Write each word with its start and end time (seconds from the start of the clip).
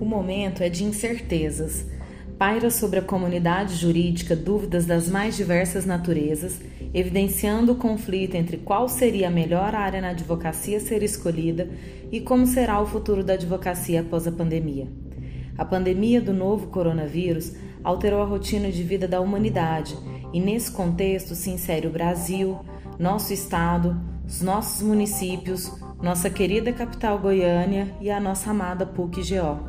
O 0.00 0.04
momento 0.04 0.62
é 0.62 0.68
de 0.68 0.84
incertezas. 0.84 1.84
Paira 2.38 2.70
sobre 2.70 3.00
a 3.00 3.02
comunidade 3.02 3.74
jurídica 3.74 4.36
dúvidas 4.36 4.86
das 4.86 5.08
mais 5.08 5.36
diversas 5.36 5.84
naturezas, 5.84 6.60
evidenciando 6.94 7.72
o 7.72 7.76
conflito 7.76 8.36
entre 8.36 8.58
qual 8.58 8.88
seria 8.88 9.26
a 9.26 9.30
melhor 9.30 9.74
área 9.74 10.00
na 10.00 10.10
advocacia 10.10 10.76
a 10.76 10.80
ser 10.80 11.02
escolhida 11.02 11.68
e 12.12 12.20
como 12.20 12.46
será 12.46 12.80
o 12.80 12.86
futuro 12.86 13.24
da 13.24 13.32
advocacia 13.32 14.02
após 14.02 14.28
a 14.28 14.32
pandemia. 14.32 14.86
A 15.56 15.64
pandemia 15.64 16.20
do 16.20 16.32
novo 16.32 16.68
coronavírus 16.68 17.56
alterou 17.82 18.22
a 18.22 18.26
rotina 18.26 18.70
de 18.70 18.84
vida 18.84 19.08
da 19.08 19.20
humanidade 19.20 19.96
e, 20.32 20.40
nesse 20.40 20.70
contexto, 20.70 21.34
se 21.34 21.50
insere 21.50 21.88
o 21.88 21.90
Brasil, 21.90 22.56
nosso 23.00 23.32
estado, 23.32 24.00
os 24.24 24.40
nossos 24.40 24.80
municípios, 24.80 25.72
nossa 26.00 26.30
querida 26.30 26.72
capital 26.72 27.18
Goiânia 27.18 27.92
e 28.00 28.08
a 28.08 28.20
nossa 28.20 28.50
amada 28.50 28.86
PUC-GO. 28.86 29.67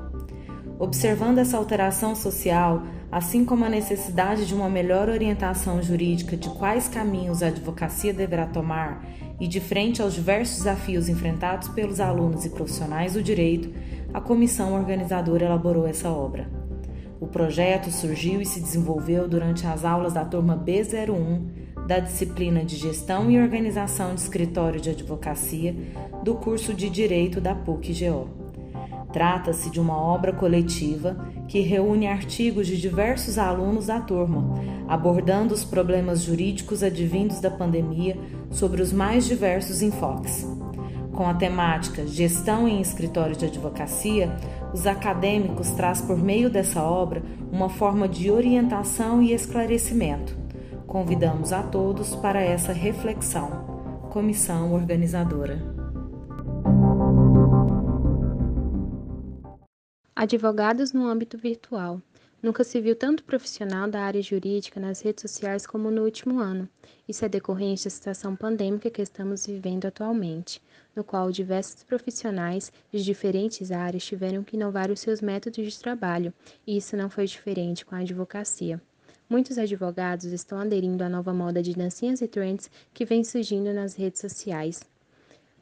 Observando 0.79 1.39
essa 1.39 1.57
alteração 1.57 2.15
social, 2.15 2.83
assim 3.11 3.43
como 3.43 3.65
a 3.65 3.69
necessidade 3.69 4.45
de 4.45 4.55
uma 4.55 4.69
melhor 4.69 5.09
orientação 5.09 5.81
jurídica 5.81 6.37
de 6.37 6.47
quais 6.51 6.87
caminhos 6.87 7.43
a 7.43 7.47
advocacia 7.47 8.13
deverá 8.13 8.45
tomar 8.45 9.05
e 9.41 9.47
de 9.47 9.59
frente 9.59 10.01
aos 10.01 10.13
diversos 10.13 10.59
desafios 10.59 11.09
enfrentados 11.09 11.67
pelos 11.67 11.99
alunos 11.99 12.45
e 12.45 12.49
profissionais 12.49 13.13
do 13.13 13.21
direito, 13.21 13.69
a 14.13 14.21
comissão 14.21 14.73
organizadora 14.73 15.45
elaborou 15.45 15.85
essa 15.85 16.09
obra. 16.09 16.49
O 17.19 17.27
projeto 17.27 17.91
surgiu 17.91 18.41
e 18.41 18.45
se 18.45 18.61
desenvolveu 18.61 19.27
durante 19.27 19.67
as 19.67 19.83
aulas 19.83 20.13
da 20.13 20.23
turma 20.23 20.57
B01 20.57 21.41
da 21.87 21.99
disciplina 21.99 22.63
de 22.63 22.77
Gestão 22.77 23.29
e 23.29 23.37
Organização 23.37 24.15
de 24.15 24.21
Escritório 24.21 24.79
de 24.79 24.91
Advocacia 24.91 25.75
do 26.23 26.35
curso 26.35 26.73
de 26.73 26.89
Direito 26.89 27.41
da 27.41 27.53
PUC-GO. 27.53 28.38
Trata-se 29.11 29.71
de 29.71 29.79
uma 29.79 29.97
obra 29.97 30.31
coletiva 30.31 31.17
que 31.47 31.61
reúne 31.61 32.07
artigos 32.07 32.67
de 32.67 32.77
diversos 32.77 33.39
alunos 33.39 33.87
da 33.87 33.99
turma, 33.99 34.53
abordando 34.87 35.53
os 35.53 35.63
problemas 35.63 36.21
jurídicos 36.21 36.83
advindos 36.83 37.39
da 37.39 37.49
pandemia 37.49 38.17
sobre 38.51 38.81
os 38.81 38.93
mais 38.93 39.25
diversos 39.25 39.81
enfoques. 39.81 40.47
Com 41.11 41.27
a 41.27 41.33
temática 41.33 42.05
Gestão 42.07 42.67
em 42.67 42.79
Escritório 42.79 43.35
de 43.35 43.45
Advocacia, 43.45 44.33
os 44.73 44.85
acadêmicos 44.85 45.71
traz 45.71 45.99
por 45.99 46.17
meio 46.17 46.49
dessa 46.49 46.83
obra 46.83 47.23
uma 47.51 47.67
forma 47.67 48.07
de 48.07 48.29
orientação 48.29 49.21
e 49.21 49.33
esclarecimento. 49.33 50.37
Convidamos 50.85 51.51
a 51.51 51.63
todos 51.63 52.15
para 52.15 52.41
essa 52.41 52.71
reflexão. 52.71 54.07
Comissão 54.09 54.73
Organizadora. 54.73 55.78
Advogados 60.21 60.91
no 60.91 61.07
âmbito 61.07 61.37
virtual. 61.37 62.01
Nunca 62.43 62.61
se 62.65 62.81
viu 62.81 62.93
tanto 62.93 63.23
profissional 63.23 63.89
da 63.89 64.01
área 64.01 64.21
jurídica 64.21 64.77
nas 64.77 64.99
redes 64.99 65.21
sociais 65.21 65.65
como 65.65 65.89
no 65.89 66.03
último 66.03 66.41
ano. 66.41 66.67
Isso 67.07 67.23
é 67.23 67.29
decorrente 67.29 67.85
da 67.85 67.89
situação 67.89 68.35
pandêmica 68.35 68.89
que 68.89 69.01
estamos 69.01 69.47
vivendo 69.47 69.85
atualmente, 69.85 70.61
no 70.93 71.05
qual 71.05 71.31
diversos 71.31 71.85
profissionais 71.85 72.69
de 72.91 73.01
diferentes 73.01 73.71
áreas 73.71 74.03
tiveram 74.03 74.43
que 74.43 74.57
inovar 74.57 74.91
os 74.91 74.99
seus 74.99 75.21
métodos 75.21 75.71
de 75.71 75.79
trabalho, 75.79 76.33
e 76.67 76.75
isso 76.75 76.97
não 76.97 77.09
foi 77.09 77.25
diferente 77.25 77.85
com 77.85 77.95
a 77.95 77.99
advocacia. 77.99 78.81
Muitos 79.29 79.57
advogados 79.57 80.25
estão 80.25 80.59
aderindo 80.59 81.01
à 81.01 81.07
nova 81.07 81.33
moda 81.33 81.63
de 81.63 81.73
dancinhas 81.73 82.19
e 82.19 82.27
trends 82.27 82.69
que 82.93 83.05
vem 83.05 83.23
surgindo 83.23 83.71
nas 83.71 83.95
redes 83.95 84.19
sociais. 84.19 84.81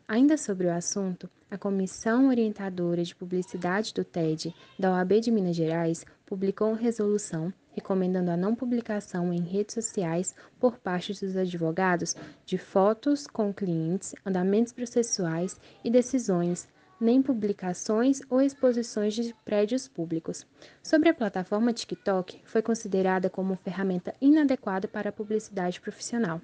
Ainda 0.08 0.38
sobre 0.38 0.68
o 0.68 0.72
assunto, 0.72 1.30
a 1.52 1.58
Comissão 1.58 2.30
Orientadora 2.30 3.04
de 3.04 3.14
Publicidade 3.14 3.94
do 3.94 4.06
TED 4.06 4.56
da 4.80 4.94
OAB 4.94 5.20
de 5.20 5.30
Minas 5.30 5.54
Gerais 5.54 6.06
publicou 6.26 6.70
uma 6.70 6.78
resolução 6.78 7.54
recomendando 7.74 8.32
a 8.32 8.38
não 8.38 8.56
publicação 8.56 9.34
em 9.34 9.42
redes 9.42 9.76
sociais 9.76 10.34
por 10.60 10.78
parte 10.80 11.12
dos 11.14 11.36
advogados 11.36 12.16
de 12.46 12.58
fotos 12.58 13.28
com 13.28 13.54
clientes, 13.54 14.16
andamentos 14.26 14.72
processuais 14.72 15.60
e 15.84 15.92
decisões, 15.92 16.70
nem 17.02 17.22
publicações 17.22 18.22
ou 18.30 18.42
exposições 18.42 19.14
de 19.14 19.36
prédios 19.44 19.90
públicos. 19.90 20.48
Sobre 20.82 21.10
a 21.10 21.14
plataforma 21.14 21.74
TikTok, 21.74 22.42
foi 22.46 22.62
considerada 22.62 23.30
como 23.30 23.58
ferramenta 23.58 24.14
inadequada 24.22 24.88
para 24.88 25.10
a 25.10 25.14
publicidade 25.14 25.82
profissional. 25.82 26.42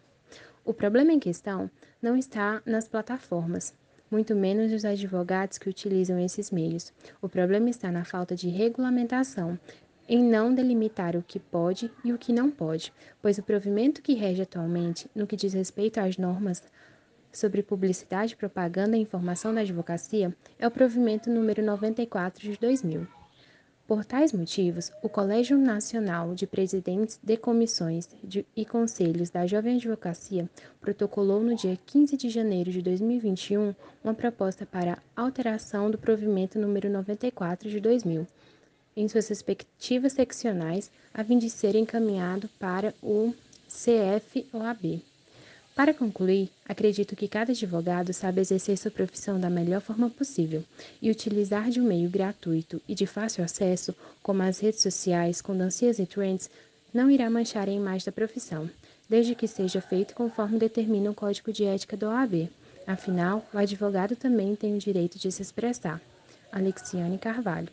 O 0.66 0.74
problema 0.74 1.12
em 1.12 1.19
questão 1.19 1.69
não 2.01 2.16
está 2.16 2.62
nas 2.66 2.88
plataformas, 2.88 3.74
muito 4.09 4.34
menos 4.34 4.72
nos 4.72 4.85
advogados 4.85 5.57
que 5.57 5.68
utilizam 5.68 6.18
esses 6.18 6.51
meios. 6.51 6.94
O 7.22 7.28
problema 7.28 7.69
está 7.69 7.91
na 7.91 8.06
falta 8.06 8.34
de 8.34 8.47
regulamentação, 8.47 9.59
em 10.07 10.24
não 10.24 10.56
delimitar 10.56 11.18
o 11.18 11.24
que 11.24 11.38
pode 11.38 11.91
e 12.03 12.13
o 12.13 12.18
que 12.18 12.31
não 12.31 12.50
pode, 12.50 12.94
pois 13.22 13.38
o 13.38 13.44
provimento 13.44 14.01
que 14.01 14.13
rege 14.13 14.41
atualmente, 14.44 15.09
no 15.13 15.28
que 15.28 15.35
diz 15.35 15.51
respeito 15.53 16.00
às 16.00 16.18
normas 16.18 16.63
sobre 17.30 17.62
publicidade, 17.62 18.38
propaganda 18.38 18.95
e 18.95 19.01
informação 19.01 19.53
da 19.53 19.62
advocacia, 19.62 20.34
é 20.57 20.66
o 20.66 20.72
provimento 20.72 21.30
número 21.30 21.62
94 21.62 22.41
de 22.41 22.57
2000. 22.57 23.23
Por 23.86 24.06
tais 24.06 24.32
motivos, 24.32 24.94
o 25.02 25.10
Colégio 25.10 25.58
Nacional 25.58 26.34
de 26.34 26.48
Presidentes 26.48 27.20
de 27.22 27.36
Comissões 27.36 28.08
de, 28.24 28.46
e 28.56 28.66
Conselhos 28.66 29.30
da 29.30 29.46
Jovem 29.46 29.76
Advocacia 29.76 30.50
protocolou 30.80 31.42
no 31.42 31.54
dia 31.54 31.78
15 31.86 32.16
de 32.16 32.30
janeiro 32.30 32.72
de 32.72 32.82
2021 32.82 33.76
uma 34.02 34.14
proposta 34.14 34.66
para 34.66 35.04
alteração 35.14 35.92
do 35.92 35.98
provimento 35.98 36.58
número 36.58 36.90
94 36.90 37.70
de 37.70 37.82
2000, 37.82 38.26
em 38.96 39.08
suas 39.10 39.28
respectivas 39.28 40.14
seccionais, 40.14 40.90
a 41.14 41.22
fim 41.22 41.38
de 41.38 41.50
ser 41.50 41.76
encaminhado 41.76 42.50
para 42.58 42.96
o 43.04 43.34
CFOAB. 43.68 45.04
Para 45.76 45.92
concluir, 45.92 46.52
acredito 46.70 47.16
que 47.16 47.28
cada 47.28 47.52
advogado 47.52 48.14
sabe 48.14 48.40
exercer 48.40 48.78
sua 48.78 48.92
profissão 48.92 49.40
da 49.40 49.50
melhor 49.50 49.82
forma 49.82 50.08
possível 50.08 50.64
e 51.02 51.10
utilizar 51.10 51.72
de 51.72 51.82
um 51.82 51.84
meio 51.84 52.10
gratuito 52.10 52.80
e 52.88 52.94
de 52.94 53.08
fácil 53.08 53.44
acesso, 53.44 53.96
como 54.22 54.44
as 54.44 54.60
redes 54.60 54.82
sociais 54.82 55.42
com 55.42 55.58
dancinhas 55.58 55.98
e 55.98 56.06
trends, 56.06 56.48
não 56.94 57.10
irá 57.10 57.28
manchar 57.28 57.68
a 57.68 57.72
imagem 57.72 58.06
da 58.06 58.12
profissão, 58.12 58.70
desde 59.10 59.34
que 59.34 59.48
seja 59.48 59.82
feito 59.82 60.14
conforme 60.14 60.60
determina 60.60 61.10
o 61.10 61.16
Código 61.16 61.52
de 61.52 61.66
Ética 61.66 61.98
do 61.98 62.06
OAB. 62.06 62.50
Afinal, 62.86 63.44
o 63.52 63.58
advogado 63.58 64.16
também 64.16 64.56
tem 64.56 64.76
o 64.76 64.80
direito 64.80 65.18
de 65.18 65.32
se 65.32 65.42
expressar. 65.42 66.00
Alexiane 66.52 67.18
Carvalho. 67.18 67.70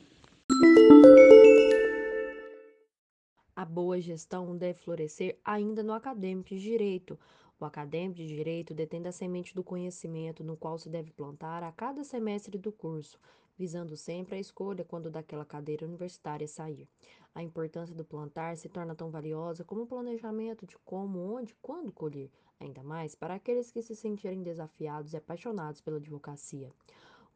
A 3.54 3.64
boa 3.66 4.00
gestão 4.00 4.56
deve 4.56 4.78
florescer 4.78 5.36
ainda 5.44 5.82
no 5.82 5.92
acadêmico 5.92 6.48
de 6.48 6.60
direito, 6.60 7.18
o 7.60 7.64
acadêmico 7.66 8.16
de 8.16 8.26
direito 8.26 8.72
detém 8.72 9.06
a 9.06 9.12
semente 9.12 9.54
do 9.54 9.62
conhecimento 9.62 10.42
no 10.42 10.56
qual 10.56 10.78
se 10.78 10.88
deve 10.88 11.10
plantar 11.10 11.62
a 11.62 11.70
cada 11.70 12.02
semestre 12.02 12.56
do 12.56 12.72
curso, 12.72 13.20
visando 13.58 13.96
sempre 13.96 14.36
a 14.36 14.40
escolha 14.40 14.84
quando 14.84 15.10
daquela 15.10 15.44
cadeira 15.44 15.84
universitária 15.84 16.48
sair. 16.48 16.88
A 17.34 17.42
importância 17.42 17.94
do 17.94 18.04
plantar 18.04 18.56
se 18.56 18.68
torna 18.68 18.94
tão 18.94 19.10
valiosa 19.10 19.62
como 19.62 19.82
o 19.82 19.86
planejamento 19.86 20.66
de 20.66 20.78
como, 20.78 21.18
onde, 21.34 21.54
quando 21.60 21.92
colher, 21.92 22.30
ainda 22.58 22.82
mais 22.82 23.14
para 23.14 23.34
aqueles 23.34 23.70
que 23.70 23.82
se 23.82 23.94
sentirem 23.94 24.42
desafiados 24.42 25.12
e 25.12 25.16
apaixonados 25.16 25.80
pela 25.80 25.98
advocacia. 25.98 26.72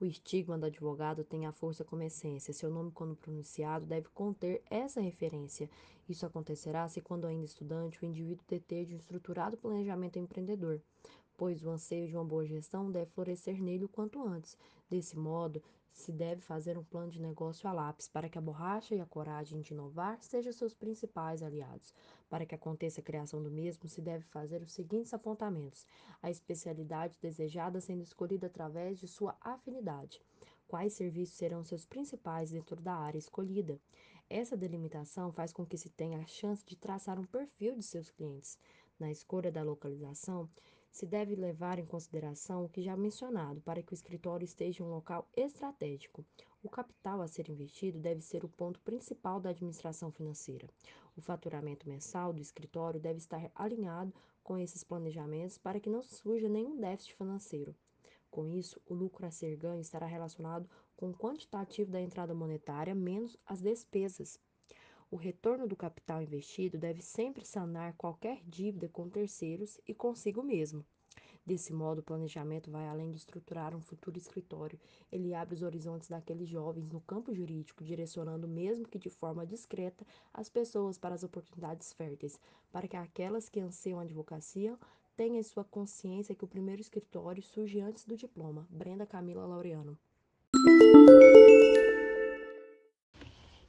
O 0.05 0.07
estigma 0.07 0.59
do 0.59 0.67
advogado 0.67 1.25
tem 1.25 1.47
a 1.47 1.53
força 1.53 1.83
como 1.83 2.03
essência. 2.03 2.53
Seu 2.53 2.69
nome, 2.69 2.91
quando 2.91 3.17
pronunciado, 3.17 3.87
deve 3.87 4.07
conter 4.11 4.63
essa 4.69 5.01
referência. 5.01 5.67
Isso 6.07 6.27
acontecerá 6.27 6.87
se, 6.91 7.01
quando 7.01 7.27
ainda 7.27 7.47
estudante, 7.47 7.99
o 8.03 8.05
indivíduo 8.05 8.45
deter 8.47 8.85
de 8.85 8.95
um 8.95 8.99
estruturado 8.99 9.57
planejamento 9.57 10.19
empreendedor, 10.19 10.79
pois 11.39 11.65
o 11.65 11.71
anseio 11.71 12.07
de 12.07 12.15
uma 12.15 12.23
boa 12.23 12.45
gestão 12.45 12.93
deve 12.93 13.13
florescer 13.13 13.63
nele 13.63 13.87
o 13.87 13.89
quanto 13.89 14.23
antes. 14.23 14.59
Desse 14.91 15.17
modo, 15.17 15.63
se 15.95 16.13
deve 16.13 16.41
fazer 16.41 16.77
um 16.77 16.85
plano 16.85 17.11
de 17.11 17.21
negócio 17.21 17.69
a 17.69 17.73
lápis 17.73 18.09
para 18.09 18.29
que 18.29 18.37
a 18.37 18.41
borracha 18.41 18.95
e 18.95 19.01
a 19.01 19.07
coragem 19.07 19.61
de 19.61 19.73
inovar 19.73 20.21
sejam 20.21 20.53
seus 20.53 20.75
principais 20.75 21.43
aliados. 21.43 21.95
Para 22.29 22.45
que 22.45 22.55
aconteça 22.55 23.01
a 23.01 23.05
criação 23.05 23.43
do 23.43 23.51
mesmo, 23.51 23.89
se 23.89 24.03
deve 24.03 24.25
fazer 24.25 24.61
os 24.61 24.73
seguintes 24.73 25.15
apontamentos: 25.15 25.87
a 26.21 26.31
especialidade 26.31 27.17
desejada 27.23 27.81
sendo 27.81 28.03
escolhida 28.03 28.49
através 28.49 28.99
de 28.99 29.07
sua 29.07 29.37
afinidade. 29.41 30.21
Quais 30.67 30.95
serviços 30.95 31.37
serão 31.37 31.63
seus 31.63 31.87
principais 31.87 32.51
dentro 32.51 32.83
da 32.83 32.95
área 32.95 33.19
escolhida? 33.19 33.81
Essa 34.29 34.57
delimitação 34.57 35.31
faz 35.31 35.53
com 35.53 35.65
que 35.65 35.79
se 35.79 35.91
tenha 35.91 36.19
a 36.19 36.27
chance 36.27 36.65
de 36.67 36.75
traçar 36.75 37.21
um 37.21 37.25
perfil 37.25 37.77
de 37.77 37.85
seus 37.85 38.11
clientes. 38.11 38.59
Na 38.99 39.13
escolha 39.13 39.53
da 39.53 39.63
localização, 39.63 40.49
se 40.95 41.07
deve 41.07 41.35
levar 41.35 41.81
em 41.81 41.85
consideração 41.85 42.65
o 42.65 42.69
que 42.69 42.81
já 42.81 42.97
mencionado 42.97 43.61
para 43.63 43.83
que 43.83 43.93
o 43.93 43.99
escritório 43.99 44.45
esteja 44.45 44.81
em 44.81 44.87
um 44.87 44.91
local 44.91 45.29
estratégico. 45.37 46.25
O 46.63 46.71
capital 46.71 47.21
a 47.21 47.27
ser 47.27 47.51
investido 47.51 47.99
deve 47.99 48.21
ser 48.21 48.45
o 48.45 48.49
ponto 48.49 48.79
principal 48.79 49.41
da 49.41 49.51
administração 49.51 50.13
financeira. 50.13 50.69
O 51.17 51.21
faturamento 51.21 51.89
mensal 51.89 52.33
do 52.33 52.41
escritório 52.41 53.01
deve 53.01 53.19
estar 53.19 53.51
alinhado 53.57 54.15
com 54.45 54.57
esses 54.57 54.85
planejamentos 54.85 55.59
para 55.59 55.81
que 55.81 55.91
não 55.91 56.01
surja 56.01 56.49
nenhum 56.49 56.79
déficit 56.79 57.17
financeiro. 57.17 57.75
Com 58.31 58.47
isso, 58.47 58.81
o 58.87 58.95
lucro 58.95 59.27
a 59.27 59.33
ser 59.33 59.57
ganho 59.57 59.81
estará 59.81 60.07
relacionado 60.07 60.71
com 60.97 61.11
o 61.11 61.19
quantitativo 61.19 61.91
da 61.91 62.01
entrada 62.01 62.33
monetária 62.33 62.95
menos 62.95 63.37
as 63.45 63.61
despesas. 63.61 64.39
O 65.11 65.17
retorno 65.17 65.67
do 65.67 65.77
capital 65.77 66.23
investido 66.23 66.79
deve 66.79 67.03
sempre 67.03 67.45
sanar 67.45 67.95
qualquer 67.97 68.43
dívida 68.45 68.89
com 68.89 69.09
terceiros 69.09 69.81
e 69.87 69.95
consigo 69.95 70.43
mesmo. 70.43 70.85
Desse 71.47 71.75
modo, 71.75 71.99
o 71.99 72.03
planejamento 72.03 72.71
vai 72.71 72.89
além 72.89 73.11
de 73.11 73.19
estruturar 73.19 73.77
um 73.77 73.81
futuro 73.81 74.17
escritório. 74.17 74.81
Ele 75.13 75.35
abre 75.35 75.55
os 75.55 75.63
horizontes 75.63 76.09
daqueles 76.09 76.49
jovens 76.49 76.89
no 76.89 77.03
campo 77.03 77.35
jurídico, 77.35 77.85
direcionando, 77.85 78.49
mesmo 78.49 78.89
que 78.89 78.99
de 78.99 79.11
forma 79.11 79.47
discreta, 79.47 80.07
as 80.33 80.49
pessoas 80.49 80.97
para 80.97 81.15
as 81.15 81.23
oportunidades 81.23 81.93
férteis, 81.93 82.41
para 82.73 82.89
que 82.89 82.97
aquelas 82.97 83.51
que 83.51 83.61
anseiam 83.61 84.01
a 84.01 84.05
advocacia 84.05 84.79
tenham 85.15 85.37
em 85.37 85.43
sua 85.43 85.65
consciência 85.65 86.35
que 86.35 86.45
o 86.45 86.49
primeiro 86.49 86.81
escritório 86.81 87.43
surge 87.43 87.79
antes 87.79 88.07
do 88.07 88.17
diploma. 88.17 88.67
Brenda 88.71 89.05
Camila 89.07 89.47
Laureano. 89.47 89.99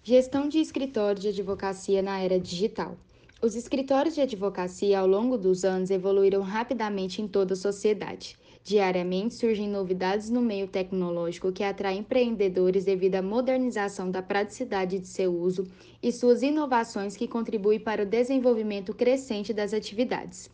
Gestão 0.07 0.47
de 0.47 0.59
escritório 0.59 1.19
de 1.19 1.29
advocacia 1.29 1.99
na 1.99 2.19
era 2.19 2.39
digital. 2.39 2.95
Os 3.41 3.55
escritórios 3.55 4.13
de 4.13 4.21
advocacia 4.21 4.99
ao 4.99 5.07
longo 5.07 5.35
dos 5.35 5.65
anos 5.65 5.89
evoluíram 5.89 6.43
rapidamente 6.43 7.23
em 7.23 7.27
toda 7.27 7.55
a 7.55 7.57
sociedade. 7.57 8.37
Diariamente 8.63 9.33
surgem 9.33 9.67
novidades 9.67 10.29
no 10.29 10.43
meio 10.43 10.67
tecnológico 10.67 11.51
que 11.51 11.63
atraem 11.63 12.01
empreendedores 12.01 12.85
devido 12.85 13.15
à 13.15 13.21
modernização 13.23 14.11
da 14.11 14.21
praticidade 14.21 14.99
de 14.99 15.07
seu 15.07 15.35
uso 15.35 15.67
e 16.03 16.11
suas 16.11 16.43
inovações 16.43 17.17
que 17.17 17.27
contribuem 17.27 17.79
para 17.79 18.03
o 18.03 18.05
desenvolvimento 18.05 18.93
crescente 18.93 19.55
das 19.55 19.73
atividades. 19.73 20.51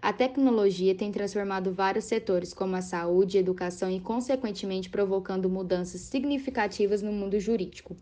A 0.00 0.14
tecnologia 0.14 0.94
tem 0.94 1.12
transformado 1.12 1.70
vários 1.70 2.06
setores, 2.06 2.54
como 2.54 2.74
a 2.74 2.80
saúde, 2.80 3.36
educação 3.36 3.90
e, 3.90 4.00
consequentemente, 4.00 4.88
provocando 4.88 5.50
mudanças 5.50 6.00
significativas 6.00 7.02
no 7.02 7.12
mundo 7.12 7.38
jurídico. 7.38 7.94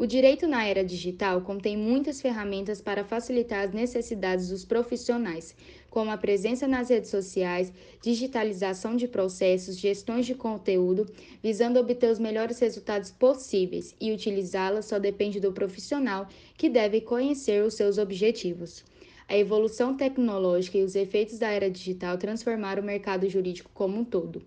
O 0.00 0.06
direito 0.06 0.46
na 0.46 0.64
era 0.64 0.82
digital 0.82 1.42
contém 1.42 1.76
muitas 1.76 2.22
ferramentas 2.22 2.80
para 2.80 3.04
facilitar 3.04 3.68
as 3.68 3.74
necessidades 3.74 4.48
dos 4.48 4.64
profissionais, 4.64 5.54
como 5.90 6.10
a 6.10 6.16
presença 6.16 6.66
nas 6.66 6.88
redes 6.88 7.10
sociais, 7.10 7.70
digitalização 8.00 8.96
de 8.96 9.06
processos, 9.06 9.76
gestões 9.76 10.24
de 10.24 10.34
conteúdo, 10.34 11.04
visando 11.42 11.78
obter 11.78 12.10
os 12.10 12.18
melhores 12.18 12.58
resultados 12.60 13.10
possíveis, 13.10 13.94
e 14.00 14.10
utilizá-las 14.10 14.86
só 14.86 14.98
depende 14.98 15.38
do 15.38 15.52
profissional, 15.52 16.26
que 16.56 16.70
deve 16.70 17.02
conhecer 17.02 17.62
os 17.62 17.74
seus 17.74 17.98
objetivos. 17.98 18.82
A 19.28 19.36
evolução 19.36 19.94
tecnológica 19.94 20.78
e 20.78 20.82
os 20.82 20.96
efeitos 20.96 21.38
da 21.38 21.50
era 21.50 21.70
digital 21.70 22.16
transformaram 22.16 22.82
o 22.82 22.86
mercado 22.86 23.28
jurídico 23.28 23.70
como 23.74 23.98
um 23.98 24.04
todo. 24.04 24.40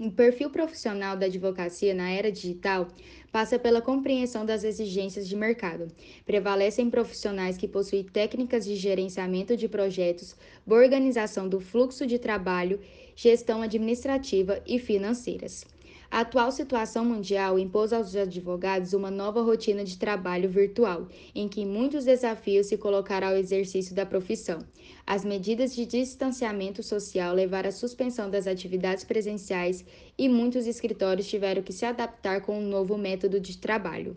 O 0.00 0.12
perfil 0.12 0.48
profissional 0.48 1.16
da 1.16 1.26
advocacia 1.26 1.92
na 1.92 2.08
era 2.08 2.30
digital 2.30 2.86
passa 3.30 3.58
pela 3.58 3.80
compreensão 3.80 4.44
das 4.44 4.64
exigências 4.64 5.28
de 5.28 5.36
mercado. 5.36 5.88
Prevalecem 6.24 6.90
profissionais 6.90 7.56
que 7.56 7.68
possuem 7.68 8.04
técnicas 8.04 8.64
de 8.64 8.74
gerenciamento 8.74 9.56
de 9.56 9.68
projetos, 9.68 10.34
organização 10.66 11.48
do 11.48 11.60
fluxo 11.60 12.06
de 12.06 12.18
trabalho, 12.18 12.80
gestão 13.14 13.62
administrativa 13.62 14.62
e 14.66 14.78
financeiras. 14.78 15.66
A 16.10 16.20
atual 16.20 16.50
situação 16.50 17.04
mundial 17.04 17.58
impôs 17.58 17.92
aos 17.92 18.16
advogados 18.16 18.94
uma 18.94 19.10
nova 19.10 19.42
rotina 19.42 19.84
de 19.84 19.98
trabalho 19.98 20.48
virtual, 20.48 21.06
em 21.34 21.46
que 21.46 21.66
muitos 21.66 22.06
desafios 22.06 22.66
se 22.66 22.78
colocaram 22.78 23.28
ao 23.28 23.36
exercício 23.36 23.94
da 23.94 24.06
profissão. 24.06 24.60
As 25.06 25.22
medidas 25.22 25.74
de 25.74 25.84
distanciamento 25.84 26.82
social 26.82 27.34
levaram 27.34 27.68
à 27.68 27.72
suspensão 27.72 28.30
das 28.30 28.46
atividades 28.46 29.04
presenciais 29.04 29.84
e 30.16 30.30
muitos 30.30 30.66
escritórios 30.66 31.28
tiveram 31.28 31.62
que 31.62 31.74
se 31.74 31.84
adaptar 31.84 32.40
com 32.40 32.58
um 32.58 32.66
novo 32.66 32.96
método 32.96 33.38
de 33.38 33.58
trabalho. 33.58 34.14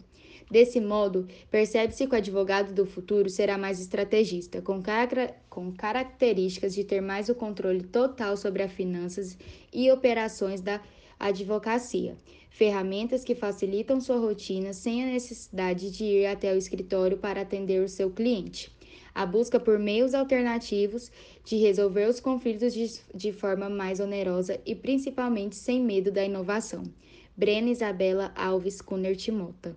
Desse 0.49 0.79
modo, 0.79 1.27
percebe-se 1.49 2.07
que 2.07 2.13
o 2.13 2.17
advogado 2.17 2.73
do 2.73 2.85
futuro 2.85 3.29
será 3.29 3.57
mais 3.57 3.81
estrategista, 3.81 4.61
com, 4.61 4.81
car 4.81 5.09
com 5.49 5.71
características 5.73 6.73
de 6.73 6.85
ter 6.85 7.01
mais 7.01 7.27
o 7.27 7.35
controle 7.35 7.83
total 7.83 8.37
sobre 8.37 8.63
as 8.63 8.71
finanças 8.71 9.37
e 9.73 9.91
operações 9.91 10.61
da 10.61 10.81
advocacia, 11.27 12.15
ferramentas 12.49 13.23
que 13.23 13.35
facilitam 13.35 14.01
sua 14.01 14.17
rotina 14.17 14.73
sem 14.73 15.03
a 15.03 15.07
necessidade 15.07 15.91
de 15.91 16.03
ir 16.03 16.25
até 16.25 16.53
o 16.53 16.57
escritório 16.57 17.17
para 17.17 17.41
atender 17.41 17.83
o 17.83 17.89
seu 17.89 18.09
cliente. 18.09 18.71
A 19.13 19.25
busca 19.25 19.59
por 19.59 19.77
meios 19.77 20.13
alternativos 20.13 21.11
de 21.43 21.57
resolver 21.57 22.07
os 22.07 22.19
conflitos 22.19 22.73
de, 22.73 22.99
de 23.13 23.31
forma 23.31 23.69
mais 23.69 23.99
onerosa 23.99 24.59
e 24.65 24.73
principalmente 24.73 25.55
sem 25.55 25.81
medo 25.81 26.11
da 26.11 26.23
inovação. 26.23 26.83
Brena 27.35 27.69
Isabela 27.69 28.31
Alves 28.35 28.81
Cunner 28.81 29.15
Timota. 29.15 29.75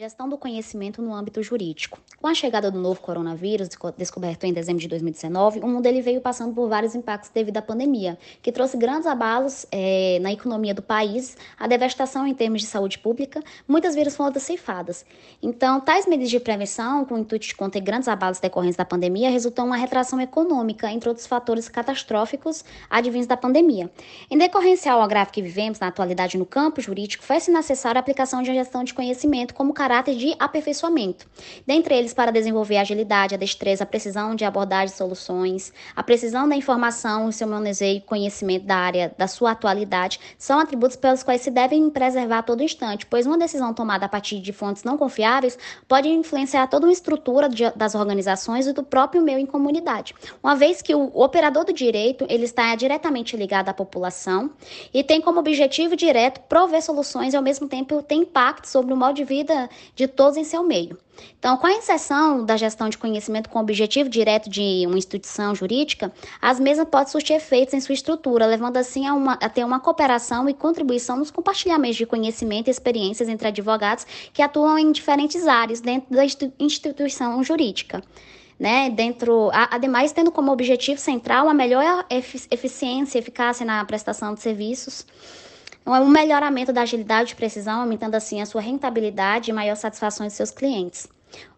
Gestão 0.00 0.30
do 0.30 0.38
conhecimento 0.38 1.02
no 1.02 1.14
âmbito 1.14 1.42
jurídico. 1.42 1.98
Com 2.18 2.26
a 2.26 2.32
chegada 2.32 2.70
do 2.70 2.80
novo 2.80 3.02
coronavírus, 3.02 3.68
descoberto 3.98 4.44
em 4.44 4.52
dezembro 4.52 4.80
de 4.80 4.88
2019, 4.88 5.60
o 5.60 5.68
mundo 5.68 5.84
ele 5.84 6.00
veio 6.00 6.22
passando 6.22 6.54
por 6.54 6.70
vários 6.70 6.94
impactos 6.94 7.28
devido 7.28 7.58
à 7.58 7.62
pandemia, 7.62 8.16
que 8.40 8.50
trouxe 8.50 8.78
grandes 8.78 9.06
abalos 9.06 9.66
é, 9.70 10.18
na 10.22 10.32
economia 10.32 10.72
do 10.72 10.80
país, 10.80 11.36
a 11.58 11.66
devastação 11.66 12.26
em 12.26 12.32
termos 12.32 12.62
de 12.62 12.66
saúde 12.66 12.98
pública, 12.98 13.42
muitas 13.68 13.94
vidas 13.94 14.16
foram 14.16 14.32
ceifadas. 14.40 15.04
Então, 15.42 15.78
tais 15.82 16.06
medidas 16.06 16.30
de 16.30 16.40
prevenção, 16.40 17.04
com 17.04 17.16
o 17.16 17.18
intuito 17.18 17.48
de 17.48 17.54
conter 17.54 17.82
grandes 17.82 18.08
abalos 18.08 18.40
decorrentes 18.40 18.78
da 18.78 18.86
pandemia, 18.86 19.28
resultou 19.28 19.66
em 19.66 19.68
uma 19.68 19.76
retração 19.76 20.18
econômica, 20.18 20.90
entre 20.90 21.10
outros 21.10 21.26
fatores 21.26 21.68
catastróficos 21.68 22.64
advindos 22.88 23.26
da 23.26 23.36
pandemia. 23.36 23.90
Em 24.30 24.38
decorrência 24.38 24.90
ao 24.90 25.02
agravio 25.02 25.34
que 25.34 25.42
vivemos 25.42 25.78
na 25.78 25.88
atualidade 25.88 26.38
no 26.38 26.46
campo 26.46 26.80
jurídico, 26.80 27.22
foi-se 27.22 27.50
necessária 27.50 27.98
a 27.98 28.00
aplicação 28.00 28.40
de 28.40 28.54
gestão 28.54 28.82
de 28.82 28.94
conhecimento 28.94 29.52
como 29.52 29.74
caráter 29.74 29.89
de 29.90 30.36
aperfeiçoamento, 30.38 31.26
dentre 31.66 31.96
eles 31.96 32.14
para 32.14 32.30
desenvolver 32.30 32.76
a 32.76 32.82
agilidade, 32.82 33.34
a 33.34 33.38
destreza, 33.38 33.82
a 33.82 33.86
precisão 33.86 34.36
de 34.36 34.44
abordagem 34.44 34.86
de 34.86 34.96
soluções, 34.96 35.72
a 35.96 36.02
precisão 36.02 36.48
da 36.48 36.54
informação, 36.54 37.26
o 37.26 37.32
seu 37.32 37.48
manuseio 37.48 37.96
e 37.96 38.00
conhecimento 38.00 38.66
da 38.66 38.76
área 38.76 39.12
da 39.18 39.26
sua 39.26 39.50
atualidade, 39.50 40.20
são 40.38 40.60
atributos 40.60 40.96
pelos 40.96 41.24
quais 41.24 41.40
se 41.40 41.50
devem 41.50 41.90
preservar 41.90 42.38
a 42.38 42.42
todo 42.42 42.62
instante, 42.62 43.04
pois 43.04 43.26
uma 43.26 43.36
decisão 43.36 43.74
tomada 43.74 44.06
a 44.06 44.08
partir 44.08 44.38
de 44.38 44.52
fontes 44.52 44.84
não 44.84 44.96
confiáveis 44.96 45.58
pode 45.88 46.08
influenciar 46.08 46.68
toda 46.68 46.86
uma 46.86 46.92
estrutura 46.92 47.48
de, 47.48 47.68
das 47.70 47.96
organizações 47.96 48.68
e 48.68 48.72
do 48.72 48.84
próprio 48.84 49.20
meio 49.20 49.38
em 49.38 49.46
comunidade, 49.46 50.14
uma 50.40 50.54
vez 50.54 50.80
que 50.80 50.94
o 50.94 51.10
operador 51.14 51.64
do 51.64 51.72
direito 51.72 52.24
ele 52.28 52.44
está 52.44 52.72
diretamente 52.76 53.36
ligado 53.36 53.68
à 53.68 53.74
população 53.74 54.52
e 54.94 55.02
tem 55.02 55.20
como 55.20 55.40
objetivo 55.40 55.96
direto 55.96 56.40
prover 56.42 56.80
soluções 56.80 57.34
e 57.34 57.36
ao 57.36 57.42
mesmo 57.42 57.66
tempo 57.66 58.02
tem 58.02 58.20
impacto 58.20 58.66
sobre 58.66 58.94
o 58.94 58.96
modo 58.96 59.14
de 59.14 59.24
vida 59.24 59.68
de 59.94 60.06
todos 60.06 60.36
em 60.36 60.44
seu 60.44 60.62
meio. 60.62 60.96
Então, 61.38 61.56
com 61.56 61.66
a 61.66 61.72
inserção 61.72 62.44
da 62.44 62.56
gestão 62.56 62.88
de 62.88 62.98
conhecimento 62.98 63.48
com 63.48 63.58
objetivo 63.58 64.08
direto 64.08 64.48
de 64.48 64.84
uma 64.86 64.98
instituição 64.98 65.54
jurídica, 65.54 66.12
as 66.40 66.60
mesmas 66.60 66.88
podem 66.88 67.08
surtir 67.08 67.36
efeitos 67.36 67.74
em 67.74 67.80
sua 67.80 67.94
estrutura, 67.94 68.46
levando 68.46 68.76
assim 68.76 69.06
a, 69.06 69.14
uma, 69.14 69.34
a 69.34 69.48
ter 69.48 69.64
uma 69.64 69.80
cooperação 69.80 70.48
e 70.48 70.54
contribuição 70.54 71.16
nos 71.16 71.30
compartilhamentos 71.30 71.96
de 71.96 72.06
conhecimento 72.06 72.68
e 72.68 72.70
experiências 72.70 73.28
entre 73.28 73.48
advogados 73.48 74.06
que 74.32 74.42
atuam 74.42 74.78
em 74.78 74.92
diferentes 74.92 75.46
áreas 75.46 75.80
dentro 75.80 76.14
da 76.14 76.24
instituição 76.58 77.42
jurídica. 77.42 78.02
Né, 78.58 78.90
dentro, 78.90 79.48
ademais 79.54 80.12
tendo 80.12 80.30
como 80.30 80.52
objetivo 80.52 81.00
central 81.00 81.48
a 81.48 81.54
melhor 81.54 82.04
eficiência 82.10 83.16
e 83.16 83.20
eficácia 83.22 83.64
na 83.64 83.82
prestação 83.86 84.34
de 84.34 84.42
serviços 84.42 85.06
um 85.98 86.08
melhoramento 86.08 86.72
da 86.72 86.82
agilidade 86.82 87.32
e 87.32 87.36
precisão, 87.36 87.80
aumentando 87.80 88.14
assim 88.14 88.40
a 88.40 88.46
sua 88.46 88.60
rentabilidade 88.60 89.50
e 89.50 89.54
maior 89.54 89.74
satisfação 89.74 90.26
de 90.26 90.32
seus 90.32 90.50
clientes. 90.50 91.08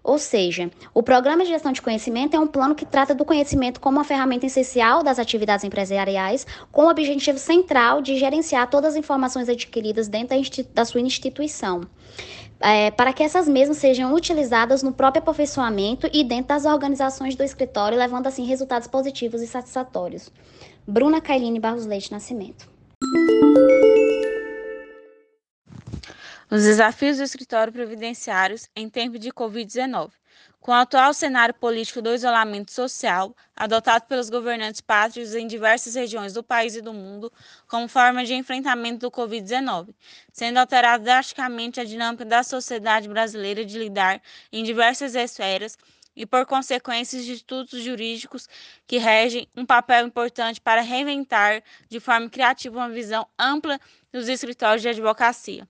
Ou 0.02 0.18
seja, 0.18 0.70
o 0.92 1.02
programa 1.02 1.44
de 1.44 1.50
gestão 1.50 1.72
de 1.72 1.80
conhecimento 1.80 2.34
é 2.34 2.40
um 2.40 2.46
plano 2.46 2.74
que 2.74 2.84
trata 2.84 3.14
do 3.14 3.24
conhecimento 3.24 3.80
como 3.80 3.98
uma 3.98 4.04
ferramenta 4.04 4.46
essencial 4.46 5.02
das 5.02 5.18
atividades 5.18 5.64
empresariais, 5.64 6.46
com 6.70 6.86
o 6.86 6.90
objetivo 6.90 7.38
central 7.38 8.02
de 8.02 8.18
gerenciar 8.18 8.68
todas 8.68 8.92
as 8.92 8.96
informações 8.96 9.48
adquiridas 9.48 10.08
dentro 10.08 10.36
da 10.74 10.84
sua 10.84 11.00
instituição. 11.00 11.82
É, 12.60 12.92
para 12.92 13.12
que 13.12 13.24
essas 13.24 13.48
mesmas 13.48 13.78
sejam 13.78 14.14
utilizadas 14.14 14.82
no 14.82 14.92
próprio 14.92 15.20
aperfeiçoamento 15.20 16.08
e 16.12 16.22
dentro 16.22 16.48
das 16.48 16.64
organizações 16.64 17.34
do 17.34 17.42
escritório, 17.42 17.98
levando 17.98 18.28
assim 18.28 18.44
resultados 18.44 18.86
positivos 18.86 19.42
e 19.42 19.48
satisfatórios. 19.48 20.30
Bruna 20.86 21.20
Kailine 21.20 21.58
Barros 21.58 21.86
Leite 21.86 22.12
Nascimento. 22.12 22.70
Os 26.54 26.64
desafios 26.64 27.16
do 27.16 27.22
escritório 27.22 27.72
previdenciários 27.72 28.68
em 28.76 28.86
tempo 28.86 29.18
de 29.18 29.30
Covid-19. 29.32 30.10
Com 30.60 30.70
o 30.70 30.74
atual 30.74 31.14
cenário 31.14 31.54
político 31.54 32.02
do 32.02 32.14
isolamento 32.14 32.70
social, 32.70 33.34
adotado 33.56 34.04
pelos 34.04 34.28
governantes 34.28 34.82
pátrios 34.82 35.34
em 35.34 35.46
diversas 35.46 35.94
regiões 35.94 36.34
do 36.34 36.42
país 36.42 36.76
e 36.76 36.82
do 36.82 36.92
mundo 36.92 37.32
como 37.66 37.88
forma 37.88 38.22
de 38.22 38.34
enfrentamento 38.34 38.98
do 38.98 39.10
Covid-19, 39.10 39.94
sendo 40.30 40.58
alterada 40.58 41.02
drasticamente 41.02 41.80
a 41.80 41.84
dinâmica 41.84 42.26
da 42.26 42.42
sociedade 42.42 43.08
brasileira 43.08 43.64
de 43.64 43.78
lidar 43.78 44.20
em 44.52 44.62
diversas 44.62 45.14
esferas 45.14 45.78
e, 46.14 46.26
por 46.26 46.44
consequência, 46.44 47.16
institutos 47.16 47.82
jurídicos 47.82 48.46
que 48.86 48.98
regem 48.98 49.48
um 49.56 49.64
papel 49.64 50.06
importante 50.06 50.60
para 50.60 50.82
reinventar 50.82 51.62
de 51.88 51.98
forma 51.98 52.28
criativa 52.28 52.76
uma 52.76 52.90
visão 52.90 53.26
ampla 53.38 53.80
dos 54.12 54.28
escritórios 54.28 54.82
de 54.82 54.90
advocacia. 54.90 55.66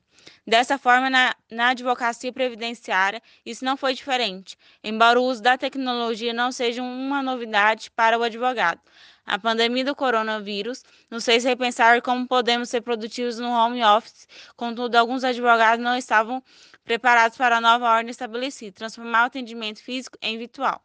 Dessa 0.47 0.79
forma, 0.79 1.09
na, 1.09 1.35
na, 1.51 1.69
advocacia 1.69 2.33
previdenciária, 2.33 3.23
isso 3.47 3.65
não 3.65 3.77
foi 3.77 3.95
diferente, 3.95 4.57
embora 4.83 5.21
o 5.21 5.25
uso 5.25 5.43
da 5.43 5.57
tecnologia 5.57 6.33
não 6.33 6.51
seja 6.51 6.83
uma 6.83 7.23
novidade 7.23 7.91
para 7.91 8.19
o 8.19 8.23
advogado. 8.23 8.81
A 9.25 9.39
pandemia 9.39 9.85
do 9.85 9.95
coronavírus 9.95 10.85
nos 11.09 11.25
fez 11.25 11.45
repensar 11.45 12.03
como 12.03 12.27
podemos 12.27 12.69
ser 12.69 12.81
produtivos 12.81 13.39
no 13.39 13.51
home 13.51 13.83
office, 13.85 14.27
contudo, 14.57 14.97
alguns 14.97 15.23
advogados 15.23 15.85
não 15.85 15.97
estavam 15.97 16.43
preparados 16.85 17.39
para 17.39 17.59
a 17.59 17.61
nova 17.61 17.89
ordem 17.89 18.11
estabelecida, 18.11 18.73
transformar 18.73 19.25
o 19.25 19.27
atendimento 19.27 19.83
físico 19.83 20.19
em 20.21 20.39
virtual. 20.39 20.85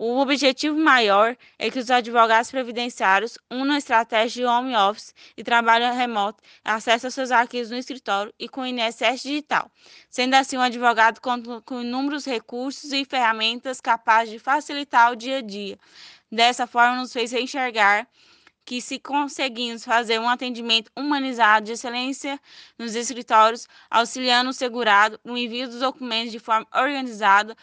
O 0.00 0.20
objetivo 0.20 0.78
maior 0.78 1.36
é 1.58 1.68
que 1.72 1.78
os 1.80 1.90
advogados 1.90 2.52
previdenciários 2.52 3.36
unam 3.50 3.74
a 3.74 3.78
estratégia 3.78 4.44
de 4.44 4.48
home 4.48 4.76
office 4.76 5.12
e 5.36 5.42
trabalho 5.42 5.92
remoto, 5.92 6.40
acessem 6.64 7.10
seus 7.10 7.32
arquivos 7.32 7.70
no 7.70 7.76
escritório 7.76 8.32
e 8.38 8.48
com 8.48 8.60
o 8.60 8.66
INSS 8.66 9.22
digital, 9.22 9.68
sendo 10.08 10.34
assim 10.34 10.56
um 10.56 10.60
advogado 10.60 11.20
com, 11.20 11.60
com 11.62 11.80
inúmeros 11.80 12.24
recursos 12.24 12.92
e 12.92 13.04
ferramentas 13.04 13.80
capazes 13.80 14.30
de 14.30 14.38
facilitar 14.38 15.10
o 15.10 15.16
dia 15.16 15.38
a 15.38 15.42
dia, 15.42 15.76
Dessa 16.30 16.66
forma, 16.66 17.00
nos 17.00 17.12
fez 17.12 17.32
enxergar 17.32 18.06
que 18.68 18.82
se 18.82 18.98
conseguimos 19.00 19.82
fazer 19.82 20.20
um 20.20 20.28
atendimento 20.28 20.92
humanizado 20.94 21.64
de 21.64 21.72
excelência 21.72 22.38
nos 22.78 22.94
escritórios, 22.94 23.66
auxiliando 23.90 24.50
o 24.50 24.52
segurado 24.52 25.18
no 25.24 25.38
envio 25.38 25.66
dos 25.66 25.80
documentos 25.80 26.30
de 26.30 26.38
forma 26.38 26.66
organizada 26.74 27.56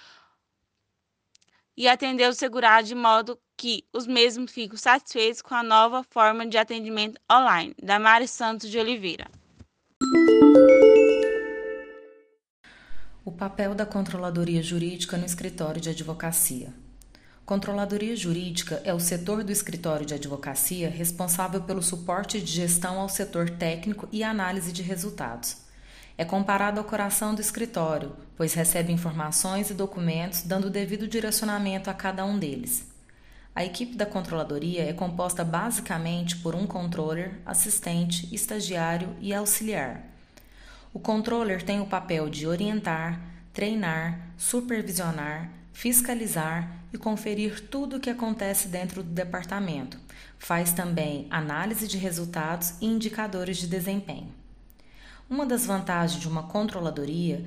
e 1.78 1.88
atender 1.88 2.30
o 2.30 2.34
segurado 2.34 2.88
de 2.88 2.96
modo 2.96 3.40
que 3.58 3.84
os 3.94 4.06
mesmos 4.06 4.52
fiquem 4.52 4.78
satisfeitos 4.78 5.42
com 5.42 5.56
a 5.56 5.64
nova 5.64 6.04
forma 6.04 6.46
de 6.46 6.58
atendimento 6.58 7.20
online. 7.32 7.76
Da 7.82 8.00
Mari 8.00 8.28
Santos 8.28 8.70
de 8.70 8.78
Oliveira. 8.78 9.28
O 13.24 13.32
papel 13.32 13.74
da 13.74 13.86
controladoria 13.86 14.62
jurídica 14.62 15.18
no 15.18 15.26
escritório 15.26 15.82
de 15.82 15.90
advocacia. 15.90 16.74
Controladoria 17.46 18.16
Jurídica 18.16 18.82
é 18.84 18.92
o 18.92 19.00
setor 19.00 19.44
do 19.44 19.52
escritório 19.52 20.04
de 20.04 20.16
advocacia 20.16 20.90
responsável 20.90 21.62
pelo 21.62 21.84
suporte 21.84 22.42
de 22.42 22.52
gestão 22.52 23.00
ao 23.00 23.08
setor 23.08 23.52
técnico 23.52 24.10
e 24.12 24.24
análise 24.24 24.72
de 24.72 24.82
resultados. 24.82 25.65
É 26.18 26.24
comparado 26.24 26.80
ao 26.80 26.86
coração 26.86 27.36
do 27.36 27.42
escritório, 27.42 28.16
pois 28.38 28.54
recebe 28.54 28.94
informações 28.94 29.70
e 29.70 29.74
documentos 29.74 30.44
dando 30.44 30.68
o 30.68 30.70
devido 30.70 31.08
direcionamento 31.08 31.90
a 31.90 31.94
cada 31.94 32.24
um 32.24 32.40
deles. 32.40 32.88
A 33.54 33.64
equipe 33.64 33.96
da 33.96 34.06
controladoria 34.06 34.84
é 34.84 34.94
composta 34.94 35.44
basicamente 35.44 36.38
por 36.38 36.56
um 36.56 36.66
controller, 36.66 37.40
assistente, 37.46 38.34
estagiário 38.34 39.16
e 39.20 39.34
auxiliar. 39.34 40.04
O 40.94 41.00
controller 41.00 41.64
tem 41.64 41.82
o 41.82 41.86
papel 41.86 42.30
de 42.30 42.48
orientar, 42.48 43.20
treinar, 43.54 44.30
supervisionar, 44.38 45.50
fiscalizar 45.74 46.70
e 46.94 46.98
conferir 46.98 47.68
tudo 47.70 47.98
o 47.98 48.00
que 48.00 48.10
acontece 48.10 48.70
dentro 48.70 49.04
do 49.04 49.10
departamento. 49.10 50.00
Faz 50.40 50.72
também 50.72 51.28
análise 51.30 51.88
de 51.88 51.98
resultados 51.98 52.76
e 52.80 52.86
indicadores 52.86 53.58
de 53.58 53.68
desempenho. 53.68 54.45
Uma 55.28 55.44
das 55.44 55.66
vantagens 55.66 56.22
de 56.22 56.28
uma 56.28 56.44
controladoria 56.44 57.44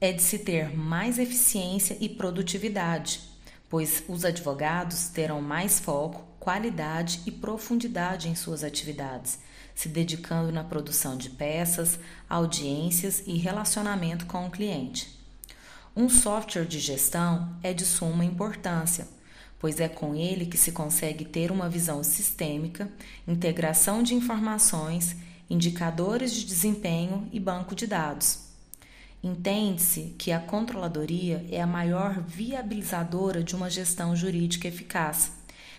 é 0.00 0.12
de 0.12 0.20
se 0.20 0.40
ter 0.40 0.76
mais 0.76 1.20
eficiência 1.20 1.96
e 2.00 2.08
produtividade, 2.08 3.20
pois 3.68 4.02
os 4.08 4.24
advogados 4.24 5.08
terão 5.08 5.40
mais 5.40 5.78
foco, 5.78 6.26
qualidade 6.40 7.22
e 7.24 7.30
profundidade 7.30 8.28
em 8.28 8.34
suas 8.34 8.64
atividades, 8.64 9.38
se 9.72 9.88
dedicando 9.88 10.50
na 10.50 10.64
produção 10.64 11.16
de 11.16 11.30
peças, 11.30 11.96
audiências 12.28 13.22
e 13.24 13.36
relacionamento 13.36 14.26
com 14.26 14.44
o 14.44 14.50
cliente. 14.50 15.16
Um 15.94 16.08
software 16.08 16.66
de 16.66 16.80
gestão 16.80 17.56
é 17.62 17.72
de 17.72 17.86
suma 17.86 18.24
importância, 18.24 19.06
pois 19.60 19.78
é 19.78 19.88
com 19.88 20.12
ele 20.12 20.44
que 20.44 20.58
se 20.58 20.72
consegue 20.72 21.24
ter 21.24 21.52
uma 21.52 21.68
visão 21.68 22.02
sistêmica, 22.02 22.90
integração 23.28 24.02
de 24.02 24.12
informações, 24.12 25.16
indicadores 25.48 26.32
de 26.32 26.44
desempenho 26.44 27.28
e 27.32 27.38
banco 27.38 27.74
de 27.74 27.86
dados. 27.86 28.46
Entende-se 29.22 30.14
que 30.18 30.30
a 30.30 30.38
controladoria 30.38 31.44
é 31.50 31.60
a 31.60 31.66
maior 31.66 32.20
viabilizadora 32.20 33.42
de 33.42 33.56
uma 33.56 33.70
gestão 33.70 34.14
jurídica 34.14 34.68
eficaz. 34.68 35.32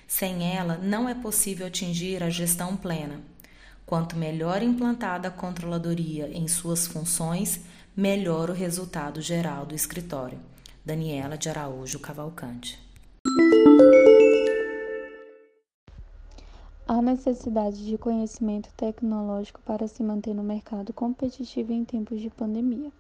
Sem 0.08 0.56
ela, 0.56 0.78
não 0.78 1.08
é 1.08 1.14
possível 1.14 1.68
atingir 1.68 2.24
a 2.24 2.30
gestão 2.30 2.76
plena. 2.76 3.22
Quanto 3.86 4.18
melhor 4.18 4.62
implantada 4.62 5.30
a 5.30 5.32
controladoria 5.32 6.30
em 6.34 6.48
suas 6.48 6.88
funções, 6.88 7.62
melhor 7.96 8.50
o 8.50 8.54
resultado 8.54 9.22
geral 9.22 9.66
do 9.66 9.76
escritório. 9.76 10.40
Daniela 10.84 11.38
de 11.38 11.50
Araújo 11.50 12.00
Cavalcante. 12.00 12.80
Há 16.90 17.02
necessidade 17.02 17.86
de 17.86 17.98
conhecimento 17.98 18.70
tecnológico 18.78 19.60
para 19.66 19.90
se 19.90 20.02
manter 20.02 20.34
no 20.34 20.42
mercado 20.42 20.94
competitivo 20.94 21.74
em 21.74 21.84
tempos 21.84 22.22
de 22.22 22.30
pandemia. 22.30 22.94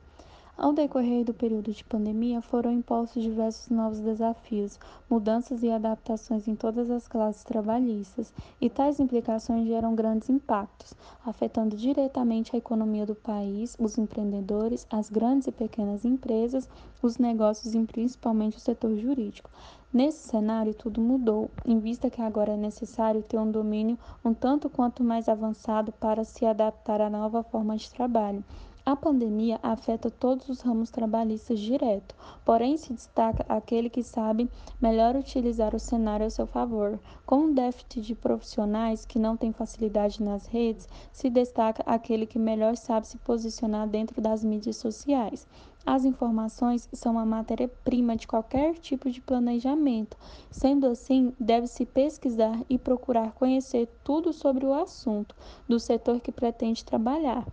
Ao 0.57 0.73
decorrer 0.73 1.23
do 1.23 1.33
período 1.33 1.71
de 1.71 1.85
pandemia, 1.85 2.41
foram 2.41 2.69
impostos 2.69 3.23
diversos 3.23 3.69
novos 3.69 4.01
desafios, 4.01 4.77
mudanças 5.09 5.63
e 5.63 5.71
adaptações 5.71 6.49
em 6.49 6.55
todas 6.55 6.91
as 6.91 7.07
classes 7.07 7.45
trabalhistas, 7.45 8.33
e 8.59 8.69
tais 8.69 8.99
implicações 8.99 9.65
geram 9.65 9.95
grandes 9.95 10.29
impactos, 10.29 10.93
afetando 11.25 11.77
diretamente 11.77 12.53
a 12.53 12.59
economia 12.59 13.05
do 13.05 13.15
país, 13.15 13.77
os 13.79 13.97
empreendedores, 13.97 14.85
as 14.89 15.09
grandes 15.09 15.47
e 15.47 15.51
pequenas 15.53 16.03
empresas, 16.03 16.67
os 17.01 17.17
negócios 17.17 17.73
e 17.73 17.79
principalmente 17.83 18.57
o 18.57 18.59
setor 18.59 18.97
jurídico. 18.97 19.49
Nesse 19.97 20.27
cenário, 20.27 20.75
tudo 20.75 21.01
mudou, 21.01 21.49
em 21.65 21.79
vista 21.79 22.07
que 22.07 22.21
agora 22.21 22.51
é 22.53 22.55
necessário 22.55 23.23
ter 23.23 23.39
um 23.39 23.49
domínio 23.49 23.97
um 24.23 24.31
tanto 24.31 24.69
quanto 24.69 25.03
mais 25.03 25.27
avançado 25.27 25.91
para 25.91 26.23
se 26.23 26.45
adaptar 26.45 27.01
à 27.01 27.09
nova 27.09 27.41
forma 27.41 27.75
de 27.75 27.89
trabalho. 27.89 28.43
A 28.85 28.95
pandemia 28.95 29.59
afeta 29.61 30.11
todos 30.11 30.47
os 30.49 30.61
ramos 30.61 30.91
trabalhistas 30.91 31.59
direto, 31.59 32.15
porém 32.45 32.77
se 32.77 32.93
destaca 32.93 33.43
aquele 33.49 33.89
que 33.89 34.03
sabe 34.03 34.49
melhor 34.79 35.15
utilizar 35.15 35.75
o 35.75 35.79
cenário 35.79 36.27
a 36.27 36.29
seu 36.29 36.45
favor. 36.45 36.99
Com 37.25 37.39
um 37.39 37.53
déficit 37.53 37.99
de 38.01 38.13
profissionais 38.13 39.03
que 39.03 39.17
não 39.17 39.35
têm 39.35 39.51
facilidade 39.51 40.23
nas 40.23 40.45
redes, 40.45 40.87
se 41.11 41.27
destaca 41.29 41.83
aquele 41.87 42.25
que 42.25 42.37
melhor 42.37 42.77
sabe 42.77 43.07
se 43.07 43.17
posicionar 43.17 43.87
dentro 43.89 44.21
das 44.21 44.43
mídias 44.43 44.77
sociais. 44.77 45.47
As 45.89 46.03
informações 46.03 46.89
são 46.91 47.17
a 47.17 47.25
matéria-prima 47.25 48.17
de 48.17 48.27
qualquer 48.27 48.73
tipo 48.77 49.09
de 49.09 49.21
planejamento. 49.21 50.17
Sendo 50.51 50.85
assim, 50.85 51.33
deve-se 51.39 51.85
pesquisar 51.85 52.61
e 52.69 52.77
procurar 52.77 53.31
conhecer 53.31 53.87
tudo 54.03 54.33
sobre 54.33 54.65
o 54.65 54.73
assunto 54.73 55.33
do 55.65 55.79
setor 55.79 56.19
que 56.19 56.29
pretende 56.29 56.83
trabalhar. 56.83 57.47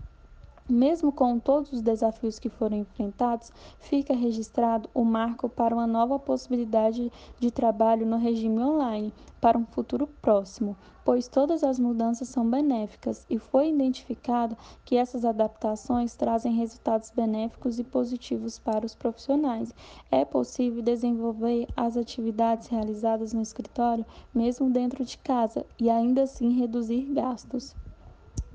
Mesmo 0.67 1.13
com 1.13 1.39
todos 1.39 1.75
os 1.75 1.83
desafios 1.83 2.39
que 2.39 2.49
foram 2.49 2.79
enfrentados, 2.79 3.53
fica 3.79 4.15
registrado 4.15 4.89
o 4.95 5.05
marco 5.05 5.47
para 5.47 5.75
uma 5.75 5.87
nova 5.87 6.19
possibilidade 6.19 7.13
de 7.39 7.51
trabalho 7.51 8.07
no 8.07 8.17
regime 8.17 8.59
online 8.61 9.13
para 9.43 9.59
um 9.59 9.67
futuro 9.67 10.07
próximo, 10.23 10.75
pois 11.05 11.29
todas 11.29 11.63
as 11.63 11.79
mudanças 11.79 12.29
são 12.29 12.49
benéficas 12.49 13.27
e 13.29 13.39
foi 13.39 13.69
identificado 13.69 14.57
que 14.87 14.97
essas 14.97 15.27
adaptações 15.27 16.17
trazem 16.17 16.55
resultados 16.55 17.11
benéficos 17.11 17.79
e 17.79 17.85
positivos 17.85 18.59
para 18.59 18.87
os 18.87 18.95
profissionais. 18.95 19.75
É 20.11 20.25
possível 20.25 20.83
desenvolver 20.83 21.69
as 21.77 21.95
atividades 21.95 22.69
realizadas 22.69 23.35
no 23.35 23.43
escritório 23.43 24.07
mesmo 24.35 24.71
dentro 24.71 25.05
de 25.05 25.19
casa 25.19 25.67
e 25.79 25.91
ainda 25.91 26.23
assim 26.23 26.59
reduzir 26.59 27.03
gastos. 27.13 27.77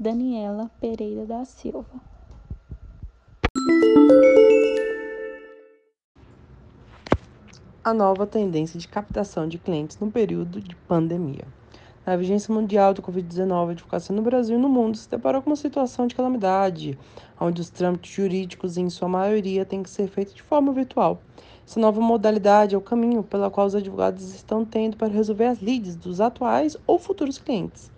Daniela 0.01 0.71
Pereira 0.79 1.25
da 1.25 1.43
Silva. 1.43 1.85
A 7.83 7.93
nova 7.93 8.25
tendência 8.25 8.79
de 8.79 8.87
captação 8.87 9.45
de 9.45 9.57
clientes 9.57 9.99
no 9.99 10.09
período 10.09 10.61
de 10.61 10.73
pandemia. 10.73 11.45
Na 12.05 12.15
vigência 12.15 12.53
mundial 12.53 12.93
do 12.93 13.01
Covid-19, 13.01 13.67
a 13.67 13.71
advocacia 13.71 14.15
no 14.15 14.21
Brasil 14.21 14.57
e 14.57 14.61
no 14.61 14.69
mundo 14.69 14.95
se 14.95 15.09
deparou 15.09 15.41
com 15.41 15.49
uma 15.49 15.55
situação 15.57 16.07
de 16.07 16.15
calamidade, 16.15 16.97
onde 17.37 17.59
os 17.59 17.69
trâmites 17.69 18.13
jurídicos, 18.13 18.77
em 18.77 18.89
sua 18.89 19.09
maioria, 19.09 19.65
têm 19.65 19.83
que 19.83 19.89
ser 19.89 20.07
feitos 20.07 20.33
de 20.33 20.41
forma 20.41 20.71
virtual. 20.71 21.21
Essa 21.67 21.79
nova 21.79 21.99
modalidade 21.99 22.73
é 22.73 22.77
o 22.77 22.81
caminho 22.81 23.21
pela 23.21 23.51
qual 23.51 23.67
os 23.67 23.75
advogados 23.75 24.33
estão 24.33 24.63
tendo 24.63 24.95
para 24.95 25.13
resolver 25.13 25.47
as 25.47 25.61
lides 25.61 25.97
dos 25.97 26.21
atuais 26.21 26.77
ou 26.87 26.97
futuros 26.97 27.37
clientes 27.37 27.91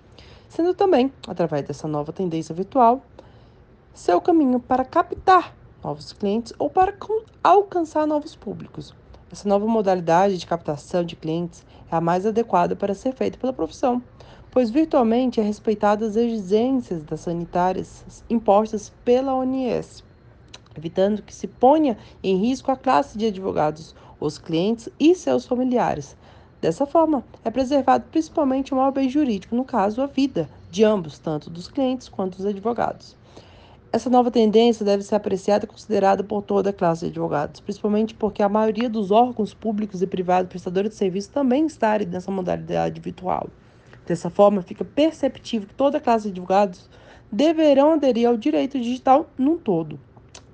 sendo 0.51 0.73
também, 0.73 1.09
através 1.25 1.65
dessa 1.65 1.87
nova 1.87 2.11
tendência 2.11 2.53
virtual, 2.53 3.01
seu 3.93 4.19
caminho 4.19 4.59
para 4.59 4.83
captar 4.83 5.55
novos 5.81 6.11
clientes 6.11 6.51
ou 6.59 6.69
para 6.69 6.93
alcançar 7.41 8.05
novos 8.05 8.35
públicos. 8.35 8.93
Essa 9.31 9.47
nova 9.47 9.65
modalidade 9.65 10.37
de 10.37 10.45
captação 10.45 11.05
de 11.05 11.15
clientes 11.15 11.65
é 11.89 11.95
a 11.95 12.01
mais 12.01 12.25
adequada 12.25 12.75
para 12.75 12.93
ser 12.93 13.13
feita 13.13 13.37
pela 13.37 13.53
profissão, 13.53 14.03
pois 14.51 14.69
virtualmente 14.69 15.39
é 15.39 15.43
respeitada 15.43 16.05
as 16.05 16.17
exigências 16.17 17.01
das 17.05 17.21
sanitárias 17.21 18.03
impostas 18.29 18.91
pela 19.05 19.33
ONS, 19.33 20.03
evitando 20.75 21.21
que 21.21 21.33
se 21.33 21.47
ponha 21.47 21.97
em 22.21 22.35
risco 22.35 22.69
a 22.69 22.75
classe 22.75 23.17
de 23.17 23.27
advogados, 23.27 23.95
os 24.19 24.37
clientes 24.37 24.89
e 24.99 25.15
seus 25.15 25.45
familiares. 25.45 26.17
Dessa 26.61 26.85
forma, 26.85 27.23
é 27.43 27.49
preservado 27.49 28.05
principalmente 28.11 28.71
o 28.71 28.77
maior 28.77 28.91
bem 28.91 29.09
jurídico, 29.09 29.55
no 29.55 29.65
caso, 29.65 29.99
a 29.99 30.05
vida 30.05 30.47
de 30.69 30.83
ambos, 30.83 31.17
tanto 31.17 31.49
dos 31.49 31.67
clientes 31.67 32.07
quanto 32.07 32.37
dos 32.37 32.45
advogados. 32.45 33.17
Essa 33.91 34.11
nova 34.11 34.29
tendência 34.29 34.85
deve 34.85 35.01
ser 35.01 35.15
apreciada 35.15 35.65
e 35.65 35.67
considerada 35.67 36.23
por 36.23 36.43
toda 36.43 36.69
a 36.69 36.73
classe 36.73 37.05
de 37.05 37.11
advogados, 37.11 37.59
principalmente 37.61 38.13
porque 38.13 38.43
a 38.43 38.47
maioria 38.47 38.87
dos 38.87 39.09
órgãos 39.09 39.55
públicos 39.55 40.03
e 40.03 40.07
privados 40.07 40.49
prestadores 40.49 40.91
de 40.91 40.97
serviço 40.97 41.31
também 41.31 41.65
está 41.65 41.97
nessa 41.97 42.31
modalidade 42.31 43.01
virtual. 43.01 43.49
Dessa 44.05 44.29
forma, 44.29 44.61
fica 44.61 44.85
perceptível 44.85 45.67
que 45.67 45.73
toda 45.73 45.97
a 45.97 46.01
classe 46.01 46.25
de 46.25 46.29
advogados 46.29 46.87
deverão 47.31 47.93
aderir 47.93 48.27
ao 48.29 48.37
direito 48.37 48.79
digital 48.79 49.27
num 49.35 49.57
todo. 49.57 49.99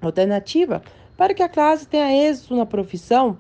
Alternativa 0.02 0.82
para 1.18 1.34
que 1.34 1.44
a 1.44 1.50
classe 1.50 1.86
tenha 1.86 2.30
êxito 2.30 2.56
na 2.56 2.66
profissão 2.66 3.38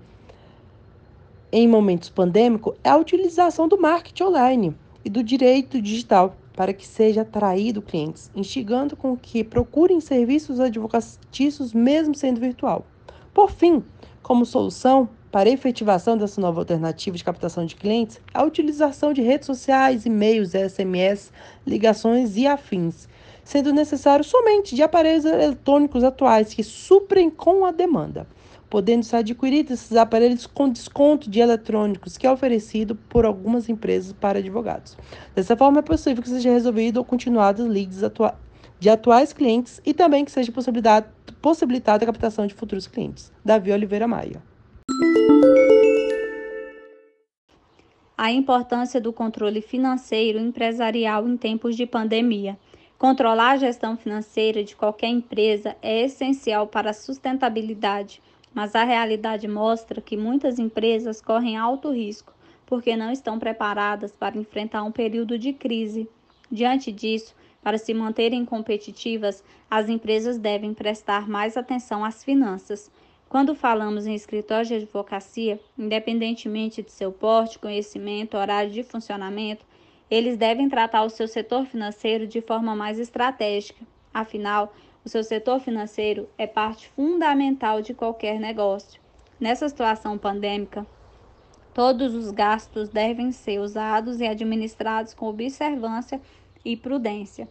em 1.51 1.67
momentos 1.67 2.09
pandêmicos 2.09 2.75
é 2.83 2.89
a 2.89 2.97
utilização 2.97 3.67
do 3.67 3.79
marketing 3.79 4.23
online 4.23 4.75
e 5.03 5.09
do 5.09 5.23
direito 5.23 5.81
digital 5.81 6.35
para 6.53 6.73
que 6.73 6.85
seja 6.85 7.21
atraído 7.21 7.81
clientes, 7.81 8.31
instigando 8.35 8.95
com 8.95 9.15
que 9.15 9.43
procurem 9.43 10.01
serviços 10.01 10.59
advocatícios 10.59 11.71
mesmo 11.71 12.15
sendo 12.15 12.41
virtual. 12.41 12.85
Por 13.33 13.51
fim, 13.51 13.83
como 14.23 14.45
solução 14.45 15.07
para 15.31 15.49
a 15.49 15.53
efetivação 15.53 16.17
dessa 16.17 16.41
nova 16.41 16.59
alternativa 16.59 17.15
de 17.15 17.23
captação 17.23 17.65
de 17.65 17.75
clientes, 17.75 18.19
a 18.33 18.43
utilização 18.43 19.13
de 19.13 19.21
redes 19.21 19.45
sociais, 19.45 20.05
e-mails, 20.05 20.51
SMS, 20.51 21.31
ligações 21.65 22.35
e 22.35 22.47
afins, 22.47 23.07
sendo 23.43 23.71
necessário 23.71 24.25
somente 24.25 24.75
de 24.75 24.81
aparelhos 24.81 25.25
eletrônicos 25.25 26.03
atuais 26.03 26.53
que 26.53 26.63
suprem 26.63 27.29
com 27.29 27.65
a 27.65 27.71
demanda 27.71 28.25
podendo 28.69 29.03
ser 29.03 29.17
adquiridos 29.17 29.73
esses 29.73 29.97
aparelhos 29.97 30.45
com 30.45 30.69
desconto 30.69 31.29
de 31.29 31.39
eletrônicos 31.39 32.17
que 32.17 32.27
é 32.27 32.31
oferecido 32.31 32.95
por 32.95 33.25
algumas 33.25 33.69
empresas 33.69 34.13
para 34.13 34.39
advogados. 34.39 34.97
Dessa 35.33 35.55
forma, 35.55 35.79
é 35.79 35.83
possível 35.83 36.21
que 36.21 36.29
seja 36.29 36.51
resolvido 36.51 36.97
ou 36.97 37.05
continuado 37.05 37.63
os 37.63 37.69
leads 37.69 38.03
atua 38.03 38.35
de 38.79 38.89
atuais 38.89 39.33
clientes 39.33 39.81
e 39.85 39.93
também 39.93 40.23
que 40.23 40.31
seja 40.31 40.51
possibilitada 41.41 42.03
a 42.03 42.05
captação 42.05 42.45
de 42.45 42.53
futuros 42.53 42.85
clientes. 42.87 43.31
Davi 43.43 43.71
Oliveira 43.71 44.07
Maia. 44.07 44.41
A 48.15 48.31
importância 48.31 48.99
do 48.99 49.13
controle 49.13 49.61
financeiro 49.61 50.39
empresarial 50.39 51.27
em 51.27 51.37
tempos 51.37 51.75
de 51.75 51.85
pandemia. 51.85 52.57
Controlar 52.97 53.51
a 53.51 53.57
gestão 53.57 53.95
financeira 53.95 54.63
de 54.63 54.75
qualquer 54.75 55.09
empresa 55.09 55.75
é 55.83 56.03
essencial 56.03 56.65
para 56.65 56.89
a 56.89 56.93
sustentabilidade 56.93 58.21
mas 58.53 58.75
a 58.75 58.83
realidade 58.83 59.47
mostra 59.47 60.01
que 60.01 60.17
muitas 60.17 60.59
empresas 60.59 61.21
correm 61.21 61.57
alto 61.57 61.91
risco 61.91 62.37
porque 62.67 62.97
não 62.97 63.11
estão 63.11 63.39
preparadas 63.39 64.11
para 64.11 64.37
enfrentar 64.37 64.83
um 64.83 64.91
período 64.91 65.39
de 65.39 65.53
crise. 65.53 66.07
Diante 66.51 66.91
disso, 66.91 67.33
para 67.63 67.77
se 67.77 67.93
manterem 67.93 68.45
competitivas, 68.45 69.43
as 69.71 69.89
empresas 69.89 70.37
devem 70.37 70.73
prestar 70.73 71.27
mais 71.27 71.57
atenção 71.57 72.05
às 72.05 72.23
finanças. 72.23 72.91
Quando 73.29 73.55
falamos 73.55 74.05
em 74.05 74.13
escritório 74.13 74.67
de 74.67 74.75
advocacia, 74.75 75.59
independentemente 75.77 76.83
de 76.83 76.91
seu 76.91 77.11
porte, 77.11 77.57
conhecimento, 77.57 78.37
horário 78.37 78.71
de 78.71 78.83
funcionamento, 78.83 79.65
eles 80.09 80.37
devem 80.37 80.69
tratar 80.69 81.03
o 81.03 81.09
seu 81.09 81.27
setor 81.27 81.65
financeiro 81.65 82.27
de 82.27 82.41
forma 82.41 82.75
mais 82.75 82.99
estratégica. 82.99 83.83
Afinal, 84.13 84.73
o 85.07 85.09
seu 85.09 85.23
setor 85.23 85.61
financeiro 85.61 86.27
é 86.37 86.45
parte 86.45 86.89
fundamental 86.89 87.81
de 87.81 87.93
qualquer 87.93 88.41
negócio. 88.41 88.99
Nessa 89.39 89.69
situação 89.69 90.17
pandêmica, 90.17 90.85
todos 91.73 92.13
os 92.13 92.29
gastos 92.29 92.89
devem 92.89 93.31
ser 93.31 93.59
usados 93.59 94.19
e 94.19 94.27
administrados 94.27 95.13
com 95.13 95.27
observância 95.27 96.19
e 96.65 96.75
prudência. 96.75 97.47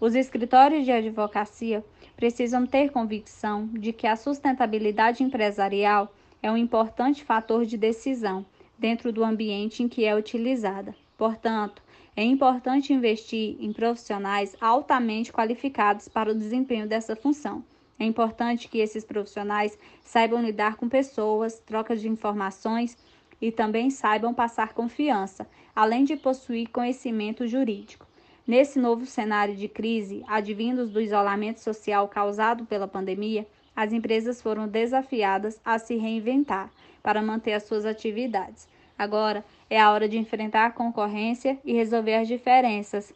Os 0.00 0.14
escritórios 0.14 0.86
de 0.86 0.92
advocacia 0.92 1.84
precisam 2.16 2.66
ter 2.66 2.90
convicção 2.90 3.66
de 3.66 3.92
que 3.92 4.06
a 4.06 4.16
sustentabilidade 4.16 5.22
empresarial 5.22 6.10
é 6.42 6.50
um 6.50 6.56
importante 6.56 7.22
fator 7.22 7.66
de 7.66 7.76
decisão 7.76 8.46
dentro 8.78 9.12
do 9.12 9.22
ambiente 9.22 9.82
em 9.82 9.88
que 9.88 10.06
é 10.06 10.16
utilizada. 10.16 10.96
Portanto, 11.18 11.82
é 12.16 12.24
importante 12.24 12.94
investir 12.94 13.56
em 13.60 13.74
profissionais 13.74 14.56
altamente 14.58 15.30
qualificados 15.30 16.08
para 16.08 16.32
o 16.32 16.34
desempenho 16.34 16.88
dessa 16.88 17.14
função. 17.14 17.62
É 17.98 18.06
importante 18.06 18.68
que 18.68 18.78
esses 18.78 19.04
profissionais 19.04 19.78
saibam 20.02 20.42
lidar 20.42 20.76
com 20.76 20.88
pessoas, 20.88 21.60
troca 21.60 21.94
de 21.94 22.08
informações 22.08 22.96
e 23.40 23.52
também 23.52 23.90
saibam 23.90 24.32
passar 24.32 24.72
confiança, 24.72 25.46
além 25.74 26.04
de 26.04 26.16
possuir 26.16 26.70
conhecimento 26.70 27.46
jurídico. 27.46 28.06
Nesse 28.46 28.78
novo 28.78 29.04
cenário 29.04 29.54
de 29.54 29.68
crise, 29.68 30.24
advindos 30.26 30.90
do 30.90 31.00
isolamento 31.00 31.60
social 31.60 32.08
causado 32.08 32.64
pela 32.64 32.88
pandemia, 32.88 33.46
as 33.74 33.92
empresas 33.92 34.40
foram 34.40 34.66
desafiadas 34.66 35.60
a 35.62 35.78
se 35.78 35.96
reinventar 35.96 36.70
para 37.02 37.20
manter 37.20 37.52
as 37.52 37.64
suas 37.64 37.84
atividades. 37.84 38.66
Agora 38.98 39.44
é 39.68 39.80
a 39.80 39.90
hora 39.90 40.08
de 40.08 40.18
enfrentar 40.18 40.66
a 40.66 40.70
concorrência 40.70 41.58
e 41.64 41.72
resolver 41.72 42.14
as 42.14 42.28
diferenças, 42.28 43.12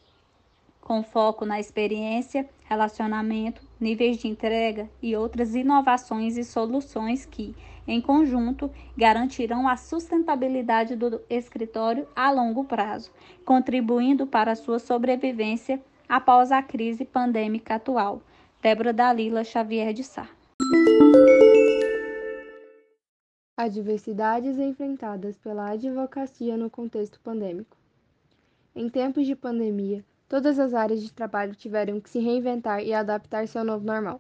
com 0.81 1.03
foco 1.03 1.45
na 1.45 1.61
experiência, 1.61 2.49
relacionamento, 2.65 3.63
níveis 3.81 4.19
de 4.19 4.29
entrega 4.29 4.89
e 5.01 5.17
outras 5.17 5.55
inovações 5.55 6.37
e 6.37 6.45
soluções 6.45 7.25
que, 7.25 7.55
em 7.87 8.01
conjunto, 8.01 8.71
garantirão 8.97 9.69
a 9.69 9.77
sustentabilidade 9.77 10.97
do 10.97 11.21
escritório 11.31 12.07
a 12.15 12.31
longo 12.31 12.65
prazo, 12.65 13.11
contribuindo 13.45 14.27
para 14.27 14.53
a 14.53 14.57
sua 14.57 14.79
sobrevivência 14.79 15.81
após 16.09 16.53
a 16.53 16.63
crise 16.63 17.05
pandêmica 17.05 17.77
atual. 17.77 18.21
Débora 18.61 18.93
Dalila 18.93 19.43
Xavier 19.45 19.93
de 19.93 20.05
Sá. 20.05 20.29
Adversidades 23.63 24.59
enfrentadas 24.59 25.37
pela 25.37 25.69
advocacia 25.73 26.57
no 26.57 26.71
contexto 26.71 27.21
pandêmico. 27.21 27.77
Em 28.75 28.89
tempos 28.89 29.27
de 29.27 29.37
pandemia, 29.37 30.03
todas 30.27 30.59
as 30.59 30.73
áreas 30.73 31.03
de 31.03 31.13
trabalho 31.13 31.55
tiveram 31.55 32.01
que 32.01 32.09
se 32.09 32.21
reinventar 32.21 32.83
e 32.83 32.95
adaptar-se 32.95 33.59
ao 33.59 33.65
novo 33.67 33.85
normal. 33.85 34.19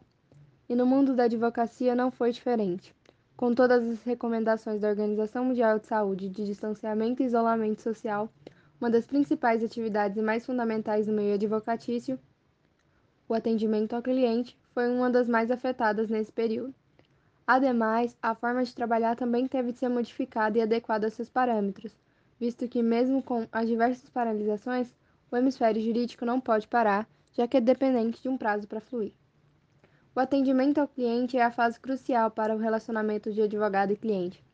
E 0.69 0.75
no 0.75 0.85
mundo 0.85 1.17
da 1.17 1.25
advocacia 1.25 1.95
não 1.95 2.11
foi 2.11 2.33
diferente. 2.33 2.95
Com 3.35 3.55
todas 3.55 3.83
as 3.89 4.03
recomendações 4.03 4.83
da 4.83 4.91
Organização 4.91 5.47
Mundial 5.47 5.79
de 5.79 5.87
Saúde 5.87 6.29
de 6.29 6.45
distanciamento 6.45 7.23
e 7.23 7.25
isolamento 7.25 7.81
social, 7.81 8.31
uma 8.79 8.91
das 8.91 9.07
principais 9.07 9.65
atividades 9.65 10.19
e 10.19 10.23
mais 10.23 10.45
fundamentais 10.45 11.07
no 11.07 11.15
meio 11.15 11.37
advocatício, 11.37 12.19
o 13.27 13.33
atendimento 13.33 13.95
ao 13.97 14.03
cliente, 14.03 14.55
foi 14.75 14.87
uma 14.91 15.09
das 15.09 15.27
mais 15.27 15.51
afetadas 15.51 16.11
nesse 16.11 16.31
período. 16.31 16.75
Ademais, 17.53 18.17
a 18.23 18.33
forma 18.33 18.63
de 18.63 18.73
trabalhar 18.73 19.17
também 19.17 19.49
teve 19.49 19.73
de 19.73 19.79
ser 19.81 19.89
modificada 19.89 20.57
e 20.57 20.63
adequada 20.63 21.09
a 21.09 21.11
seus 21.11 21.29
parâmetros, 21.29 21.93
visto 22.39 22.69
que, 22.69 22.81
mesmo 22.81 23.25
com 23.25 23.45
as 23.51 23.67
diversas 23.67 24.09
paralisações, 24.09 24.95
o 25.29 25.37
hemisfério 25.37 25.83
jurídico 25.83 26.25
não 26.25 26.41
pode 26.41 26.69
parar, 26.69 27.09
já 27.33 27.49
que 27.49 27.57
é 27.57 27.61
dependente 27.61 28.23
de 28.23 28.29
um 28.29 28.39
prazo 28.39 28.69
para 28.69 28.81
fluir. 28.81 29.13
O 30.15 30.21
atendimento 30.21 30.79
ao 30.79 30.87
cliente 30.87 31.37
é 31.37 31.43
a 31.43 31.51
fase 31.51 31.81
crucial 31.81 32.31
para 32.31 32.55
o 32.55 32.59
relacionamento 32.59 33.33
de 33.33 33.43
advogado 33.43 33.93
e 33.93 33.97
cliente. 33.97 34.45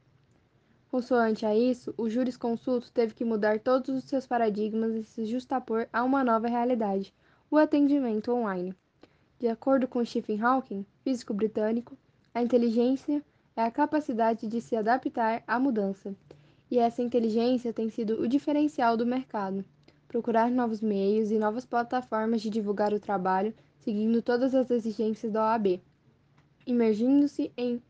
Consoante 0.91 1.45
a 1.45 1.55
isso, 1.55 1.93
o 1.99 2.09
jurisconsulto 2.09 2.91
teve 2.91 3.13
que 3.13 3.27
mudar 3.27 3.61
todos 3.61 3.91
os 3.91 4.05
seus 4.05 4.27
paradigmas 4.27 4.95
e 4.95 5.05
se 5.05 5.27
justapor 5.27 5.87
a 5.93 6.03
uma 6.03 6.25
nova 6.25 6.49
realidade, 6.49 7.13
o 7.51 7.59
atendimento 7.59 8.33
online. 8.33 8.75
De 9.39 9.49
acordo 9.49 9.87
com 9.87 10.03
Stephen 10.03 10.41
Hawking, 10.41 10.87
físico 11.05 11.35
britânico, 11.35 11.95
a 12.37 12.43
inteligência 12.43 13.25
é 13.57 13.63
a 13.63 13.71
capacidade 13.71 14.47
de 14.47 14.61
se 14.61 14.77
adaptar 14.77 15.43
à 15.47 15.59
mudança, 15.59 16.15
e 16.71 16.79
essa 16.79 17.01
inteligência 17.01 17.73
tem 17.73 17.89
sido 17.89 18.21
o 18.21 18.29
diferencial 18.29 18.95
do 18.95 19.07
mercado. 19.07 19.65
Procurar 20.07 20.51
novos 20.51 20.83
meios 20.83 21.31
e 21.31 21.39
novas 21.39 21.65
plataformas 21.65 22.43
de 22.43 22.51
divulgar 22.51 22.93
o 22.93 23.01
trabalho, 23.01 23.55
seguindo 23.79 24.21
todas 24.21 24.55
as 24.55 24.71
exigências 24.71 25.33
da 25.33 25.45
OAB, 25.45 25.81
imergindo-se 26.67 27.51
em 27.57 27.81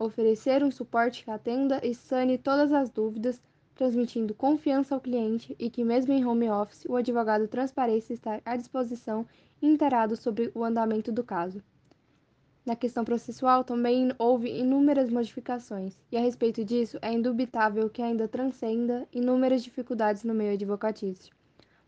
oferecer 0.00 0.64
um 0.64 0.70
suporte 0.72 1.22
que 1.22 1.30
atenda 1.30 1.80
e 1.80 1.94
sane 1.94 2.38
todas 2.38 2.72
as 2.72 2.90
dúvidas, 2.90 3.40
transmitindo 3.76 4.34
confiança 4.34 4.96
ao 4.96 5.00
cliente 5.00 5.54
e 5.60 5.70
que, 5.70 5.84
mesmo 5.84 6.12
em 6.12 6.26
home 6.26 6.50
office, 6.50 6.86
o 6.88 6.96
advogado 6.96 7.46
transpareça 7.46 8.12
estar 8.12 8.42
à 8.44 8.56
disposição 8.56 9.24
e 9.62 9.68
inteirado 9.68 10.16
sobre 10.16 10.50
o 10.56 10.64
andamento 10.64 11.12
do 11.12 11.22
caso. 11.22 11.62
Na 12.66 12.74
questão 12.74 13.04
processual 13.04 13.62
também 13.62 14.10
houve 14.18 14.50
inúmeras 14.50 15.08
modificações, 15.08 15.96
e 16.10 16.16
a 16.16 16.20
respeito 16.20 16.64
disso 16.64 16.98
é 17.00 17.12
indubitável 17.12 17.88
que 17.88 18.02
ainda 18.02 18.26
transcenda 18.26 19.06
inúmeras 19.12 19.62
dificuldades 19.62 20.24
no 20.24 20.34
meio 20.34 20.54
advocatício. 20.54 21.32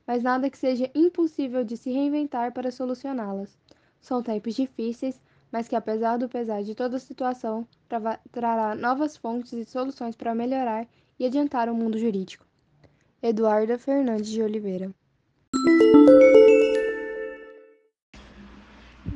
Mas 0.07 0.23
nada 0.23 0.49
que 0.49 0.57
seja 0.57 0.89
impossível 0.95 1.65
de 1.65 1.77
se 1.77 1.91
reinventar 1.91 2.53
para 2.53 2.71
solucioná-las. 2.71 3.59
São 4.01 4.23
tempos 4.23 4.55
difíceis, 4.55 5.21
mas 5.51 5.67
que 5.67 5.75
apesar 5.75 6.17
do 6.17 6.29
pesar 6.29 6.63
de 6.63 6.77
toda 6.77 6.97
a 6.97 7.01
situação, 7.01 7.67
trará 8.31 8.77
novas 8.77 9.17
fontes 9.17 9.53
e 9.53 9.65
soluções 9.65 10.15
para 10.15 10.33
melhorar 10.33 10.87
e 11.19 11.27
adiantar 11.27 11.69
o 11.69 11.75
mundo 11.75 11.99
jurídico. 11.99 12.47
Eduarda 13.21 13.77
Fernandes 13.77 14.29
de 14.29 14.41
Oliveira 14.41 14.95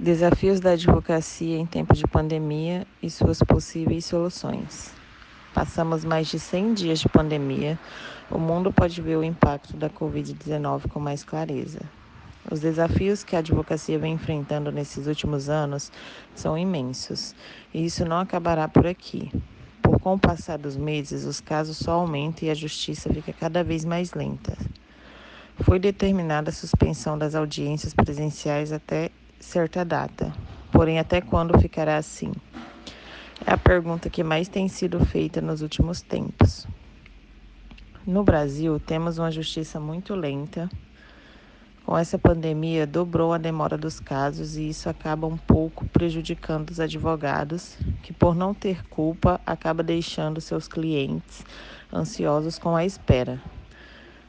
Desafios 0.02 0.58
da 0.58 0.72
advocacia 0.72 1.56
em 1.56 1.64
tempo 1.64 1.94
de 1.94 2.02
pandemia 2.08 2.84
e 3.00 3.08
suas 3.08 3.38
possíveis 3.38 4.04
soluções. 4.04 4.92
Passamos 5.54 6.04
mais 6.04 6.26
de 6.26 6.40
100 6.40 6.74
dias 6.74 6.98
de 6.98 7.08
pandemia. 7.08 7.78
O 8.28 8.36
mundo 8.36 8.72
pode 8.72 9.00
ver 9.00 9.16
o 9.16 9.22
impacto 9.22 9.76
da 9.76 9.88
Covid-19 9.88 10.88
com 10.88 10.98
mais 10.98 11.22
clareza. 11.22 11.78
Os 12.50 12.58
desafios 12.58 13.22
que 13.22 13.36
a 13.36 13.38
advocacia 13.38 13.96
vem 13.96 14.14
enfrentando 14.14 14.72
nesses 14.72 15.06
últimos 15.06 15.48
anos 15.48 15.92
são 16.34 16.58
imensos, 16.58 17.32
e 17.72 17.84
isso 17.84 18.04
não 18.04 18.18
acabará 18.18 18.66
por 18.66 18.88
aqui. 18.88 19.30
Por 19.80 20.00
com 20.00 20.14
o 20.14 20.18
passar 20.18 20.58
dos 20.58 20.76
meses, 20.76 21.24
os 21.24 21.40
casos 21.40 21.76
só 21.76 21.92
aumentam 21.92 22.48
e 22.48 22.50
a 22.50 22.54
justiça 22.54 23.08
fica 23.08 23.32
cada 23.32 23.62
vez 23.62 23.84
mais 23.84 24.14
lenta. 24.14 24.58
Foi 25.60 25.78
determinada 25.78 26.50
a 26.50 26.52
suspensão 26.52 27.16
das 27.16 27.36
audiências 27.36 27.94
presenciais 27.94 28.72
até 28.72 29.12
certa 29.42 29.84
data. 29.84 30.32
Porém, 30.70 30.98
até 30.98 31.20
quando 31.20 31.58
ficará 31.58 31.96
assim? 31.96 32.32
É 33.44 33.52
a 33.52 33.58
pergunta 33.58 34.08
que 34.08 34.22
mais 34.22 34.48
tem 34.48 34.68
sido 34.68 35.04
feita 35.04 35.40
nos 35.40 35.62
últimos 35.62 36.00
tempos. 36.00 36.66
No 38.06 38.22
Brasil, 38.22 38.78
temos 38.78 39.18
uma 39.18 39.30
justiça 39.30 39.80
muito 39.80 40.14
lenta. 40.14 40.70
Com 41.84 41.98
essa 41.98 42.16
pandemia, 42.16 42.86
dobrou 42.86 43.32
a 43.32 43.38
demora 43.38 43.76
dos 43.76 43.98
casos 43.98 44.56
e 44.56 44.68
isso 44.68 44.88
acaba 44.88 45.26
um 45.26 45.36
pouco 45.36 45.84
prejudicando 45.86 46.70
os 46.70 46.78
advogados, 46.78 47.76
que 48.02 48.12
por 48.12 48.36
não 48.36 48.54
ter 48.54 48.86
culpa, 48.86 49.40
acaba 49.44 49.82
deixando 49.82 50.40
seus 50.40 50.68
clientes 50.68 51.44
ansiosos 51.92 52.58
com 52.58 52.76
a 52.76 52.84
espera. 52.84 53.42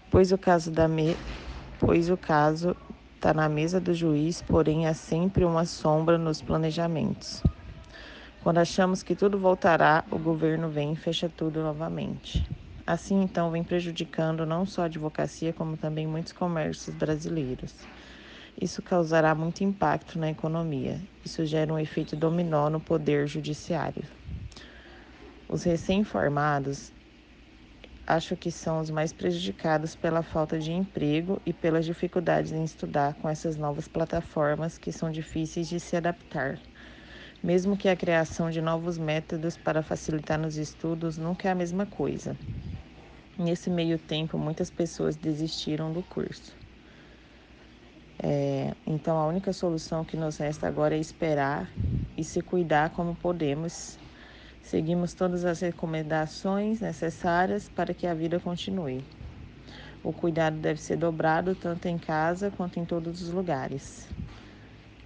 Pois 0.09 0.31
o 0.31 0.37
caso 0.37 0.71
da 0.71 0.87
me... 0.87 1.15
pois 1.79 2.09
o 2.09 2.17
caso 2.17 2.75
está 3.23 3.33
na 3.33 3.47
mesa 3.47 3.79
do 3.79 3.93
juiz, 3.93 4.41
porém 4.41 4.85
há 4.85 4.93
sempre 4.93 5.45
uma 5.45 5.63
sombra 5.63 6.17
nos 6.17 6.41
planejamentos. 6.41 7.41
Quando 8.43 8.57
achamos 8.57 9.01
que 9.01 9.15
tudo 9.15 9.39
voltará, 9.39 10.03
o 10.11 10.19
governo 10.19 10.67
vem 10.67 10.91
e 10.91 10.95
fecha 10.97 11.29
tudo 11.29 11.63
novamente. 11.63 12.45
Assim, 12.85 13.21
então, 13.21 13.49
vem 13.49 13.63
prejudicando 13.63 14.45
não 14.45 14.65
só 14.65 14.81
a 14.81 14.85
advocacia, 14.85 15.53
como 15.53 15.77
também 15.77 16.05
muitos 16.05 16.33
comércios 16.33 16.93
brasileiros. 16.97 17.73
Isso 18.61 18.81
causará 18.81 19.33
muito 19.33 19.63
impacto 19.63 20.19
na 20.19 20.29
economia. 20.29 20.99
Isso 21.23 21.45
gera 21.45 21.73
um 21.73 21.79
efeito 21.79 22.17
dominó 22.17 22.69
no 22.69 22.81
poder 22.81 23.25
judiciário. 23.25 24.03
Os 25.47 25.63
recém-formados 25.63 26.91
acho 28.05 28.35
que 28.37 28.51
são 28.51 28.79
os 28.79 28.89
mais 28.89 29.13
prejudicados 29.13 29.95
pela 29.95 30.23
falta 30.23 30.59
de 30.59 30.71
emprego 30.71 31.41
e 31.45 31.53
pelas 31.53 31.85
dificuldades 31.85 32.51
em 32.51 32.63
estudar 32.63 33.15
com 33.15 33.29
essas 33.29 33.57
novas 33.57 33.87
plataformas 33.87 34.77
que 34.77 34.91
são 34.91 35.09
difíceis 35.11 35.67
de 35.67 35.79
se 35.79 35.95
adaptar. 35.95 36.59
Mesmo 37.41 37.77
que 37.77 37.89
a 37.89 37.95
criação 37.95 38.49
de 38.49 38.61
novos 38.61 38.97
métodos 38.97 39.57
para 39.57 39.83
facilitar 39.83 40.39
nos 40.39 40.57
estudos 40.57 41.17
nunca 41.17 41.47
é 41.49 41.51
a 41.51 41.55
mesma 41.55 41.85
coisa. 41.85 42.37
Nesse 43.37 43.69
meio 43.69 43.97
tempo, 43.99 44.37
muitas 44.37 44.69
pessoas 44.69 45.17
desistiram 45.17 45.91
do 45.91 46.03
curso. 46.03 46.57
É, 48.21 48.75
então, 48.85 49.17
a 49.17 49.27
única 49.27 49.51
solução 49.51 50.05
que 50.05 50.15
nos 50.15 50.37
resta 50.37 50.67
agora 50.67 50.95
é 50.95 50.99
esperar 50.99 51.73
e 52.15 52.23
se 52.23 52.41
cuidar 52.41 52.91
como 52.91 53.15
podemos 53.15 53.99
Seguimos 54.63 55.13
todas 55.13 55.45
as 55.45 55.59
recomendações 55.59 56.79
necessárias 56.79 57.69
para 57.69 57.93
que 57.93 58.07
a 58.07 58.13
vida 58.13 58.39
continue. 58.39 59.03
O 60.03 60.11
cuidado 60.11 60.57
deve 60.57 60.81
ser 60.81 60.97
dobrado 60.97 61.53
tanto 61.53 61.87
em 61.87 61.97
casa 61.97 62.49
quanto 62.49 62.79
em 62.79 62.85
todos 62.85 63.21
os 63.21 63.29
lugares. 63.29 64.07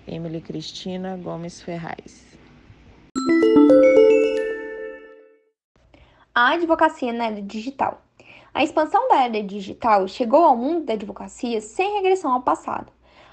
Emily 0.07 0.39
Cristina 0.39 1.17
Gomes 1.17 1.61
Ferraz. 1.61 2.37
A 6.33 6.53
advocacia 6.53 7.11
na 7.11 7.25
era 7.25 7.41
digital. 7.41 8.01
A 8.53 8.63
expansão 8.63 9.09
da 9.09 9.23
era 9.25 9.43
digital 9.43 10.07
chegou 10.07 10.45
ao 10.45 10.55
mundo 10.55 10.85
da 10.85 10.93
advocacia 10.93 11.59
sem 11.61 11.95
regressão 11.95 12.31
ao 12.31 12.41
passado. 12.41 12.91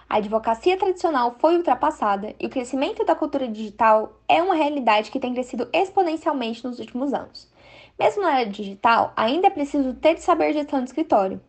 A 0.09 0.17
advocacia 0.17 0.77
tradicional 0.77 1.35
foi 1.39 1.57
ultrapassada 1.57 2.35
e 2.39 2.47
o 2.47 2.51
crescimento 2.51 3.05
da 3.05 3.15
cultura 3.15 3.49
digital 3.49 4.21
é 4.29 4.43
uma 4.43 4.55
realidade 4.55 5.11
que 5.11 5.19
tem 5.19 5.33
crescido 5.33 5.69
exponencialmente 5.73 6.63
nos 6.65 6.79
últimos 6.79 7.13
anos. 7.13 7.51
Mesmo 7.99 8.23
na 8.23 8.41
era 8.41 8.51
digital, 8.51 9.13
ainda 9.17 9.47
é 9.47 9.51
preciso 9.51 9.95
ter 9.95 10.15
de 10.15 10.23
saber 10.23 10.53
gestão 10.53 10.81
de 10.81 10.87
escritório. 10.87 11.41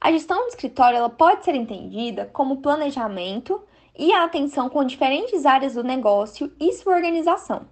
A 0.00 0.12
gestão 0.12 0.42
de 0.42 0.48
escritório 0.50 0.96
ela 0.96 1.10
pode 1.10 1.44
ser 1.44 1.54
entendida 1.54 2.26
como 2.32 2.58
planejamento 2.58 3.60
e 3.98 4.12
a 4.12 4.24
atenção 4.24 4.68
com 4.68 4.84
diferentes 4.84 5.44
áreas 5.44 5.74
do 5.74 5.82
negócio 5.82 6.52
e 6.60 6.72
sua 6.72 6.94
organização. 6.94 7.66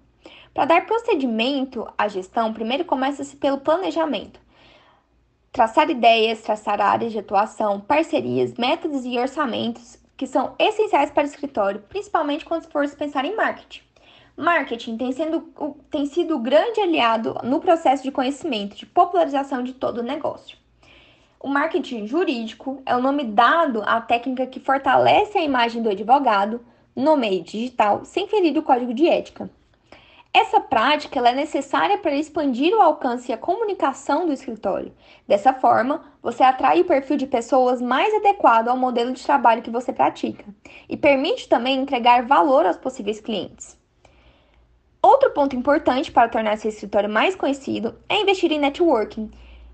Para 0.53 0.65
dar 0.65 0.85
procedimento 0.85 1.87
à 1.97 2.07
gestão, 2.07 2.53
primeiro 2.53 2.83
começa-se 2.83 3.37
pelo 3.37 3.59
planejamento. 3.59 4.41
Traçar 5.53 5.89
ideias, 5.89 6.41
traçar 6.41 6.81
áreas 6.81 7.13
de 7.13 7.19
atuação, 7.19 7.79
parcerias, 7.79 8.53
métodos 8.55 9.05
e 9.05 9.17
orçamentos 9.17 9.97
que 10.17 10.25
são 10.25 10.55
essenciais 10.57 11.11
para 11.11 11.23
o 11.23 11.27
escritório, 11.27 11.83
principalmente 11.87 12.43
quando 12.43 12.69
for 12.69 12.87
se 12.87 12.95
pensar 12.95 13.23
em 13.23 13.35
marketing. 13.35 13.81
Marketing 14.35 14.97
tem, 14.97 15.11
sendo, 15.11 15.41
tem 15.89 16.05
sido 16.05 16.35
o 16.35 16.39
grande 16.39 16.81
aliado 16.81 17.35
no 17.43 17.59
processo 17.59 18.03
de 18.03 18.11
conhecimento, 18.11 18.75
de 18.75 18.85
popularização 18.85 19.63
de 19.63 19.73
todo 19.73 19.99
o 19.99 20.03
negócio. 20.03 20.57
O 21.39 21.47
marketing 21.47 22.07
jurídico 22.07 22.81
é 22.85 22.95
o 22.95 23.01
nome 23.01 23.23
dado 23.23 23.83
à 23.85 24.01
técnica 24.01 24.47
que 24.47 24.59
fortalece 24.59 25.37
a 25.37 25.43
imagem 25.43 25.81
do 25.81 25.89
advogado 25.89 26.61
no 26.95 27.15
meio 27.15 27.43
digital, 27.43 28.03
sem 28.03 28.27
ferir 28.27 28.57
o 28.57 28.63
código 28.63 28.93
de 28.93 29.07
ética. 29.07 29.49
Essa 30.39 30.61
prática 30.61 31.19
é 31.27 31.33
necessária 31.33 31.97
para 31.97 32.15
expandir 32.15 32.71
o 32.71 32.79
alcance 32.79 33.31
e 33.31 33.33
a 33.33 33.37
comunicação 33.39 34.27
do 34.27 34.31
escritório. 34.31 34.93
Dessa 35.27 35.51
forma, 35.51 36.03
você 36.21 36.43
atrai 36.43 36.79
o 36.79 36.85
perfil 36.85 37.17
de 37.17 37.25
pessoas 37.25 37.81
mais 37.81 38.13
adequado 38.13 38.67
ao 38.67 38.77
modelo 38.77 39.11
de 39.13 39.23
trabalho 39.23 39.63
que 39.63 39.71
você 39.71 39.91
pratica 39.91 40.45
e 40.87 40.95
permite 40.95 41.49
também 41.49 41.79
entregar 41.79 42.27
valor 42.27 42.67
aos 42.67 42.77
possíveis 42.77 43.19
clientes. 43.19 43.75
Outro 45.01 45.31
ponto 45.31 45.55
importante 45.55 46.11
para 46.11 46.29
tornar 46.29 46.59
seu 46.59 46.69
escritório 46.69 47.09
mais 47.09 47.35
conhecido 47.35 47.95
é 48.07 48.21
investir 48.21 48.51
em 48.51 48.59
networking. 48.59 49.31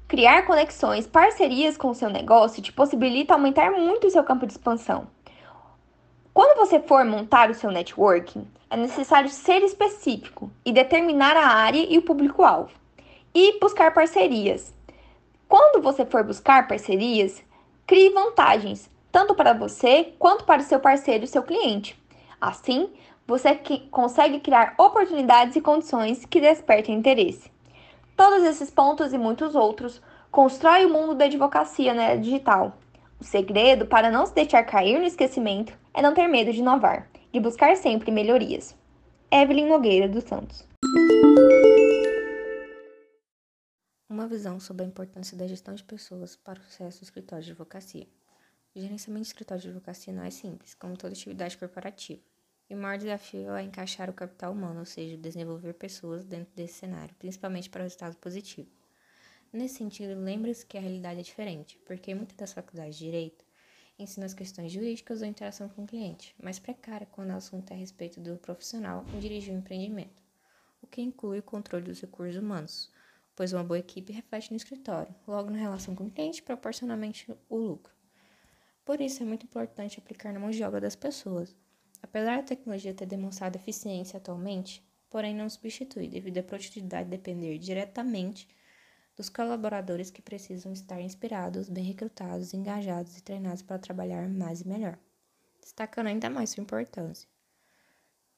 Criar 0.08 0.43
conexões, 0.43 1.06
parcerias 1.06 1.76
com 1.76 1.89
o 1.89 1.95
seu 1.95 2.10
negócio 2.10 2.63
te 2.63 2.71
possibilita 2.71 3.34
aumentar 3.34 3.69
muito 3.71 4.08
o 4.08 4.10
seu 4.10 4.23
campo 4.23 4.47
de 4.47 4.54
expansão. 4.54 5.10
Quando 6.34 6.58
você 6.58 6.80
for 6.80 7.06
montar 7.06 7.52
o 7.52 7.54
seu 7.54 7.69
networking, 7.69 8.48
é 8.67 8.76
necessário 8.76 9.30
ser 9.30 9.62
específico 9.62 10.50
e 10.65 10.72
determinar 10.72 11.38
a 11.38 11.46
área 11.46 11.86
e 11.88 11.96
o 12.00 12.02
público-alvo. 12.02 12.72
E 13.36 13.60
buscar 13.60 13.93
parcerias. 13.93 14.74
Quando 15.48 15.84
você 15.84 16.04
for 16.04 16.24
buscar 16.24 16.67
parcerias, 16.67 17.43
crie 17.86 18.10
vantagens, 18.10 18.89
tanto 19.12 19.36
para 19.36 19.54
você 19.54 20.15
quanto 20.17 20.43
para 20.43 20.62
o 20.62 20.65
seu 20.65 20.80
parceiro 20.80 21.24
e 21.24 21.28
seu 21.28 21.43
cliente. 21.43 21.96
Assim, 22.41 22.89
você 23.28 23.54
consegue 23.91 24.39
criar 24.39 24.74
oportunidades 24.80 25.56
e 25.56 25.62
condições 25.62 26.26
que 26.26 26.41
despertem 26.41 26.96
interesse. 26.96 27.52
Todos 28.17 28.41
esses 28.43 28.72
pontos 28.72 29.13
e 29.13 29.19
muitos 29.19 29.54
outros 29.54 30.02
constrói 30.32 30.86
o 30.86 30.89
mundo 30.89 31.13
da 31.13 31.26
advocacia 31.26 31.93
na 31.93 32.04
era 32.06 32.19
digital. 32.19 32.76
O 33.22 33.24
segredo 33.24 33.86
para 33.86 34.10
não 34.10 34.26
se 34.26 34.34
deixar 34.34 34.63
cair 34.63 34.98
no 34.98 35.06
esquecimento 35.06 35.83
é 35.95 36.01
não 36.01 36.13
ter 36.13 36.27
medo 36.27 36.51
de 36.51 36.60
inovar, 36.60 37.08
de 37.32 37.39
buscar 37.39 37.77
sempre 37.77 38.12
melhorias. 38.12 38.75
Evelyn 39.32 39.67
Nogueira 39.67 40.10
dos 40.10 40.23
Santos. 40.23 40.67
Uma 44.10 44.27
visão 44.27 44.60
sobre 44.60 44.84
a 44.84 44.88
importância 44.88 45.38
da 45.38 45.47
gestão 45.47 45.75
de 45.75 45.84
pessoas 45.84 46.36
para 46.36 46.60
o 46.60 46.63
sucesso 46.63 46.99
do 46.99 47.03
escritório 47.03 47.43
de 47.43 47.51
advocacia. 47.51 48.08
O 48.75 48.79
gerenciamento 48.79 49.23
de 49.23 49.27
escritório 49.27 49.62
de 49.62 49.69
advocacia 49.69 50.12
não 50.12 50.23
é 50.23 50.32
simples, 50.32 50.73
como 50.73 50.97
toda 50.97 51.13
atividade 51.13 51.58
corporativa. 51.58 52.21
E 52.69 52.73
o 52.73 52.77
maior 52.77 52.97
desafio 52.97 53.53
é 53.53 53.62
encaixar 53.62 54.10
o 54.10 54.13
capital 54.13 54.51
humano, 54.51 54.79
ou 54.79 54.86
seja, 54.86 55.15
desenvolver 55.15 55.73
pessoas 55.73 56.25
dentro 56.25 56.51
desse 56.56 56.73
cenário, 56.75 57.13
principalmente 57.19 57.69
para 57.69 57.82
o 57.82 57.84
resultado 57.84 58.15
positivo. 58.17 58.69
Nesse 59.51 59.75
sentido, 59.75 60.19
lembre-se 60.19 60.65
que 60.65 60.77
a 60.77 60.82
realidade 60.82 61.19
é 61.19 61.23
diferente, 61.23 61.79
porque 61.86 62.15
muitas 62.15 62.36
das 62.36 62.53
faculdades 62.53 62.97
de 62.97 63.06
direito 63.06 63.45
ensina 63.97 64.25
as 64.25 64.34
questões 64.34 64.71
jurídicas 64.71 65.21
ou 65.21 65.27
interação 65.27 65.69
com 65.69 65.84
o 65.84 65.88
cliente, 65.88 66.36
mais 66.41 66.60
precária 66.60 67.08
quando 67.12 67.29
o 67.29 67.36
assunto 67.36 67.71
é 67.71 67.73
a 67.73 67.77
respeito 67.77 68.19
do 68.19 68.38
profissional 68.38 69.06
em 69.13 69.19
dirigir 69.19 69.53
um 69.53 69.60
empreendimento, 69.60 70.21
o 70.82 70.88
que 70.88 71.01
inclui 71.01 71.39
o 71.39 71.43
controle 71.43 71.86
dos 71.86 72.01
recursos 72.01 72.41
humanos, 72.41 72.91
pois 73.36 73.53
uma 73.53 73.63
boa 73.63 73.79
equipe 73.79 74.12
reflete 74.12 74.51
no 74.51 74.58
escritório, 74.58 75.13
logo 75.27 75.49
na 75.49 75.58
relação 75.58 75.95
com 75.95 76.06
o 76.06 76.12
cliente, 76.12 76.41
proporcionalmente 76.41 77.32
o 77.49 77.58
lucro. 77.58 77.93
Por 78.86 78.99
isso, 78.99 79.23
é 79.23 79.25
muito 79.25 79.45
importante 79.45 79.97
aplicar 79.97 80.34
na 80.34 80.39
mão 80.39 80.51
de 80.51 80.62
obra 80.63 80.82
das 80.82 80.95
pessoas. 80.95 81.56
Apesar 82.01 82.38
da 82.38 82.43
tecnologia 82.43 82.93
ter 82.93 83.06
demonstrado 83.06 83.56
eficiência 83.58 84.17
atualmente, 84.17 84.86
porém 85.10 85.34
não 85.34 85.49
substitui, 85.49 86.10
devido 86.10 86.39
à 86.39 86.43
produtividade 86.43 87.10
depender 87.10 87.58
diretamente 87.58 88.47
dos 89.15 89.30
colaboradores 89.30 90.10
que 90.10 90.21
precisam 90.21 90.73
estar 90.73 90.99
inspirados, 90.99 91.69
bem 91.69 91.84
recrutados, 91.84 92.54
engajados 92.54 93.17
e 93.17 93.21
treinados 93.21 93.62
para 93.62 93.78
trabalhar 93.78 94.28
mais 94.28 94.62
e 94.62 94.67
melhor, 94.67 94.97
destacando 95.62 96.08
ainda 96.08 96.30
mais 96.30 96.49
sua 96.49 96.63
importância. 96.63 97.30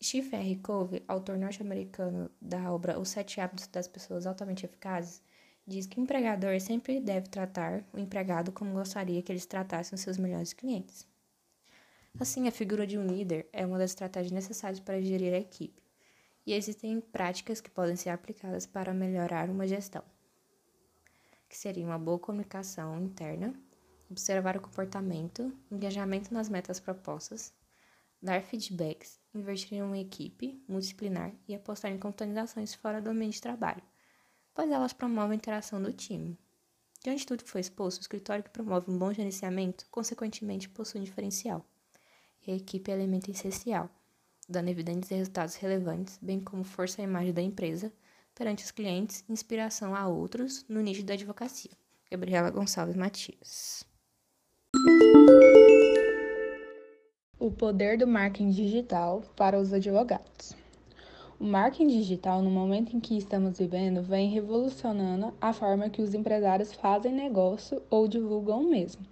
Stephen 0.04 0.42
R. 0.42 0.56
Covey, 0.58 1.04
autor 1.08 1.38
norte-americano 1.38 2.30
da 2.42 2.72
obra 2.72 3.00
Os 3.00 3.10
Sete 3.10 3.40
Hábitos 3.40 3.68
das 3.68 3.88
Pessoas 3.88 4.28
Altamente 4.28 4.66
Eficazes, 4.66 5.22
diz 5.66 5.88
que 5.88 6.00
o 6.00 6.04
empregador 6.04 6.60
sempre 6.60 7.00
deve 7.00 7.30
tratar 7.30 7.84
o 7.94 7.98
empregado 7.98 8.52
como 8.52 8.74
gostaria 8.74 9.22
que 9.22 9.32
eles 9.32 9.46
tratassem 9.46 9.96
os 9.96 10.02
seus 10.02 10.18
melhores 10.18 10.52
clientes. 10.52 11.08
Assim, 12.20 12.48
a 12.48 12.52
figura 12.52 12.86
de 12.86 12.98
um 12.98 13.08
líder 13.08 13.48
é 13.52 13.66
uma 13.66 13.78
das 13.78 13.92
estratégias 13.92 14.32
necessárias 14.32 14.80
para 14.80 15.02
gerir 15.02 15.34
a 15.34 15.40
equipe, 15.40 15.82
e 16.46 16.54
existem 16.54 17.00
práticas 17.00 17.62
que 17.62 17.72
podem 17.72 17.96
ser 17.96 18.10
aplicadas 18.10 18.66
para 18.66 18.94
melhorar 18.94 19.50
uma 19.50 19.66
gestão 19.66 20.04
que 21.48 21.58
seria 21.58 21.86
uma 21.86 22.00
boa 22.00 22.20
comunicação 22.20 23.00
interna, 23.00 23.54
observar 24.10 24.58
o 24.58 24.62
comportamento, 24.62 25.52
engajamento 25.72 26.34
nas 26.34 26.50
metas 26.50 26.80
propostas, 26.80 27.54
dar 28.22 28.42
feedbacks, 28.42 29.20
investir 29.34 29.78
em 29.78 29.82
uma 29.82 29.98
equipe 29.98 30.64
multidisciplinar 30.68 31.34
e 31.48 31.56
apostar 31.56 31.92
em 31.92 32.00
contabilizações 32.00 32.74
fora 32.74 33.02
do 33.02 33.10
ambiente 33.10 33.36
de 33.36 33.42
trabalho, 33.42 33.84
pois 34.54 34.70
elas 34.70 34.94
promovem 34.94 35.34
a 35.34 35.36
interação 35.36 35.82
do 35.82 35.94
time. 35.94 36.38
Diante 37.04 37.20
de 37.20 37.28
tudo 37.28 37.44
que 37.44 37.50
foi 37.52 37.62
exposto, 37.62 38.00
o 38.00 38.02
escritório 38.02 38.44
que 38.44 38.50
promove 38.50 38.90
um 38.90 38.98
bom 38.98 39.14
gerenciamento, 39.14 39.86
consequentemente, 39.92 40.68
possui 40.68 41.02
um 41.02 41.04
diferencial. 41.04 41.64
E 42.48 42.52
a 42.52 42.56
equipe 42.56 42.90
é 42.90 42.96
elemento 42.96 43.30
essencial, 43.30 43.90
dando 44.50 44.70
evidentes 44.70 45.10
resultados 45.10 45.56
relevantes, 45.56 46.18
bem 46.22 46.40
como 46.40 46.64
força 46.64 47.02
à 47.02 47.04
imagem 47.04 47.34
da 47.34 47.42
empresa, 47.42 47.94
perante 48.36 48.64
os 48.66 48.72
clientes, 48.72 49.24
inspiração 49.30 49.96
a 49.96 50.08
outros 50.08 50.66
no 50.68 50.82
nicho 50.82 51.04
da 51.04 51.14
advocacia. 51.14 51.72
Gabriela 52.12 52.52
Gonçalves 52.52 52.96
Matias. 52.96 53.84
O 57.40 57.50
poder 57.50 57.98
do 57.98 58.06
marketing 58.06 58.50
digital 58.50 59.24
para 59.36 59.60
os 59.60 59.74
advogados. 59.74 60.54
O 61.40 61.44
marketing 61.44 61.88
digital, 61.88 62.42
no 62.42 62.50
momento 62.50 62.96
em 62.96 63.00
que 63.00 63.18
estamos 63.18 63.58
vivendo, 63.58 64.02
vem 64.02 64.30
revolucionando 64.30 65.34
a 65.40 65.52
forma 65.52 65.90
que 65.90 66.02
os 66.02 66.14
empresários 66.14 66.74
fazem 66.74 67.12
negócio 67.12 67.82
ou 67.90 68.08
divulgam 68.08 68.62
o 68.62 68.70
mesmo. 68.70 69.06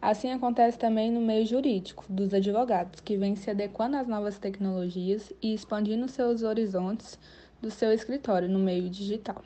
Assim 0.00 0.32
acontece 0.32 0.78
também 0.78 1.10
no 1.10 1.20
meio 1.20 1.46
jurídico 1.46 2.04
dos 2.08 2.34
advogados, 2.34 3.00
que 3.00 3.16
vem 3.16 3.36
se 3.36 3.50
adequando 3.50 3.96
às 3.96 4.08
novas 4.08 4.38
tecnologias 4.38 5.32
e 5.40 5.54
expandindo 5.54 6.08
seus 6.08 6.42
horizontes 6.42 7.18
do 7.62 7.70
seu 7.70 7.92
escritório 7.92 8.48
no 8.48 8.58
meio 8.58 8.90
digital. 8.90 9.42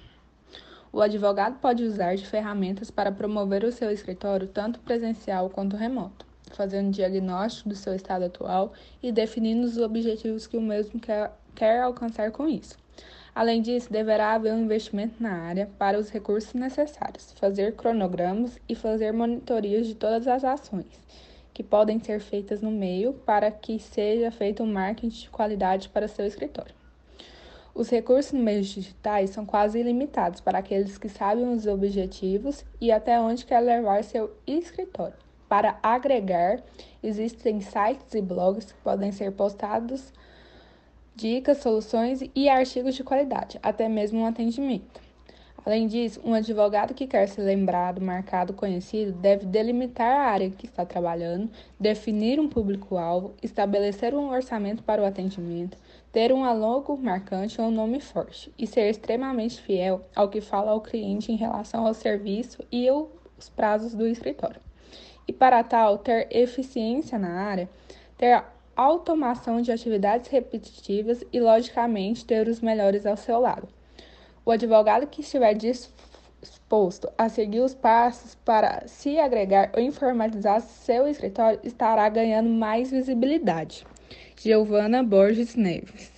O 0.93 1.03
advogado 1.03 1.59
pode 1.61 1.85
usar 1.85 2.17
de 2.17 2.27
ferramentas 2.27 2.91
para 2.91 3.13
promover 3.13 3.63
o 3.63 3.71
seu 3.71 3.91
escritório 3.91 4.49
tanto 4.49 4.81
presencial 4.81 5.51
quanto 5.51 5.77
remoto, 5.77 6.25
fazendo 6.53 6.91
diagnóstico 6.91 7.69
do 7.69 7.75
seu 7.77 7.95
estado 7.95 8.25
atual 8.25 8.73
e 9.03 9.13
definindo 9.13 9.67
os 9.67 9.77
objetivos 9.77 10.47
que 10.47 10.57
o 10.57 10.63
mesmo 10.63 10.99
quer, 10.99 11.31
quer 11.55 11.83
alcançar 11.83 12.33
com 12.33 12.49
isso. 12.49 12.79
Além 13.35 13.61
disso, 13.61 13.93
deverá 13.93 14.33
haver 14.33 14.55
um 14.55 14.65
investimento 14.65 15.23
na 15.23 15.35
área 15.35 15.69
para 15.79 15.99
os 15.99 16.09
recursos 16.09 16.55
necessários, 16.55 17.33
fazer 17.33 17.75
cronogramas 17.75 18.59
e 18.67 18.75
fazer 18.75 19.13
monitorias 19.13 19.87
de 19.87 19.95
todas 19.95 20.27
as 20.27 20.43
ações 20.43 20.87
que 21.57 21.63
podem 21.63 21.99
ser 21.99 22.21
feitas 22.21 22.61
no 22.61 22.71
meio 22.71 23.15
para 23.15 23.51
que 23.51 23.79
seja 23.79 24.31
feito 24.31 24.63
um 24.63 24.71
marketing 24.71 25.09
de 25.09 25.31
qualidade 25.31 25.89
para 25.89 26.07
seu 26.07 26.27
escritório. 26.27 26.75
Os 27.77 27.91
recursos 27.91 28.33
no 28.33 28.43
meios 28.43 28.69
digitais 28.69 29.29
são 29.29 29.45
quase 29.45 29.79
ilimitados 29.79 30.41
para 30.41 30.61
aqueles 30.61 30.97
que 30.97 31.11
sabem 31.11 31.53
os 31.53 31.67
objetivos 31.67 32.65
e 32.81 32.91
até 32.91 33.21
onde 33.21 33.45
quer 33.45 33.61
levar 33.61 34.03
seu 34.03 34.33
escritório. 34.47 35.13
Para 35.47 35.79
agregar, 35.83 36.63
existem 37.03 37.61
sites 37.61 38.15
e 38.15 38.23
blogs 38.23 38.73
que 38.73 38.81
podem 38.81 39.13
ser 39.13 39.31
postados 39.33 40.11
dicas, 41.15 41.59
soluções 41.59 42.23
e 42.35 42.49
artigos 42.49 42.95
de 42.95 43.05
qualidade, 43.05 43.59
até 43.63 43.91
mesmo 43.91 44.21
um 44.21 44.27
atendimento. 44.27 44.99
Além 45.67 45.87
disso, 45.87 46.21
um 46.25 46.33
advogado 46.33 46.95
que 46.95 47.07
quer 47.07 47.29
ser 47.29 47.43
lembrado, 47.43 48.01
marcado, 48.01 48.55
conhecido 48.55 49.13
deve 49.13 49.45
delimitar 49.45 50.17
a 50.17 50.31
área 50.31 50.49
que 50.49 50.65
está 50.65 50.87
trabalhando, 50.87 51.51
definir 51.79 52.41
um 52.41 52.49
público-alvo, 52.49 53.35
estabelecer 53.43 54.15
um 54.15 54.31
orçamento 54.31 54.83
para 54.83 55.03
o 55.03 55.05
atendimento, 55.05 55.77
ter 56.17 56.33
um 56.33 56.51
logo 56.59 56.97
marcante 56.97 57.61
ou 57.61 57.67
um 57.67 57.71
nome 57.71 58.01
forte 58.01 58.51
e 58.59 58.67
ser 58.67 58.89
extremamente 58.89 59.61
fiel 59.61 60.01
ao 60.17 60.31
que 60.31 60.41
fala 60.41 60.71
ao 60.71 60.81
cliente 60.81 61.31
em 61.31 61.37
relação 61.37 61.87
ao 61.87 61.93
serviço 61.93 62.65
e 62.73 62.91
os 62.91 63.51
prazos 63.51 63.95
do 63.95 64.07
escritório. 64.07 64.59
E 65.29 65.33
para 65.35 65.63
tal, 65.63 65.99
ter 65.99 66.27
eficiência 66.31 67.19
na 67.19 67.43
área, 67.43 67.69
ter 68.17 68.43
automação 68.75 69.61
de 69.61 69.71
atividades 69.71 70.31
repetitivas 70.31 71.23
e, 71.31 71.39
logicamente, 71.39 72.25
ter 72.25 72.49
os 72.49 72.63
melhores 72.63 73.05
ao 73.05 73.19
seu 73.19 73.39
lado. 73.39 73.69
O 74.43 74.51
advogado 74.51 75.07
que 75.07 75.21
estiver 75.21 75.53
disposto 75.53 77.13
a 77.19 77.29
seguir 77.29 77.61
os 77.61 77.75
passos 77.75 78.35
para 78.37 78.89
se 78.89 79.19
agregar 79.19 79.71
ou 79.75 79.83
informatizar 79.83 80.63
seu 80.63 81.07
escritório 81.07 81.61
estará 81.63 82.09
ganhando 82.09 82.49
mais 82.49 82.91
visibilidade. 82.91 83.85
Giovana 84.37 85.03
Borges 85.03 85.55
Neves. 85.55 86.13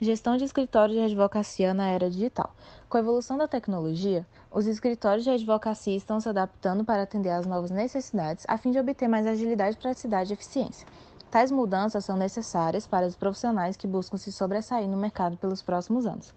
Gestão 0.00 0.36
de 0.36 0.44
escritórios 0.44 0.96
de 0.96 1.04
advocacia 1.04 1.72
na 1.72 1.88
era 1.88 2.10
digital. 2.10 2.54
Com 2.88 2.96
a 2.96 3.00
evolução 3.00 3.38
da 3.38 3.48
tecnologia, 3.48 4.26
os 4.50 4.66
escritórios 4.66 5.24
de 5.24 5.30
advocacia 5.30 5.96
estão 5.96 6.20
se 6.20 6.28
adaptando 6.28 6.84
para 6.84 7.02
atender 7.02 7.30
às 7.30 7.46
novas 7.46 7.70
necessidades 7.70 8.44
a 8.46 8.58
fim 8.58 8.70
de 8.70 8.78
obter 8.78 9.08
mais 9.08 9.26
agilidade, 9.26 9.76
praticidade 9.76 10.32
e 10.32 10.34
eficiência. 10.34 10.86
Tais 11.30 11.50
mudanças 11.50 12.04
são 12.04 12.16
necessárias 12.16 12.86
para 12.86 13.06
os 13.06 13.16
profissionais 13.16 13.76
que 13.76 13.86
buscam 13.86 14.16
se 14.16 14.30
sobressair 14.30 14.88
no 14.88 14.96
mercado 14.96 15.36
pelos 15.36 15.60
próximos 15.60 16.06
anos. 16.06 16.32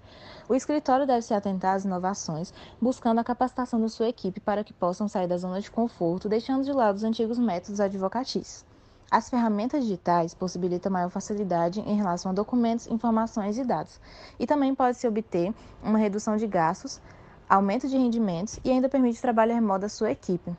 O 0.47 0.56
escritório 0.56 1.06
deve 1.06 1.21
se 1.21 1.34
atentar 1.34 1.75
às 1.75 1.86
inovações, 1.86 2.52
buscando 2.82 3.19
a 3.19 3.23
capacitação 3.23 3.80
da 3.80 3.88
sua 3.88 4.10
equipe 4.10 4.39
para 4.39 4.63
que 4.63 4.73
possam 4.73 5.08
sair 5.08 5.28
da 5.28 5.38
zona 5.38 5.62
de 5.62 5.69
conforto, 5.69 6.28
deixando 6.28 6.63
de 6.63 6.73
lado 6.73 6.95
os 6.95 7.04
antigos 7.04 7.38
métodos 7.38 7.80
advocatícios. 7.80 8.65
As 9.12 9.30
ferramentas 9.30 9.84
digitais 9.84 10.34
possibilitam 10.34 10.91
maior 10.91 11.10
facilidade 11.10 11.80
em 11.82 11.95
relação 11.95 12.32
a 12.32 12.36
documentos, 12.36 12.88
informações 12.88 13.58
e 13.58 13.63
dados, 13.63 13.99
e 14.39 14.45
também 14.45 14.73
pode-se 14.75 15.08
obter 15.08 15.54
uma 15.84 15.97
redução 15.97 16.36
de 16.36 16.45
gastos, 16.45 16.99
aumento 17.47 17.88
de 17.88 17.97
rendimentos 17.97 18.60
e 18.63 18.69
ainda 18.69 18.89
permite 18.89 19.21
trabalho 19.21 19.54
remoto 19.54 19.82
da 19.82 19.89
sua 19.89 20.12
equipe. 20.12 20.56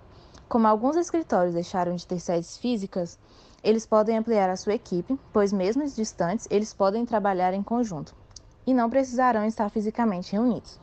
Como 0.49 0.67
alguns 0.67 0.97
escritórios 0.97 1.55
deixaram 1.55 1.95
de 1.95 2.05
ter 2.05 2.19
sedes 2.19 2.57
físicas, 2.57 3.17
eles 3.63 3.87
podem 3.87 4.17
ampliar 4.17 4.49
a 4.49 4.57
sua 4.57 4.75
equipe, 4.75 5.19
pois, 5.33 5.53
mesmo 5.53 5.85
distantes, 5.87 6.47
eles 6.51 6.73
podem 6.73 7.05
trabalhar 7.05 7.53
em 7.53 7.63
conjunto 7.63 8.15
e 8.67 8.73
não 8.73 8.89
precisarão 8.89 9.45
estar 9.45 9.69
fisicamente 9.69 10.33
reunidos. 10.33 10.79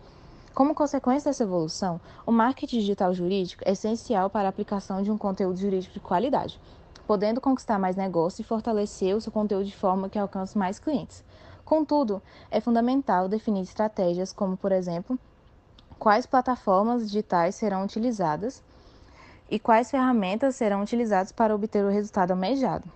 Como 0.53 0.73
consequência 0.73 1.29
dessa 1.29 1.43
evolução, 1.43 2.01
o 2.25 2.31
marketing 2.31 2.79
digital 2.79 3.13
jurídico 3.13 3.63
é 3.65 3.71
essencial 3.71 4.29
para 4.29 4.47
a 4.47 4.49
aplicação 4.49 5.03
de 5.03 5.11
um 5.11 5.17
conteúdo 5.17 5.59
jurídico 5.59 5.93
de 5.93 5.99
qualidade, 5.99 6.59
podendo 7.05 7.39
conquistar 7.39 7.79
mais 7.79 7.95
negócios 7.95 8.39
e 8.39 8.43
fortalecer 8.43 9.15
o 9.15 9.21
seu 9.21 9.31
conteúdo 9.31 9.65
de 9.65 9.75
forma 9.75 10.09
que 10.09 10.19
alcance 10.19 10.57
mais 10.57 10.79
clientes. 10.79 11.23
Contudo, 11.63 12.21
é 12.49 12.59
fundamental 12.59 13.27
definir 13.27 13.61
estratégias 13.61 14.33
como, 14.33 14.57
por 14.57 14.71
exemplo, 14.71 15.19
quais 15.99 16.25
plataformas 16.25 17.05
digitais 17.05 17.55
serão 17.55 17.83
utilizadas 17.83 18.63
e 19.49 19.59
quais 19.59 19.89
ferramentas 19.89 20.55
serão 20.55 20.81
utilizadas 20.81 21.31
para 21.31 21.55
obter 21.55 21.83
o 21.83 21.89
resultado 21.89 22.31
almejado. 22.31 22.89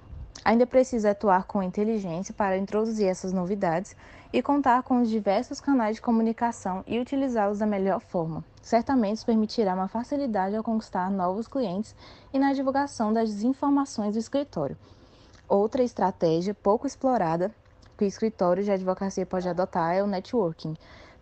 Ainda 0.44 0.66
precisa 0.66 1.12
atuar 1.12 1.46
com 1.46 1.62
inteligência 1.62 2.34
para 2.34 2.58
introduzir 2.58 3.08
essas 3.08 3.32
novidades 3.32 3.96
e 4.34 4.42
contar 4.42 4.82
com 4.82 5.02
os 5.02 5.10
diversos 5.10 5.62
canais 5.62 5.98
de 5.98 6.02
comunicação 6.02 6.84
e 6.88 7.00
utilizá-los 7.00 7.60
da 7.60 7.66
melhor 7.66 8.00
forma. 8.00 8.44
Certamente 8.62 9.18
isso 9.18 9.26
permitirá 9.26 9.76
uma 9.76 9.88
facilidade 9.88 10.56
ao 10.56 10.64
conquistar 10.64 11.12
novos 11.12 11.48
clientes 11.48 11.96
e 12.34 12.40
na 12.40 12.54
divulgação 12.54 13.14
das 13.14 13.44
informações 13.44 14.14
do 14.14 14.20
escritório. 14.20 14.78
Outra 15.48 15.84
estratégia 15.84 16.56
pouco 16.56 16.88
explorada 16.88 17.54
que 17.96 18.06
o 18.06 18.08
escritório 18.08 18.64
de 18.64 18.72
advocacia 18.72 19.28
pode 19.28 19.48
adotar 19.48 19.94
é 19.94 20.02
o 20.02 20.08
networking, 20.08 20.76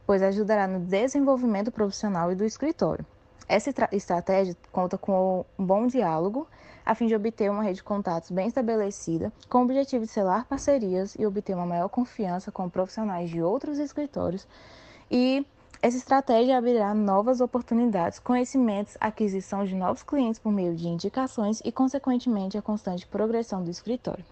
pois 0.06 0.22
ajudará 0.22 0.66
no 0.66 0.80
desenvolvimento 0.80 1.72
profissional 1.72 2.32
e 2.32 2.36
do 2.36 2.46
escritório. 2.46 3.06
Essa 3.48 3.74
estratégia 3.92 4.56
conta 4.72 4.98
com 4.98 5.46
um 5.58 5.66
bom 5.66 5.88
diálogo, 5.88 6.48
a 6.86 6.94
fim 6.94 7.08
de 7.08 7.16
obter 7.16 7.50
uma 7.50 7.64
rede 7.64 7.78
de 7.78 7.84
contatos 7.84 8.32
bem 8.32 8.48
estabelecida, 8.48 9.32
com 9.48 9.60
o 9.60 9.64
objetivo 9.64 10.06
de 10.06 10.12
selar 10.12 10.46
parcerias 10.46 11.16
e 11.18 11.26
obter 11.26 11.56
uma 11.56 11.66
maior 11.66 11.90
confiança 11.90 12.52
com 12.52 12.70
profissionais 12.70 13.30
de 13.30 13.42
outros 13.42 13.80
escritórios. 13.80 14.48
E 15.10 15.46
essa 15.82 15.98
estratégia 15.98 16.58
abrirá 16.58 16.94
novas 16.94 17.40
oportunidades, 17.40 18.20
conhecimentos, 18.20 18.98
aquisição 19.00 19.64
de 19.64 19.76
novos 19.76 20.04
clientes 20.04 20.38
por 20.38 20.52
meio 20.52 20.76
de 20.76 20.88
indicações 20.88 21.62
e, 21.64 21.72
consequentemente, 21.72 22.58
a 22.58 22.62
constante 22.62 23.08
progressão 23.08 23.64
do 23.64 23.72
escritório. 23.72 24.26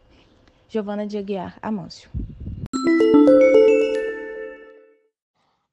Giovana 0.68 1.08
de 1.08 1.18
Aguiar 1.18 1.58
Amâncio. 1.62 2.10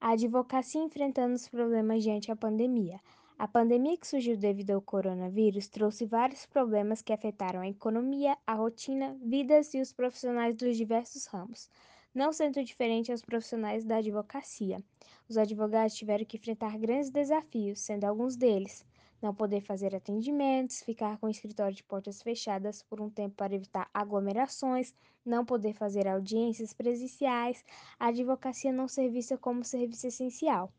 A 0.00 0.12
advocacia 0.12 0.80
enfrentando 0.80 1.34
os 1.34 1.48
problemas 1.48 2.04
diante 2.04 2.30
a 2.30 2.36
pandemia. 2.36 3.00
A 3.38 3.48
pandemia 3.48 3.96
que 3.96 4.06
surgiu 4.06 4.36
devido 4.36 4.70
ao 4.70 4.80
coronavírus 4.80 5.68
trouxe 5.68 6.06
vários 6.06 6.46
problemas 6.46 7.02
que 7.02 7.12
afetaram 7.12 7.60
a 7.60 7.68
economia, 7.68 8.36
a 8.46 8.54
rotina, 8.54 9.16
vidas 9.22 9.74
e 9.74 9.80
os 9.80 9.92
profissionais 9.92 10.54
dos 10.54 10.76
diversos 10.76 11.26
ramos, 11.26 11.68
não 12.14 12.32
sendo 12.32 12.64
diferente 12.64 13.10
aos 13.10 13.22
profissionais 13.22 13.84
da 13.84 13.96
advocacia. 13.96 14.82
Os 15.28 15.36
advogados 15.36 15.94
tiveram 15.94 16.24
que 16.24 16.36
enfrentar 16.36 16.78
grandes 16.78 17.10
desafios, 17.10 17.80
sendo 17.80 18.04
alguns 18.04 18.36
deles 18.36 18.84
não 19.20 19.34
poder 19.34 19.62
fazer 19.62 19.94
atendimentos, 19.94 20.82
ficar 20.82 21.18
com 21.18 21.26
o 21.26 21.30
escritório 21.30 21.74
de 21.74 21.82
portas 21.82 22.22
fechadas 22.22 22.82
por 22.82 23.00
um 23.00 23.08
tempo 23.08 23.34
para 23.34 23.54
evitar 23.54 23.88
aglomerações, 23.92 24.94
não 25.24 25.44
poder 25.46 25.72
fazer 25.72 26.06
audiências 26.06 26.74
presenciais, 26.74 27.64
a 27.98 28.08
advocacia 28.08 28.70
não 28.70 28.86
ser 28.86 29.08
vista 29.08 29.38
como 29.38 29.64
serviço 29.64 30.06
essencial. 30.06 30.70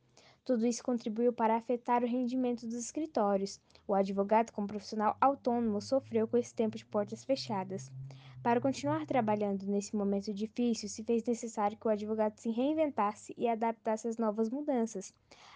Tudo 0.45 0.67
isso 0.67 0.83
contribuiu 0.83 1.33
para 1.33 1.55
afetar 1.55 2.03
o 2.03 2.07
rendimento 2.07 2.67
dos 2.67 2.75
escritórios. 2.75 3.59
O 3.87 3.95
advogado, 3.95 4.51
como 4.51 4.67
profissional 4.67 5.17
autônomo, 5.19 5.81
sofreu 5.81 6.27
com 6.27 6.37
esse 6.37 6.53
tempo 6.53 6.77
de 6.77 6.85
portas 6.85 7.25
fechadas. 7.25 7.91
Para 8.43 8.61
continuar 8.61 9.07
trabalhando 9.07 9.65
nesse 9.65 9.95
momento 9.95 10.31
difícil, 10.31 10.87
se 10.87 11.03
fez 11.03 11.23
necessário 11.23 11.75
que 11.75 11.87
o 11.87 11.89
advogado 11.89 12.37
se 12.37 12.51
reinventasse 12.51 13.33
e 13.35 13.47
adaptasse 13.47 14.07
às 14.07 14.19
novas 14.19 14.51
mudanças. 14.51 15.11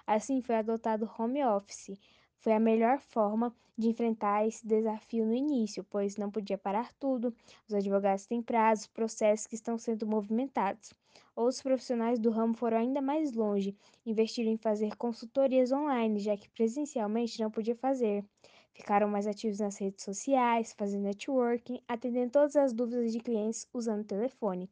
Assim, 0.08 0.42
foi 0.42 0.56
adotado 0.56 1.06
o 1.06 1.22
home 1.22 1.46
office. 1.46 1.92
Foi 2.40 2.54
a 2.54 2.60
melhor 2.60 3.00
forma 3.00 3.54
de 3.78 3.88
enfrentar 3.90 4.46
esse 4.48 4.66
desafio 4.66 5.26
no 5.26 5.34
início, 5.34 5.84
pois 5.84 6.18
não 6.18 6.32
podia 6.32 6.58
parar 6.58 6.92
tudo. 6.94 7.34
Os 7.68 7.74
advogados 7.74 8.26
têm 8.26 8.42
prazos, 8.42 8.88
processos 8.88 9.46
que 9.48 9.56
estão 9.56 9.78
sendo 9.78 10.08
movimentados. 10.08 10.94
Outros 11.36 11.62
profissionais 11.62 12.20
do 12.20 12.30
ramo 12.30 12.54
foram 12.54 12.78
ainda 12.78 13.02
mais 13.02 13.34
longe, 13.34 13.76
investiram 14.06 14.52
em 14.52 14.58
fazer 14.58 14.96
consultorias 14.98 15.72
online, 15.72 16.20
já 16.20 16.36
que 16.36 16.50
presencialmente 16.50 17.40
não 17.42 17.52
podia 17.52 17.76
fazer. 17.76 18.26
Ficaram 18.74 19.08
mais 19.08 19.28
ativos 19.28 19.60
nas 19.60 19.78
redes 19.78 20.04
sociais, 20.04 20.74
fazendo 20.78 21.04
networking, 21.04 21.80
atendendo 21.88 22.32
todas 22.32 22.56
as 22.56 22.74
dúvidas 22.74 23.12
de 23.12 23.20
clientes 23.20 23.68
usando 23.74 24.06
telefone. 24.06 24.70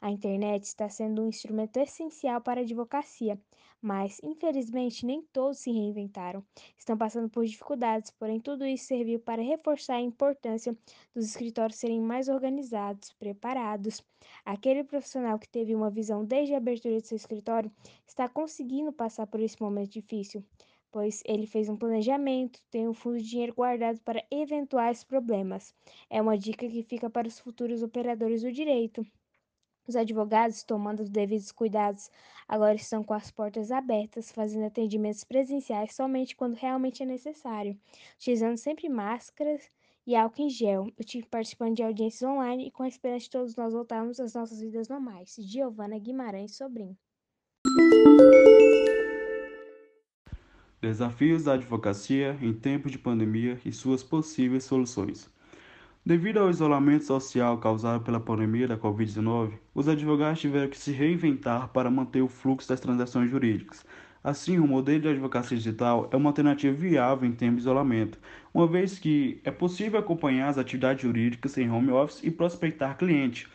A 0.00 0.10
internet 0.10 0.62
está 0.62 0.88
sendo 0.88 1.22
um 1.22 1.28
instrumento 1.28 1.76
essencial 1.76 2.40
para 2.40 2.60
a 2.60 2.62
advocacia, 2.62 3.40
mas 3.82 4.20
infelizmente 4.22 5.04
nem 5.04 5.22
todos 5.32 5.58
se 5.58 5.72
reinventaram. 5.72 6.44
Estão 6.76 6.96
passando 6.96 7.28
por 7.28 7.44
dificuldades, 7.44 8.10
porém 8.12 8.40
tudo 8.40 8.64
isso 8.64 8.86
serviu 8.86 9.18
para 9.18 9.42
reforçar 9.42 9.96
a 9.96 10.00
importância 10.00 10.76
dos 11.12 11.24
escritórios 11.24 11.78
serem 11.78 12.00
mais 12.00 12.28
organizados, 12.28 13.12
preparados. 13.14 14.00
Aquele 14.44 14.84
profissional 14.84 15.38
que 15.38 15.48
teve 15.48 15.74
uma 15.74 15.90
visão 15.90 16.24
desde 16.24 16.54
a 16.54 16.58
abertura 16.58 17.00
de 17.00 17.06
seu 17.08 17.16
escritório 17.16 17.70
está 18.06 18.28
conseguindo 18.28 18.92
passar 18.92 19.26
por 19.26 19.40
esse 19.40 19.60
momento 19.60 19.90
difícil 19.90 20.44
pois 20.90 21.22
ele 21.26 21.46
fez 21.46 21.68
um 21.68 21.76
planejamento, 21.76 22.60
tem 22.70 22.88
um 22.88 22.94
fundo 22.94 23.18
de 23.18 23.28
dinheiro 23.28 23.54
guardado 23.54 24.00
para 24.00 24.24
eventuais 24.30 25.04
problemas. 25.04 25.74
É 26.08 26.20
uma 26.20 26.36
dica 26.38 26.68
que 26.68 26.82
fica 26.82 27.10
para 27.10 27.28
os 27.28 27.38
futuros 27.38 27.82
operadores 27.82 28.42
do 28.42 28.50
direito. 28.50 29.06
Os 29.88 29.96
advogados, 29.96 30.62
tomando 30.62 31.00
os 31.00 31.08
devidos 31.08 31.50
cuidados, 31.50 32.10
agora 32.46 32.74
estão 32.74 33.02
com 33.02 33.14
as 33.14 33.30
portas 33.30 33.72
abertas, 33.72 34.30
fazendo 34.30 34.66
atendimentos 34.66 35.24
presenciais 35.24 35.94
somente 35.94 36.36
quando 36.36 36.52
realmente 36.52 37.02
é 37.02 37.06
necessário, 37.06 37.74
utilizando 38.16 38.58
sempre 38.58 38.86
máscaras 38.90 39.70
e 40.06 40.14
álcool 40.14 40.42
em 40.42 40.50
gel. 40.50 40.92
Eu 40.98 41.04
tive 41.06 41.26
participando 41.26 41.76
de 41.76 41.82
audiências 41.82 42.22
online 42.28 42.66
e 42.66 42.70
com 42.70 42.82
a 42.82 42.88
esperança 42.88 43.24
de 43.24 43.30
todos 43.30 43.56
nós 43.56 43.72
voltarmos 43.72 44.20
às 44.20 44.34
nossas 44.34 44.60
vidas 44.60 44.90
normais. 44.90 45.34
Giovana 45.38 45.98
Guimarães 45.98 46.54
Sobrinho. 46.54 46.94
Desafios 50.82 51.44
da 51.44 51.54
advocacia 51.54 52.38
em 52.42 52.52
tempos 52.52 52.92
de 52.92 52.98
pandemia 52.98 53.58
e 53.64 53.72
suas 53.72 54.02
possíveis 54.02 54.64
soluções. 54.64 55.30
Devido 56.08 56.38
ao 56.38 56.48
isolamento 56.48 57.04
social 57.04 57.58
causado 57.58 58.02
pela 58.02 58.18
pandemia 58.18 58.66
da 58.66 58.78
Covid-19, 58.78 59.50
os 59.74 59.88
advogados 59.90 60.40
tiveram 60.40 60.66
que 60.66 60.78
se 60.78 60.90
reinventar 60.90 61.68
para 61.68 61.90
manter 61.90 62.22
o 62.22 62.28
fluxo 62.28 62.66
das 62.66 62.80
transações 62.80 63.30
jurídicas. 63.30 63.84
Assim, 64.24 64.58
o 64.58 64.66
modelo 64.66 65.02
de 65.02 65.08
advocacia 65.08 65.58
digital 65.58 66.08
é 66.10 66.16
uma 66.16 66.30
alternativa 66.30 66.74
viável 66.74 67.28
em 67.28 67.32
tempos 67.32 67.56
de 67.56 67.60
isolamento, 67.60 68.18
uma 68.54 68.66
vez 68.66 68.98
que 68.98 69.38
é 69.44 69.50
possível 69.50 70.00
acompanhar 70.00 70.48
as 70.48 70.56
atividades 70.56 71.02
jurídicas 71.02 71.58
em 71.58 71.70
home 71.70 71.90
office 71.90 72.24
e 72.24 72.30
prospectar 72.30 72.96
cliente. 72.96 73.46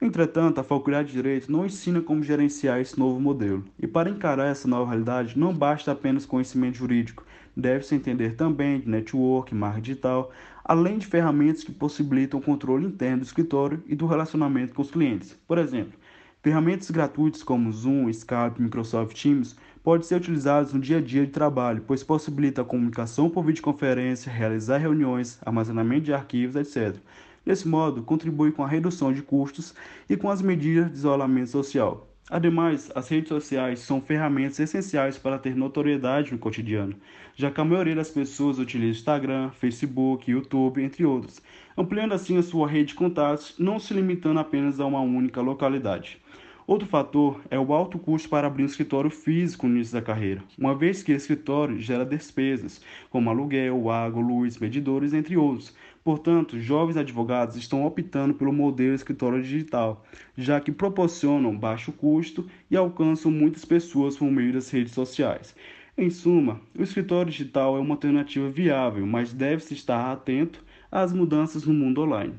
Entretanto, 0.00 0.58
a 0.58 0.64
Faculdade 0.64 1.10
de 1.10 1.14
Direito 1.14 1.52
não 1.52 1.64
ensina 1.64 2.00
como 2.00 2.24
gerenciar 2.24 2.80
esse 2.80 2.98
novo 2.98 3.20
modelo. 3.20 3.64
E 3.78 3.86
para 3.86 4.10
encarar 4.10 4.46
essa 4.46 4.66
nova 4.66 4.90
realidade, 4.90 5.38
não 5.38 5.54
basta 5.54 5.92
apenas 5.92 6.26
conhecimento 6.26 6.78
jurídico, 6.78 7.24
deve-se 7.56 7.94
entender 7.94 8.34
também 8.34 8.80
de 8.80 8.88
network, 8.88 9.54
marketing 9.54 9.82
digital, 9.82 10.32
além 10.64 10.98
de 10.98 11.06
ferramentas 11.06 11.64
que 11.64 11.72
possibilitam 11.72 12.38
o 12.38 12.42
controle 12.42 12.86
interno 12.86 13.18
do 13.18 13.24
escritório 13.24 13.82
e 13.86 13.94
do 13.94 14.06
relacionamento 14.06 14.74
com 14.74 14.82
os 14.82 14.90
clientes. 14.90 15.36
Por 15.46 15.58
exemplo, 15.58 15.98
ferramentas 16.42 16.90
gratuitas 16.90 17.42
como 17.42 17.72
Zoom, 17.72 18.08
Skype, 18.08 18.60
Microsoft 18.60 19.20
Teams 19.20 19.56
podem 19.82 20.06
ser 20.06 20.16
utilizadas 20.16 20.72
no 20.72 20.80
dia 20.80 20.98
a 20.98 21.00
dia 21.00 21.26
de 21.26 21.32
trabalho, 21.32 21.82
pois 21.86 22.04
possibilita 22.04 22.62
a 22.62 22.64
comunicação 22.64 23.28
por 23.28 23.44
videoconferência, 23.44 24.32
realizar 24.32 24.78
reuniões, 24.78 25.38
armazenamento 25.44 26.04
de 26.04 26.14
arquivos, 26.14 26.56
etc. 26.56 26.96
Desse 27.44 27.66
modo, 27.66 28.04
contribui 28.04 28.52
com 28.52 28.62
a 28.62 28.68
redução 28.68 29.12
de 29.12 29.22
custos 29.22 29.74
e 30.08 30.16
com 30.16 30.30
as 30.30 30.40
medidas 30.40 30.92
de 30.92 30.98
isolamento 30.98 31.50
social. 31.50 32.11
Ademais, 32.30 32.90
as 32.94 33.08
redes 33.08 33.28
sociais 33.28 33.80
são 33.80 34.00
ferramentas 34.00 34.58
essenciais 34.60 35.18
para 35.18 35.38
ter 35.38 35.56
notoriedade 35.56 36.32
no 36.32 36.38
cotidiano, 36.38 36.94
já 37.34 37.50
que 37.50 37.60
a 37.60 37.64
maioria 37.64 37.96
das 37.96 38.10
pessoas 38.10 38.58
utiliza 38.58 38.98
Instagram, 38.98 39.50
Facebook, 39.50 40.30
YouTube, 40.30 40.82
entre 40.82 41.04
outros, 41.04 41.42
ampliando 41.76 42.12
assim 42.12 42.38
a 42.38 42.42
sua 42.42 42.68
rede 42.68 42.90
de 42.90 42.94
contatos, 42.94 43.56
não 43.58 43.78
se 43.78 43.92
limitando 43.92 44.38
apenas 44.38 44.78
a 44.78 44.86
uma 44.86 45.00
única 45.00 45.40
localidade. 45.40 46.22
Outro 46.64 46.86
fator 46.86 47.40
é 47.50 47.58
o 47.58 47.72
alto 47.74 47.98
custo 47.98 48.28
para 48.28 48.46
abrir 48.46 48.62
um 48.62 48.66
escritório 48.66 49.10
físico 49.10 49.66
no 49.66 49.74
início 49.74 49.94
da 49.94 50.00
carreira, 50.00 50.44
uma 50.56 50.76
vez 50.76 51.02
que 51.02 51.12
o 51.12 51.16
escritório 51.16 51.80
gera 51.80 52.06
despesas, 52.06 52.80
como 53.10 53.28
aluguel, 53.28 53.90
água, 53.90 54.22
luz, 54.22 54.58
medidores, 54.58 55.12
entre 55.12 55.36
outros, 55.36 55.74
Portanto, 56.04 56.58
jovens 56.58 56.96
advogados 56.96 57.56
estão 57.56 57.84
optando 57.86 58.34
pelo 58.34 58.52
modelo 58.52 58.94
escritório 58.94 59.42
digital, 59.42 60.04
já 60.36 60.60
que 60.60 60.72
proporcionam 60.72 61.56
baixo 61.56 61.92
custo 61.92 62.46
e 62.70 62.76
alcançam 62.76 63.30
muitas 63.30 63.64
pessoas 63.64 64.16
por 64.16 64.30
meio 64.30 64.52
das 64.52 64.68
redes 64.70 64.92
sociais. 64.92 65.54
Em 65.96 66.10
suma, 66.10 66.60
o 66.76 66.82
escritório 66.82 67.30
digital 67.30 67.76
é 67.76 67.80
uma 67.80 67.94
alternativa 67.94 68.50
viável, 68.50 69.06
mas 69.06 69.32
deve-se 69.32 69.74
estar 69.74 70.10
atento 70.10 70.64
às 70.90 71.12
mudanças 71.12 71.64
no 71.66 71.74
mundo 71.74 72.02
online. 72.02 72.34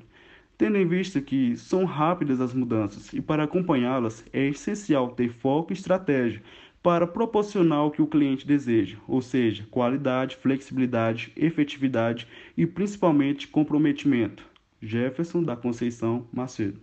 Tendo 0.57 0.77
em 0.77 0.87
vista 0.87 1.21
que 1.21 1.55
são 1.55 1.85
rápidas 1.85 2.41
as 2.41 2.53
mudanças 2.53 3.13
e 3.13 3.21
para 3.21 3.43
acompanhá-las 3.43 4.25
é 4.33 4.47
essencial 4.47 5.09
ter 5.11 5.29
foco 5.29 5.71
e 5.71 5.75
estratégia 5.75 6.41
para 6.83 7.07
proporcionar 7.07 7.85
o 7.85 7.91
que 7.91 8.01
o 8.01 8.07
cliente 8.07 8.45
deseja, 8.45 8.97
ou 9.07 9.21
seja, 9.21 9.65
qualidade, 9.71 10.35
flexibilidade, 10.35 11.31
efetividade 11.33 12.27
e 12.57 12.67
principalmente 12.67 13.47
comprometimento. 13.47 14.45
Jefferson 14.81 15.41
da 15.41 15.55
Conceição 15.55 16.27
Macedo. 16.33 16.81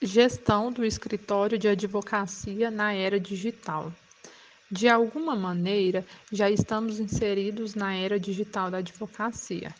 Gestão 0.00 0.72
do 0.72 0.82
escritório 0.82 1.58
de 1.58 1.68
advocacia 1.68 2.70
na 2.70 2.94
era 2.94 3.20
digital. 3.20 3.92
De 4.70 4.88
alguma 4.88 5.36
maneira, 5.36 6.06
já 6.32 6.50
estamos 6.50 6.98
inseridos 6.98 7.74
na 7.74 7.94
era 7.94 8.18
digital 8.18 8.70
da 8.70 8.78
advocacia, 8.78 9.74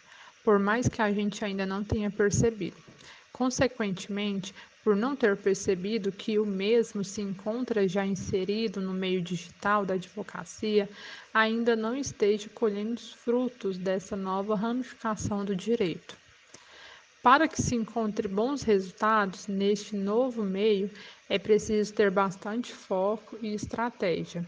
por 0.45 0.59
mais 0.59 0.87
que 0.87 1.01
a 1.01 1.11
gente 1.11 1.43
ainda 1.43 1.65
não 1.65 1.83
tenha 1.83 2.11
percebido. 2.11 2.77
Consequentemente, 3.33 4.53
por 4.83 4.97
não 4.97 5.15
ter 5.15 5.37
percebido 5.37 6.11
que 6.11 6.39
o 6.39 6.47
mesmo 6.47 7.05
se 7.05 7.21
encontra 7.21 7.87
já 7.87 8.05
inserido 8.07 8.81
no 8.81 8.93
meio 8.93 9.21
digital 9.21 9.85
da 9.85 9.95
advocacia, 9.95 10.89
ainda 11.33 11.77
não 11.77 11.95
esteja 11.95 12.49
colhendo 12.49 12.95
os 12.95 13.13
frutos 13.13 13.77
dessa 13.79 14.17
nova 14.17 14.55
ramificação 14.55 15.45
do 15.45 15.55
direito. 15.55 16.17
Para 17.23 17.47
que 17.47 17.61
se 17.61 17.75
encontre 17.75 18.27
bons 18.27 18.63
resultados 18.63 19.47
neste 19.47 19.95
novo 19.95 20.43
meio, 20.43 20.91
É 21.33 21.39
preciso 21.39 21.95
ter 21.95 22.11
bastante 22.11 22.73
foco 22.73 23.39
e 23.41 23.55
estratégia. 23.55 24.45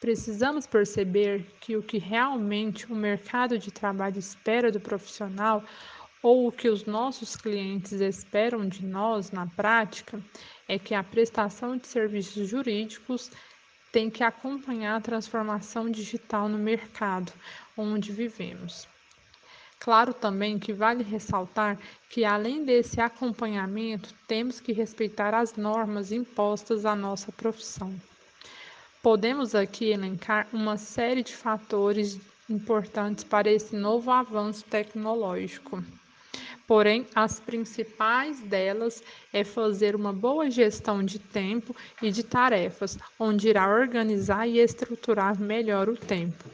Precisamos 0.00 0.66
perceber 0.66 1.46
que 1.60 1.76
o 1.76 1.82
que 1.84 1.98
realmente 1.98 2.90
o 2.92 2.96
mercado 2.96 3.56
de 3.56 3.70
trabalho 3.70 4.18
espera 4.18 4.72
do 4.72 4.80
profissional 4.80 5.62
ou 6.26 6.48
o 6.48 6.50
que 6.50 6.68
os 6.68 6.84
nossos 6.86 7.36
clientes 7.36 7.92
esperam 8.00 8.68
de 8.68 8.84
nós 8.84 9.30
na 9.30 9.46
prática 9.46 10.20
é 10.66 10.76
que 10.76 10.92
a 10.92 11.04
prestação 11.04 11.76
de 11.76 11.86
serviços 11.86 12.48
jurídicos 12.48 13.30
tem 13.92 14.10
que 14.10 14.24
acompanhar 14.24 14.96
a 14.96 15.00
transformação 15.00 15.88
digital 15.88 16.48
no 16.48 16.58
mercado 16.58 17.32
onde 17.76 18.10
vivemos. 18.10 18.88
Claro 19.78 20.12
também 20.12 20.58
que 20.58 20.72
vale 20.72 21.04
ressaltar 21.04 21.78
que, 22.10 22.24
além 22.24 22.64
desse 22.64 23.00
acompanhamento, 23.00 24.12
temos 24.26 24.58
que 24.58 24.72
respeitar 24.72 25.32
as 25.32 25.54
normas 25.54 26.10
impostas 26.10 26.84
à 26.84 26.96
nossa 26.96 27.30
profissão. 27.30 27.94
Podemos 29.00 29.54
aqui 29.54 29.90
elencar 29.90 30.48
uma 30.52 30.76
série 30.76 31.22
de 31.22 31.36
fatores 31.36 32.18
importantes 32.50 33.22
para 33.22 33.48
esse 33.48 33.76
novo 33.76 34.10
avanço 34.10 34.64
tecnológico. 34.64 35.84
Porém, 36.66 37.06
as 37.14 37.38
principais 37.38 38.40
delas 38.40 39.02
é 39.32 39.44
fazer 39.44 39.94
uma 39.94 40.12
boa 40.12 40.50
gestão 40.50 41.02
de 41.04 41.18
tempo 41.18 41.74
e 42.02 42.10
de 42.10 42.24
tarefas, 42.24 42.98
onde 43.18 43.48
irá 43.48 43.68
organizar 43.68 44.48
e 44.48 44.58
estruturar 44.58 45.40
melhor 45.40 45.88
o 45.88 45.96
tempo. 45.96 46.44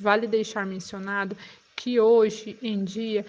Vale 0.00 0.26
deixar 0.26 0.64
mencionado 0.64 1.36
que 1.76 2.00
hoje 2.00 2.58
em 2.62 2.82
dia 2.82 3.26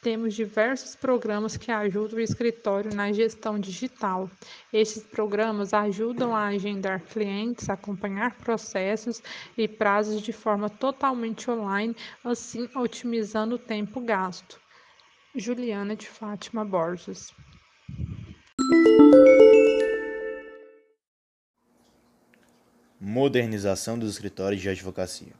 temos 0.00 0.34
diversos 0.34 0.94
programas 0.94 1.56
que 1.56 1.70
ajudam 1.70 2.18
o 2.18 2.22
escritório 2.22 2.94
na 2.94 3.10
gestão 3.10 3.58
digital. 3.58 4.30
Estes 4.70 5.02
programas 5.02 5.72
ajudam 5.72 6.36
a 6.36 6.46
agendar 6.48 7.00
clientes, 7.00 7.70
acompanhar 7.70 8.34
processos 8.36 9.22
e 9.56 9.66
prazos 9.66 10.20
de 10.20 10.32
forma 10.32 10.68
totalmente 10.68 11.50
online, 11.50 11.96
assim 12.22 12.68
otimizando 12.74 13.54
o 13.54 13.58
tempo 13.58 13.98
gasto. 14.00 14.63
Juliana 15.36 15.96
de 15.96 16.06
Fátima 16.06 16.64
Borges. 16.64 17.32
Modernização 23.00 23.98
dos 23.98 24.12
escritórios 24.12 24.62
de 24.62 24.68
advocacia. 24.68 25.32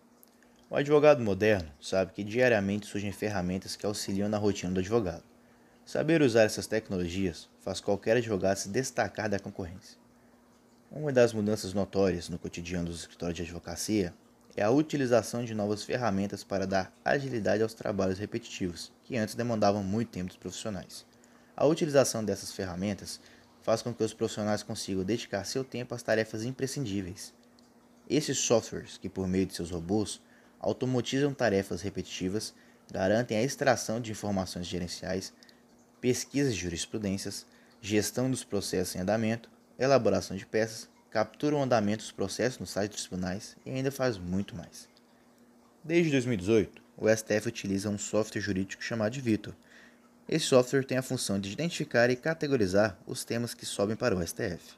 O 0.69 0.75
advogado 0.75 1.23
moderno 1.23 1.71
sabe 1.81 2.13
que 2.13 2.25
diariamente 2.25 2.87
surgem 2.87 3.13
ferramentas 3.13 3.77
que 3.77 3.87
auxiliam 3.87 4.29
na 4.29 4.37
rotina 4.37 4.73
do 4.73 4.81
advogado. 4.81 5.23
Saber 5.85 6.23
usar 6.23 6.43
essas 6.43 6.67
tecnologias 6.67 7.49
faz 7.61 7.81
qualquer 7.81 8.17
advogado 8.17 8.57
se 8.57 8.71
destacar 8.71 9.29
da 9.29 9.39
concorrência. 9.39 9.97
Uma 10.91 11.13
das 11.13 11.33
mudanças 11.33 11.73
notórias 11.73 12.29
no 12.29 12.37
cotidiano 12.37 12.87
dos 12.87 13.03
escritórios 13.03 13.37
de 13.37 13.43
advocacia 13.45 14.13
é 14.57 14.63
a 14.63 14.71
utilização 14.71 15.45
de 15.45 15.55
novas 15.55 15.83
ferramentas 15.83 16.45
para 16.45 16.67
dar 16.67 16.93
agilidade 17.05 17.63
aos 17.63 17.75
trabalhos 17.75 18.19
repetitivos, 18.19 18.93
que 19.05 19.17
antes 19.17 19.35
demandavam 19.35 19.83
muito 19.83 20.11
tempo 20.11 20.29
dos 20.29 20.37
profissionais. 20.37 21.05
A 21.57 21.67
utilização 21.67 22.25
dessas 22.25 22.53
ferramentas 22.53 23.21
faz 23.63 23.83
com 23.83 23.93
que 23.93 24.05
os 24.05 24.15
profissionais 24.15 24.63
consigam 24.63 25.03
dedicar 25.03 25.45
seu 25.45 25.65
tempo 25.65 25.95
às 25.95 26.03
tarefas 26.03 26.45
imprescindíveis. 26.45 27.33
Esses 28.09 28.39
softwares, 28.39 28.99
que 28.99 29.09
por 29.09 29.27
meio 29.27 29.47
de 29.47 29.55
seus 29.55 29.71
robôs 29.71 30.21
automatizam 30.61 31.33
tarefas 31.33 31.83
repetitivas, 31.83 32.55
garantem 32.93 33.39
a 33.39 33.43
extração 33.43 34.01
de 34.01 34.13
informações 34.13 34.67
gerenciais, 34.67 35.33
pesquisa 36.01 36.51
de 36.51 36.57
jurisprudências, 36.57 37.47
gestão 37.81 38.31
dos 38.31 38.45
processos 38.45 38.95
em 38.95 39.01
andamento, 39.01 39.51
elaboração 39.79 40.37
de 40.37 40.45
peças, 40.45 40.89
capturam 41.15 41.61
o 41.61 41.63
andamento 41.63 42.03
dos 42.03 42.11
processos 42.11 42.59
nos 42.59 42.71
sites 42.71 42.97
dos 42.97 43.07
tribunais 43.07 43.57
e 43.65 43.71
ainda 43.71 43.93
faz 43.93 44.19
muito 44.19 44.57
mais. 44.57 44.89
Desde 45.85 46.11
2018, 46.11 46.83
o 46.97 47.09
STF 47.09 47.47
utiliza 47.47 47.89
um 47.89 47.97
software 47.97 48.41
jurídico 48.41 48.83
chamado 48.83 49.13
de 49.13 49.21
Vitor. 49.21 49.55
Esse 50.29 50.47
software 50.47 50.83
tem 50.83 50.99
a 50.99 51.03
função 51.03 51.39
de 51.39 51.53
identificar 51.53 52.11
e 52.11 52.17
categorizar 52.17 52.99
os 53.07 53.23
temas 53.23 53.55
que 53.55 53.65
sobem 53.65 53.95
para 53.95 54.17
o 54.17 54.27
STF. 54.27 54.75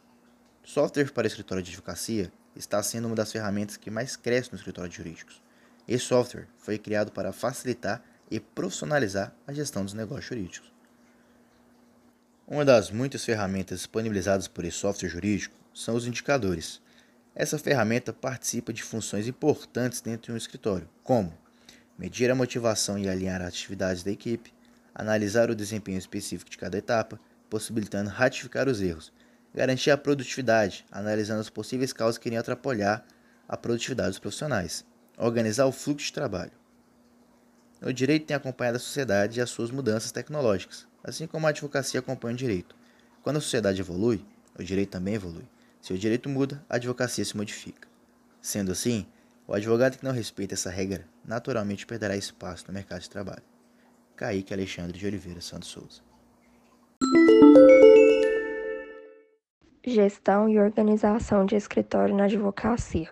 Software 0.62 1.11
para 1.11 1.26
escritório 1.26 1.62
de 1.64 1.70
advocacia 1.70 2.30
está 2.55 2.82
sendo 2.82 3.07
uma 3.07 3.16
das 3.16 3.32
ferramentas 3.32 3.78
que 3.78 3.91
mais 3.91 4.14
cresce 4.14 4.53
nos 4.53 4.61
escritórios 4.61 4.95
jurídicos. 4.95 5.43
Esse 5.89 6.05
software 6.05 6.49
foi 6.59 6.76
criado 6.76 7.12
para 7.12 7.32
facilitar 7.32 8.05
e 8.30 8.39
profissionalizar 8.39 9.32
a 9.47 9.55
gestão 9.55 9.82
dos 9.82 9.95
negócios 9.95 10.26
jurídicos. 10.26 10.70
Uma 12.47 12.62
das 12.64 12.91
muitas 12.91 13.24
ferramentas 13.24 13.78
disponibilizadas 13.78 14.47
por 14.47 14.66
esse 14.66 14.76
software 14.76 15.09
jurídico 15.09 15.57
são 15.77 15.95
os 15.95 16.07
indicadores. 16.07 16.81
Essa 17.35 17.59
ferramenta 17.59 18.11
participa 18.11 18.72
de 18.72 18.83
funções 18.83 19.29
importantes 19.29 20.01
dentro 20.01 20.29
de 20.29 20.33
um 20.33 20.37
escritório, 20.37 20.89
como 21.03 21.37
medir 21.99 22.31
a 22.31 22.35
motivação 22.35 22.99
e 22.99 23.07
alinhar 23.07 23.43
as 23.43 23.49
atividades 23.49 24.03
da 24.03 24.11
equipe, 24.11 24.55
analisar 24.95 25.51
o 25.51 25.55
desempenho 25.55 25.99
específico 25.99 26.51
de 26.51 26.57
cada 26.57 26.79
etapa, 26.79 27.20
possibilitando 27.51 28.09
ratificar 28.09 28.68
os 28.68 28.81
erros, 28.81 29.12
garantir 29.55 29.91
a 29.91 29.99
produtividade, 29.99 30.87
analisando 30.91 31.41
as 31.41 31.51
possíveis 31.51 31.93
causas 31.93 32.16
que 32.16 32.31
iriam 32.31 32.41
atrapalhar 32.41 33.07
a 33.47 33.55
produtividade 33.55 34.11
dos 34.11 34.18
profissionais, 34.18 34.83
organizar 35.18 35.66
o 35.66 35.72
fluxo 35.72 36.07
de 36.07 36.12
trabalho. 36.14 36.53
O 37.83 37.93
direito 37.93 38.24
tem 38.24 38.37
acompanhado 38.37 38.79
a 38.79 38.81
sociedade 38.81 39.39
e 39.39 39.43
as 39.43 39.51
suas 39.51 39.70
mudanças 39.70 40.11
tecnológicas, 40.11 40.87
assim 41.05 41.27
como 41.27 41.47
a 41.47 41.51
advocacia 41.51 42.01
acompanha 42.01 42.33
o 42.35 42.39
direito. 42.39 42.74
Quando 43.22 43.37
a 43.37 43.43
sociedade 43.43 43.83
evolui, 43.83 44.24
o 44.59 44.62
direito 44.64 44.91
também 44.91 45.14
evolui. 45.14 45.45
Se 45.87 45.93
o 45.93 45.99
direito 45.99 46.28
muda, 46.28 46.61
a 46.68 46.74
advocacia 46.74 47.24
se 47.24 47.37
modifica. 47.37 47.87
Sendo 48.43 48.72
assim, 48.72 49.07
o 49.47 49.55
advogado 49.55 49.97
que 49.97 50.05
não 50.05 50.11
respeita 50.11 50.55
essa 50.55 50.68
regra 50.68 51.07
naturalmente 51.24 51.87
perderá 51.87 52.16
espaço 52.16 52.64
no 52.66 52.74
mercado 52.74 53.03
de 53.03 53.09
trabalho. 53.09 53.45
Kaique 54.16 54.53
Alexandre 54.53 54.99
de 54.99 55.07
Oliveira 55.07 55.41
Santos 55.41 55.68
Souza. 55.68 56.03
Gestão 59.87 60.49
e 60.49 60.59
organização 60.59 61.47
de 61.47 61.55
escritório 61.55 62.16
na 62.16 62.24
advocacia. 62.24 63.09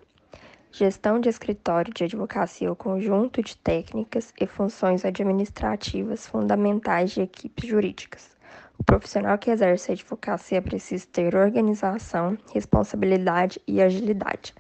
Gestão 0.73 1.21
de 1.21 1.29
escritório 1.29 1.95
de 1.95 2.03
advocacia 2.03 2.67
é 2.67 2.71
o 2.73 2.75
conjunto 2.75 3.41
de 3.41 3.57
técnicas 3.57 4.33
e 4.41 4.49
funções 4.49 5.05
administrativas 5.05 6.27
fundamentais 6.27 7.13
de 7.13 7.21
equipes 7.21 7.69
jurídicas. 7.69 8.34
O 8.79 8.85
profissional 8.85 9.39
que 9.39 9.51
exerce 9.51 9.91
a 9.91 9.95
advocacia 9.95 10.61
precisa 10.61 11.07
ter 11.11 11.35
organização, 11.35 12.37
responsabilidade 12.53 13.61
e 13.67 13.81
agilidade. 13.81 14.55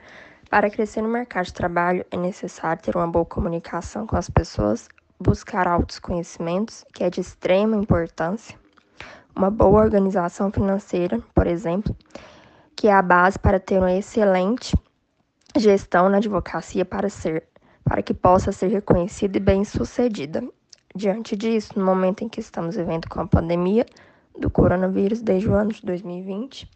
Para 0.49 0.71
crescer 0.71 1.03
no 1.03 1.09
mercado 1.09 1.47
de 1.47 1.55
trabalho, 1.55 2.07
é 2.11 2.17
necessário 2.17 2.83
ter 2.83 2.97
uma 2.97 3.07
boa 3.07 3.25
comunicação 3.25 4.07
com 4.07 4.17
as 4.17 4.31
pessoas, 4.31 4.89
buscar 5.19 5.67
altos 5.67 5.99
conhecimentos, 5.99 6.85
que 6.95 7.03
é 7.03 7.11
de 7.11 7.21
extrema 7.21 7.77
importância, 7.77 8.59
uma 9.35 9.51
boa 9.51 9.83
organização 9.83 10.51
financeira, 10.51 11.21
por 11.35 11.47
exemplo, 11.47 11.97
que 12.77 12.87
é 12.87 12.93
a 12.93 13.03
base 13.03 13.39
para 13.39 13.59
ter 13.59 13.79
uma 13.79 13.93
excelente 13.93 14.77
gestão 15.57 16.09
na 16.09 16.19
advocacia 16.19 16.85
para 16.85 17.09
ser 17.09 17.45
para 17.85 18.03
que 18.03 18.15
possa 18.15 18.51
ser 18.51 18.69
reconhecida 18.69 19.37
e 19.37 19.41
bem-sucedida. 19.41 20.43
Diante 20.97 21.37
disso, 21.37 21.73
no 21.77 21.85
momento 21.85 22.23
em 22.23 22.29
que 22.29 22.39
estamos 22.39 22.77
vivendo 22.77 23.09
com 23.09 23.21
a 23.21 23.27
pandemia 23.27 23.85
do 24.39 24.49
coronavírus 24.49 25.21
desde 25.21 25.49
o 25.49 25.55
ano 25.55 25.73
de 25.73 25.85
2020, 25.85 26.71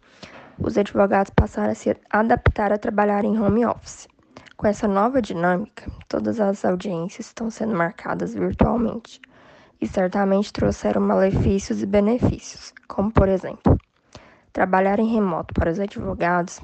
os 0.59 0.77
advogados 0.77 1.31
passaram 1.33 1.71
a 1.71 1.73
se 1.73 1.95
adaptar 2.09 2.73
a 2.73 2.77
trabalhar 2.77 3.23
em 3.23 3.39
home 3.39 3.65
office. 3.65 4.09
Com 4.57 4.67
essa 4.67 4.89
nova 4.89 5.21
dinâmica, 5.21 5.89
todas 6.09 6.37
as 6.41 6.65
audiências 6.65 7.27
estão 7.27 7.49
sendo 7.49 7.73
marcadas 7.73 8.33
virtualmente 8.33 9.21
e 9.79 9.87
certamente 9.87 10.51
trouxeram 10.51 10.99
malefícios 10.99 11.81
e 11.81 11.85
benefícios, 11.85 12.73
como 12.89 13.09
por 13.09 13.29
exemplo, 13.29 13.77
trabalhar 14.51 14.99
em 14.99 15.13
remoto 15.13 15.53
para 15.53 15.71
os 15.71 15.79
advogados 15.79 16.59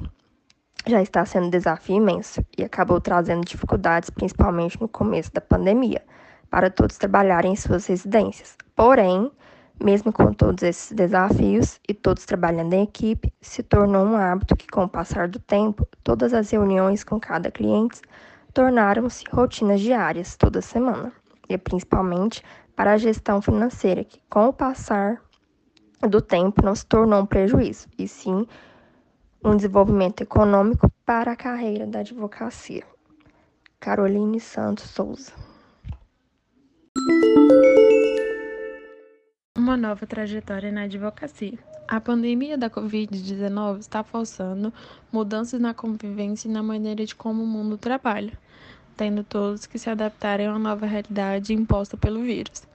já 0.86 1.02
está 1.02 1.26
sendo 1.26 1.48
um 1.48 1.50
desafio 1.50 1.96
imenso 1.96 2.46
e 2.58 2.64
acabou 2.64 3.00
trazendo 3.00 3.46
dificuldades, 3.46 4.10
principalmente 4.10 4.80
no 4.80 4.90
começo 4.90 5.32
da 5.34 5.42
pandemia, 5.42 6.04
para 6.50 6.70
todos 6.70 6.98
trabalharem 6.98 7.54
em 7.54 7.56
suas 7.56 7.86
residências. 7.86 8.58
Porém, 8.76 9.32
mesmo 9.82 10.12
com 10.12 10.32
todos 10.34 10.64
esses 10.64 10.92
desafios 10.92 11.80
e 11.88 11.94
todos 11.94 12.26
trabalhando 12.26 12.74
em 12.74 12.84
equipe, 12.84 13.34
se 13.42 13.62
tornou 13.62 14.06
um 14.06 14.16
hábito 14.16 14.56
que, 14.56 14.68
com 14.68 14.84
o 14.84 14.90
passar 14.90 15.28
do 15.28 15.40
tempo, 15.40 15.88
todas 16.04 16.34
as 16.34 16.50
reuniões 16.50 17.04
com 17.04 17.20
cada 17.20 17.52
cliente 17.52 18.02
tornaram-se 18.54 19.26
rotinas 19.32 19.82
diárias 19.82 20.38
toda 20.38 20.62
semana, 20.62 21.12
e 21.50 21.58
principalmente 21.58 22.42
para 22.76 22.94
a 22.94 22.98
gestão 22.98 23.42
financeira, 23.42 24.04
que, 24.04 24.22
com 24.30 24.48
o 24.48 24.54
passar 24.54 25.22
do 26.10 26.22
tempo, 26.22 26.64
não 26.64 26.74
se 26.74 26.86
tornou 26.86 27.22
um 27.22 27.26
prejuízo, 27.26 27.88
e 27.98 28.08
sim 28.08 28.48
um 29.44 29.56
desenvolvimento 29.56 30.22
econômico 30.22 30.90
para 31.06 31.34
a 31.34 31.36
carreira 31.36 31.86
da 31.86 32.00
advocacia. 32.00 32.84
Caroline 33.80 34.40
Santos 34.40 34.90
Souza. 34.90 35.34
Uma 39.58 39.78
nova 39.78 40.08
trajetória 40.08 40.72
na 40.72 40.84
advocacia. 40.84 41.60
A 41.88 42.00
pandemia 42.00 42.58
da 42.58 42.70
Covid-19 42.70 43.80
está 43.80 44.04
forçando 44.04 44.74
mudanças 45.12 45.60
na 45.60 45.74
convivência 45.74 46.48
e 46.48 46.52
na 46.52 46.64
maneira 46.64 47.06
de 47.06 47.16
como 47.16 47.44
o 47.44 47.48
mundo 47.48 47.78
trabalha, 47.78 48.34
tendo 48.96 49.24
todos 49.24 49.66
que 49.66 49.78
se 49.78 49.90
adaptarem 49.90 50.48
uma 50.48 50.60
nova 50.60 50.86
realidade 50.86 51.54
imposta 51.54 51.98
pelo 51.98 52.22
vírus. 52.22 52.68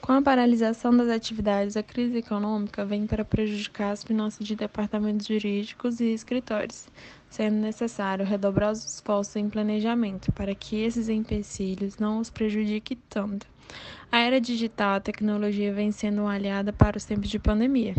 Com 0.00 0.12
a 0.12 0.22
paralisação 0.22 0.94
das 0.96 1.08
atividades, 1.08 1.76
a 1.76 1.82
crise 1.82 2.18
econômica 2.18 2.84
vem 2.84 3.06
para 3.06 3.24
prejudicar 3.24 3.92
as 3.92 4.04
finanças 4.04 4.46
de 4.46 4.54
departamentos 4.54 5.26
jurídicos 5.26 5.98
e 5.98 6.12
escritórios, 6.12 6.88
sendo 7.30 7.56
necessário 7.56 8.24
redobrar 8.24 8.72
os 8.72 8.84
esforços 8.84 9.36
em 9.36 9.48
planejamento 9.48 10.30
para 10.32 10.54
que 10.54 10.76
esses 10.76 11.08
empecilhos 11.08 11.96
não 11.96 12.18
os 12.18 12.28
prejudiquem 12.28 12.98
tanto. 13.08 13.53
A 14.10 14.20
era 14.20 14.40
digital, 14.40 14.94
a 14.94 15.00
tecnologia 15.00 15.72
vem 15.72 15.90
sendo 15.90 16.22
uma 16.22 16.32
aliada 16.32 16.72
para 16.72 16.96
os 16.96 17.04
tempos 17.04 17.28
de 17.28 17.38
pandemia. 17.38 17.94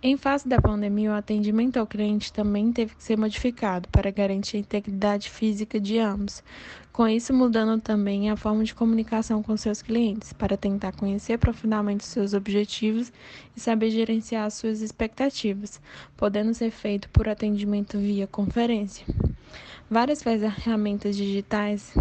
Em 0.00 0.16
face 0.16 0.48
da 0.48 0.62
pandemia, 0.62 1.10
o 1.10 1.14
atendimento 1.14 1.76
ao 1.76 1.86
cliente 1.86 2.32
também 2.32 2.72
teve 2.72 2.94
que 2.94 3.02
ser 3.02 3.18
modificado 3.18 3.88
para 3.88 4.12
garantir 4.12 4.56
a 4.56 4.60
integridade 4.60 5.28
física 5.28 5.80
de 5.80 5.98
ambos, 5.98 6.42
com 6.98 7.06
isso 7.06 7.32
mudando 7.32 7.80
também 7.80 8.28
a 8.28 8.34
forma 8.34 8.64
de 8.64 8.74
comunicação 8.74 9.40
com 9.40 9.56
seus 9.56 9.80
clientes, 9.80 10.32
para 10.32 10.56
tentar 10.56 10.90
conhecer 10.90 11.38
profundamente 11.38 12.04
seus 12.04 12.34
objetivos 12.34 13.12
e 13.56 13.60
saber 13.60 13.90
gerenciar 13.90 14.50
suas 14.50 14.80
expectativas, 14.80 15.80
podendo 16.16 16.52
ser 16.52 16.72
feito 16.72 17.08
por 17.10 17.28
atendimento 17.28 17.96
via 17.96 18.26
conferência. 18.26 19.06
Várias 19.88 20.24
ferramentas 20.24 21.14
digitais 21.16 21.94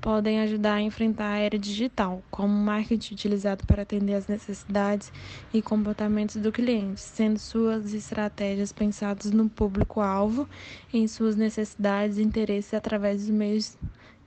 podem 0.00 0.38
ajudar 0.38 0.74
a 0.74 0.82
enfrentar 0.82 1.32
a 1.32 1.38
era 1.38 1.58
digital, 1.58 2.22
como 2.30 2.54
marketing 2.54 3.14
utilizado 3.14 3.66
para 3.66 3.82
atender 3.82 4.14
às 4.14 4.28
necessidades 4.28 5.12
e 5.52 5.60
comportamentos 5.60 6.36
do 6.36 6.52
cliente, 6.52 7.00
sendo 7.00 7.40
suas 7.40 7.92
estratégias 7.92 8.70
pensadas 8.70 9.32
no 9.32 9.48
público-alvo 9.48 10.48
em 10.94 11.08
suas 11.08 11.34
necessidades 11.34 12.18
e 12.18 12.22
interesses 12.22 12.72
através 12.72 13.22
dos 13.22 13.30
meios 13.30 13.76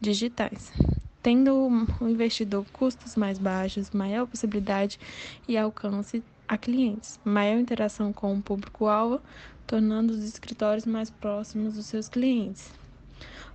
digitais. 0.02 0.74
Tendo 1.22 1.54
o 2.02 2.10
investidor 2.10 2.66
custos 2.74 3.16
mais 3.16 3.38
baixos, 3.38 3.92
maior 3.92 4.26
possibilidade 4.26 5.00
e 5.48 5.56
alcance 5.56 6.24
a 6.48 6.58
clientes, 6.58 7.20
maior 7.24 7.60
interação 7.60 8.12
com 8.12 8.36
o 8.36 8.42
público-alvo, 8.42 9.22
tornando 9.68 10.12
os 10.12 10.24
escritórios 10.24 10.86
mais 10.86 11.12
próximos 11.12 11.76
dos 11.76 11.86
seus 11.86 12.10
clientes. 12.10 12.74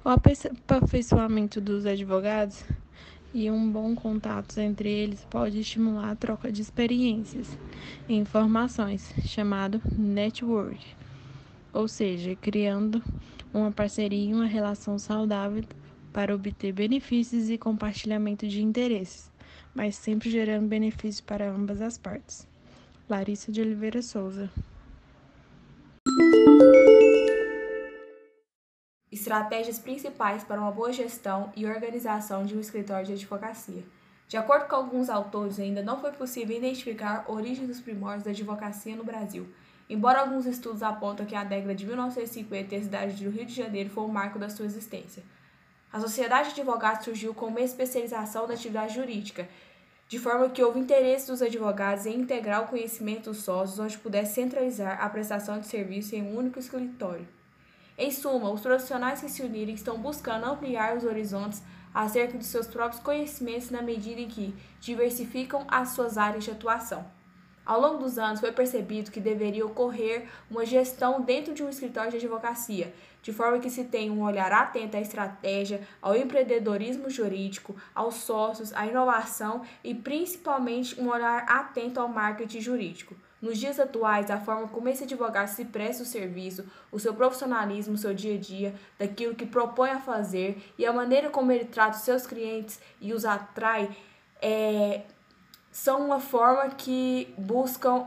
O 0.05 0.09
aperfeiçoamento 0.09 1.61
dos 1.61 1.85
advogados 1.85 2.65
e 3.35 3.51
um 3.51 3.71
bom 3.71 3.95
contato 3.97 4.59
entre 4.61 4.89
eles 4.89 5.27
pode 5.29 5.59
estimular 5.59 6.13
a 6.13 6.17
troca 6.17 6.51
de 6.53 6.63
experiências 6.63 7.59
e 8.09 8.15
informações, 8.15 9.13
chamado 9.27 9.83
network, 9.99 10.79
ou 11.73 11.89
seja, 11.89 12.37
criando 12.37 13.03
uma 13.53 13.73
parceria 13.73 14.31
e 14.31 14.33
uma 14.33 14.47
relação 14.47 14.99
saudável 14.99 15.65
para 16.17 16.35
obter 16.35 16.73
benefícios 16.73 17.51
e 17.51 17.59
compartilhamento 17.59 18.49
de 18.49 18.63
interesses, 18.63 19.31
mas 19.75 19.97
sempre 19.97 20.31
gerando 20.31 20.67
benefícios 20.67 21.21
para 21.21 21.47
ambas 21.47 21.83
as 21.83 21.99
partes. 21.99 22.49
Larissa 23.07 23.53
de 23.53 23.61
Oliveira 23.61 24.01
Souza. 24.01 24.51
Estratégias 29.13 29.79
principais 29.79 30.43
para 30.43 30.59
uma 30.59 30.73
boa 30.73 30.91
gestão 30.91 31.53
e 31.55 31.67
organização 31.67 32.47
de 32.47 32.57
um 32.57 32.61
escritório 32.61 33.05
de 33.05 33.13
advocacia. 33.13 33.85
De 34.27 34.39
acordo 34.39 34.69
com 34.69 34.77
alguns 34.77 35.11
autores, 35.11 35.61
ainda 35.61 35.83
não 35.83 36.01
foi 36.01 36.13
possível 36.13 36.57
identificar 36.57 37.27
a 37.29 37.31
origem 37.31 37.67
dos 37.67 37.79
primórdios 37.79 38.25
da 38.25 38.31
advocacia 38.31 38.97
no 38.97 39.05
Brasil, 39.05 39.47
embora 39.87 40.21
alguns 40.21 40.47
estudos 40.47 40.83
apontam 40.83 41.27
que 41.27 41.35
a 41.35 41.45
década 41.45 41.75
de 41.75 41.85
1950 41.85 42.75
e 42.75 42.79
a 42.79 42.83
cidade 42.83 43.23
do 43.23 43.31
Rio 43.31 43.45
de 43.45 43.53
Janeiro 43.53 43.91
foi 43.91 44.05
o 44.05 44.09
marco 44.09 44.39
da 44.39 44.49
sua 44.49 44.65
existência. 44.65 45.23
A 45.97 45.99
Sociedade 45.99 46.53
de 46.53 46.61
Advogados 46.61 47.07
surgiu 47.07 47.33
com 47.33 47.47
uma 47.47 47.63
especialização 47.63 48.47
na 48.47 48.53
atividade 48.53 48.95
jurídica, 48.95 49.49
de 50.07 50.19
forma 50.19 50.51
que 50.51 50.63
houve 50.63 50.79
interesse 50.79 51.29
dos 51.29 51.41
advogados 51.41 52.05
em 52.05 52.21
integrar 52.21 52.65
o 52.65 52.67
conhecimento 52.67 53.31
dos 53.31 53.39
sócios, 53.39 53.79
onde 53.79 53.97
pudesse 53.97 54.35
centralizar 54.35 55.03
a 55.03 55.09
prestação 55.09 55.59
de 55.59 55.67
serviço 55.67 56.15
em 56.15 56.21
um 56.21 56.37
único 56.37 56.59
escritório. 56.59 57.27
Em 57.97 58.11
suma, 58.11 58.51
os 58.51 58.61
profissionais 58.61 59.23
que 59.23 59.31
se 59.31 59.41
unirem 59.41 59.75
estão 59.75 59.97
buscando 59.97 60.45
ampliar 60.45 60.99
os 60.99 61.05
horizontes 61.05 61.63
acerca 61.95 62.37
de 62.37 62.45
seus 62.45 62.67
próprios 62.67 63.03
conhecimentos 63.03 63.71
na 63.71 63.81
medida 63.81 64.21
em 64.21 64.29
que 64.29 64.55
diversificam 64.79 65.65
as 65.67 65.93
suas 65.93 66.19
áreas 66.19 66.45
de 66.45 66.51
atuação. 66.51 67.07
Ao 67.65 67.81
longo 67.81 67.99
dos 68.05 68.17
anos, 68.17 68.39
foi 68.39 68.53
percebido 68.53 69.11
que 69.11 69.19
deveria 69.19 69.67
ocorrer 69.67 70.29
uma 70.49 70.67
gestão 70.67 71.23
dentro 71.23 71.55
de 71.55 71.65
um 71.65 71.69
escritório 71.69 72.13
de 72.13 72.19
advocacia, 72.19 72.95
de 73.27 73.33
forma 73.33 73.59
que 73.59 73.69
se 73.69 73.83
tenha 73.83 74.13
um 74.13 74.23
olhar 74.23 74.53
atento 74.53 74.97
à 74.97 75.01
estratégia, 75.01 75.81
ao 76.01 76.15
empreendedorismo 76.15 77.11
jurídico, 77.11 77.75
aos 77.93 78.15
sócios, 78.15 78.73
à 78.73 78.87
inovação 78.87 79.63
e 79.83 79.93
principalmente 79.93 81.01
um 81.01 81.09
olhar 81.09 81.45
atento 81.49 81.99
ao 81.99 82.07
marketing 82.07 82.61
jurídico. 82.61 83.17
Nos 83.43 83.59
dias 83.59 83.81
atuais, 83.81 84.31
a 84.31 84.39
forma 84.39 84.69
como 84.69 84.89
esse 84.89 85.03
advogado 85.03 85.49
se 85.49 85.65
presta 85.65 86.05
o 86.05 86.07
serviço, 86.07 86.65
o 86.93 87.01
seu 87.01 87.13
profissionalismo, 87.15 87.95
o 87.95 87.99
seu 87.99 88.15
dia 88.15 88.37
a 88.37 88.39
dia, 88.39 88.77
daquilo 88.97 89.35
que 89.35 89.45
propõe 89.45 89.91
a 89.91 89.99
fazer 89.99 90.63
e 90.79 90.87
a 90.87 90.93
maneira 90.93 91.29
como 91.29 91.51
ele 91.51 91.65
trata 91.65 91.97
os 91.97 92.05
seus 92.05 92.29
clientes 92.29 92.81
e 93.01 93.13
os 93.13 93.25
atrai, 93.25 93.91
é, 94.41 95.03
são 95.73 96.07
uma 96.07 96.21
forma 96.21 96.69
que 96.69 97.35
buscam 97.37 98.07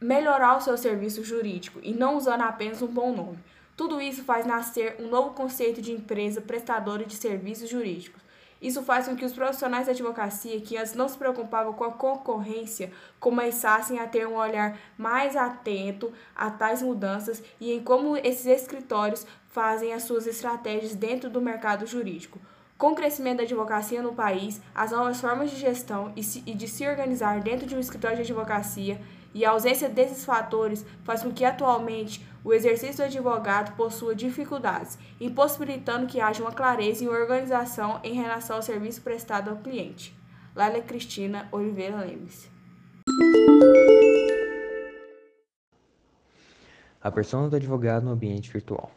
melhorar 0.00 0.58
o 0.58 0.60
seu 0.60 0.78
serviço 0.78 1.24
jurídico 1.24 1.80
e 1.82 1.92
não 1.92 2.16
usando 2.16 2.42
apenas 2.42 2.80
um 2.80 2.86
bom 2.86 3.12
nome. 3.12 3.57
Tudo 3.78 3.98
isso 3.98 4.22
faz 4.24 4.44
nascer 4.44 4.96
um 5.00 5.08
novo 5.08 5.30
conceito 5.30 5.80
de 5.80 5.92
empresa 5.92 6.42
prestadora 6.42 7.06
de 7.06 7.16
serviços 7.16 7.70
jurídicos 7.70 8.28
isso 8.60 8.82
faz 8.82 9.06
com 9.06 9.14
que 9.14 9.24
os 9.24 9.32
profissionais 9.32 9.86
da 9.86 9.92
advocacia, 9.92 10.60
que 10.60 10.76
antes 10.76 10.94
não 10.94 11.08
se 11.08 11.16
preocupavam 11.16 11.72
com 11.72 11.84
a 11.84 11.92
concorrência, 11.92 12.90
começassem 13.20 14.00
a 14.00 14.06
ter 14.06 14.26
um 14.26 14.34
olhar 14.34 14.76
mais 14.96 15.36
atento 15.36 16.12
a 16.34 16.50
tais 16.50 16.82
mudanças 16.82 17.42
e 17.60 17.72
em 17.72 17.80
como 17.80 18.16
esses 18.16 18.46
escritórios 18.46 19.24
fazem 19.48 19.92
as 19.92 20.02
suas 20.02 20.26
estratégias 20.26 20.94
dentro 20.94 21.30
do 21.30 21.40
mercado 21.40 21.86
jurídico. 21.86 22.40
Com 22.76 22.92
o 22.92 22.94
crescimento 22.94 23.38
da 23.38 23.42
advocacia 23.44 24.02
no 24.02 24.14
país, 24.14 24.60
as 24.74 24.90
novas 24.90 25.20
formas 25.20 25.50
de 25.50 25.56
gestão 25.56 26.12
e 26.16 26.54
de 26.54 26.68
se 26.68 26.86
organizar 26.86 27.40
dentro 27.40 27.66
de 27.66 27.74
um 27.74 27.80
escritório 27.80 28.16
de 28.16 28.22
advocacia 28.22 29.00
e 29.34 29.44
a 29.44 29.50
ausência 29.50 29.88
desses 29.88 30.24
fatores 30.24 30.84
faz 31.04 31.22
com 31.22 31.32
que 31.32 31.44
atualmente 31.44 32.24
o 32.44 32.52
exercício 32.52 32.96
do 32.96 33.02
advogado 33.04 33.76
possua 33.76 34.14
dificuldades, 34.14 34.98
impossibilitando 35.20 36.06
que 36.06 36.20
haja 36.20 36.42
uma 36.42 36.52
clareza 36.52 37.04
e 37.04 37.08
organização 37.08 38.00
em 38.02 38.14
relação 38.14 38.56
ao 38.56 38.62
serviço 38.62 39.02
prestado 39.02 39.50
ao 39.50 39.56
cliente. 39.56 40.16
Laila 40.54 40.80
Cristina 40.82 41.48
Oliveira 41.52 42.00
Lemes. 42.00 42.50
A 47.00 47.10
persona 47.10 47.48
do 47.48 47.56
advogado 47.56 48.04
no 48.04 48.10
ambiente 48.10 48.50
virtual. 48.50 48.90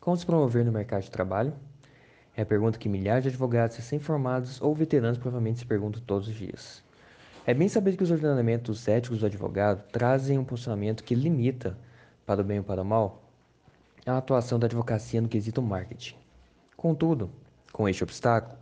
Como 0.00 0.16
se 0.16 0.24
promover 0.24 0.64
no 0.64 0.72
mercado 0.72 1.02
de 1.02 1.10
trabalho? 1.10 1.52
É 2.36 2.42
a 2.42 2.46
pergunta 2.46 2.78
que 2.78 2.88
milhares 2.88 3.22
de 3.22 3.28
advogados 3.28 3.76
recém-formados 3.76 4.60
ou 4.60 4.74
veteranos 4.74 5.18
provavelmente 5.18 5.60
se 5.60 5.66
perguntam 5.66 6.02
todos 6.04 6.28
os 6.28 6.34
dias. 6.34 6.82
É 7.46 7.54
bem 7.54 7.68
sabido 7.68 7.96
que 7.96 8.02
os 8.02 8.10
ordenamentos 8.10 8.88
éticos 8.88 9.20
do 9.20 9.26
advogado 9.26 9.84
trazem 9.92 10.38
um 10.38 10.44
posicionamento 10.44 11.04
que 11.04 11.14
limita, 11.14 11.76
para 12.26 12.40
o 12.40 12.44
bem 12.44 12.58
ou 12.58 12.64
para 12.64 12.82
o 12.82 12.84
mal, 12.84 13.22
a 14.06 14.16
atuação 14.18 14.58
da 14.58 14.66
advocacia 14.66 15.20
no 15.20 15.28
quesito 15.28 15.62
marketing. 15.62 16.16
Contudo, 16.76 17.30
com 17.72 17.88
este 17.88 18.02
obstáculo, 18.02 18.58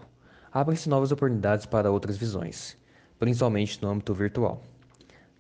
abrem-se 0.52 0.88
novas 0.88 1.12
oportunidades 1.12 1.66
para 1.66 1.90
outras 1.90 2.16
visões, 2.16 2.76
principalmente 3.18 3.82
no 3.82 3.90
âmbito 3.90 4.14
virtual. 4.14 4.62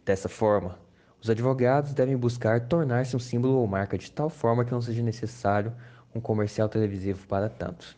Dessa 0.04 0.28
forma, 0.28 0.78
os 1.20 1.30
advogados 1.30 1.94
devem 1.94 2.16
buscar 2.16 2.66
tornar-se 2.66 3.14
um 3.14 3.20
símbolo 3.20 3.54
ou 3.54 3.66
marca 3.66 3.96
de 3.96 4.10
tal 4.10 4.28
forma 4.28 4.64
que 4.64 4.72
não 4.72 4.80
seja 4.80 5.02
necessário 5.02 5.72
um 6.14 6.20
comercial 6.20 6.68
televisivo 6.68 7.26
para 7.26 7.48
tanto. 7.48 7.96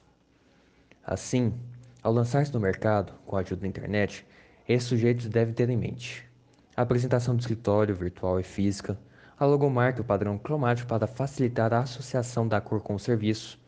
Assim, 1.03 1.55
ao 2.03 2.13
lançar-se 2.13 2.53
no 2.53 2.61
mercado, 2.61 3.15
com 3.27 3.37
a 3.37 3.41
ajuda 3.41 3.63
da 3.63 3.69
internet, 3.69 4.27
esses 4.69 4.89
sujeitos 4.89 5.27
devem 5.27 5.55
ter 5.55 5.71
em 5.71 5.77
mente 5.77 6.29
a 6.77 6.83
apresentação 6.83 7.37
do 7.37 7.41
escritório 7.41 7.95
virtual 7.95 8.41
e 8.41 8.43
física, 8.43 8.99
a 9.45 9.47
logomarca 9.47 9.99
e 9.99 10.01
o 10.01 10.05
padrão 10.05 10.39
cromático 10.39 10.89
para 10.89 11.07
facilitar 11.07 11.73
a 11.75 11.81
associação 11.81 12.49
da 12.49 12.61
cor 12.63 12.81
com 12.81 12.95
o 12.95 12.99
serviço, 12.99 13.61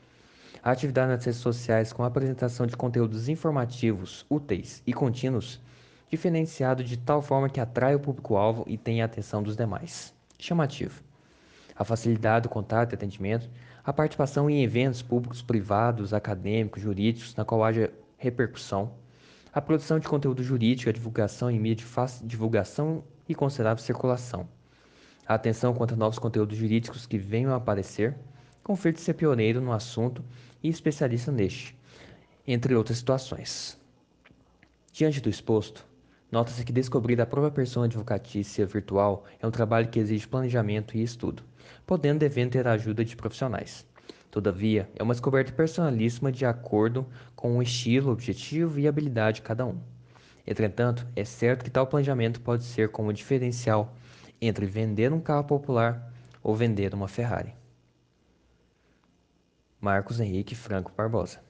a 0.63 0.71
atividade 0.71 1.13
nas 1.13 1.25
redes 1.25 1.39
sociais 1.39 1.93
com 1.93 2.03
a 2.03 2.07
apresentação 2.07 2.67
de 2.67 2.75
conteúdos 2.77 3.29
informativos, 3.29 4.25
úteis 4.29 4.83
e 4.87 4.93
contínuos, 4.93 5.61
diferenciado 6.11 6.83
de 6.83 6.97
tal 6.97 7.21
forma 7.21 7.51
que 7.51 7.61
atrai 7.61 7.95
o 7.95 8.01
público-alvo 8.01 8.65
e 8.67 8.79
tenha 8.79 9.05
a 9.05 9.07
atenção 9.07 9.43
dos 9.43 9.55
demais. 9.55 10.15
Chamativo. 10.39 11.03
A 11.77 11.85
facilidade 11.85 12.45
do 12.45 12.49
contato 12.49 12.93
e 12.93 12.95
atendimento, 12.95 13.51
a 13.85 13.93
participação 13.93 14.49
em 14.49 14.65
eventos 14.65 15.03
públicos, 15.03 15.43
privados, 15.43 16.15
acadêmicos, 16.15 16.83
jurídicos, 16.83 17.37
na 17.37 17.45
qual 17.45 17.63
haja 17.63 17.93
repercussão, 18.17 18.93
a 19.53 19.61
produção 19.61 19.99
de 19.99 20.09
conteúdo 20.09 20.43
jurídico, 20.43 20.89
a 20.89 20.93
divulgação 20.93 21.51
em 21.51 21.61
mídia 21.61 21.85
de 21.85 21.85
fácil 21.85 22.27
divulgação 22.27 23.05
e 23.29 23.35
considerável 23.35 23.83
circulação, 23.83 24.49
atenção 25.35 25.75
quanto 25.75 25.95
a 25.95 25.97
novos 25.97 26.19
conteúdos 26.19 26.57
jurídicos 26.57 27.07
que 27.07 27.19
venham 27.19 27.53
a 27.53 27.57
aparecer, 27.57 28.15
confirme 28.63 28.99
ser 28.99 29.15
pioneiro 29.15 29.61
no 29.61 29.73
assunto 29.73 30.25
e 30.63 30.69
especialista 30.69 31.33
neste, 31.33 31.77
entre 32.47 32.75
outras 32.75 32.99
situações. 32.99 33.79
Diante 34.93 35.21
do 35.21 35.29
exposto, 35.29 35.85
nota-se 36.31 36.65
que 36.65 36.73
descobrir 36.73 37.21
a 37.21 37.27
própria 37.27 37.51
persona 37.51 37.87
advocatícia 37.87 38.65
virtual 38.67 39.25
é 39.41 39.47
um 39.47 39.51
trabalho 39.51 39.89
que 39.89 39.99
exige 39.99 40.27
planejamento 40.27 40.97
e 40.97 41.03
estudo, 41.03 41.43
podendo 41.87 42.21
devendo 42.21 42.53
ter 42.53 42.67
a 42.67 42.73
ajuda 42.73 43.05
de 43.05 43.17
profissionais. 43.17 43.87
Todavia, 44.31 44.89
é 44.95 45.03
uma 45.03 45.15
descoberta 45.15 45.53
personalíssima 45.53 46.31
de 46.31 46.45
acordo 46.45 47.07
com 47.35 47.57
o 47.57 47.63
estilo, 47.63 48.11
objetivo 48.11 48.79
e 48.79 48.87
habilidade 48.87 49.37
de 49.37 49.43
cada 49.43 49.65
um. 49.65 49.79
Entretanto, 50.47 51.07
é 51.17 51.25
certo 51.25 51.65
que 51.65 51.71
tal 51.71 51.87
planejamento 51.87 52.41
pode 52.41 52.65
ser 52.65 52.91
como 52.91 53.13
diferencial 53.13 53.95
entre 54.41 54.67
vender 54.67 55.13
um 55.13 55.21
carro 55.21 55.45
popular 55.45 56.13
ou 56.43 56.55
vender 56.55 56.95
uma 56.95 57.09
Ferrari. 57.09 57.55
Marcos 59.81 60.21
Henrique 60.21 60.55
Franco 60.55 60.93
Barbosa 60.97 61.41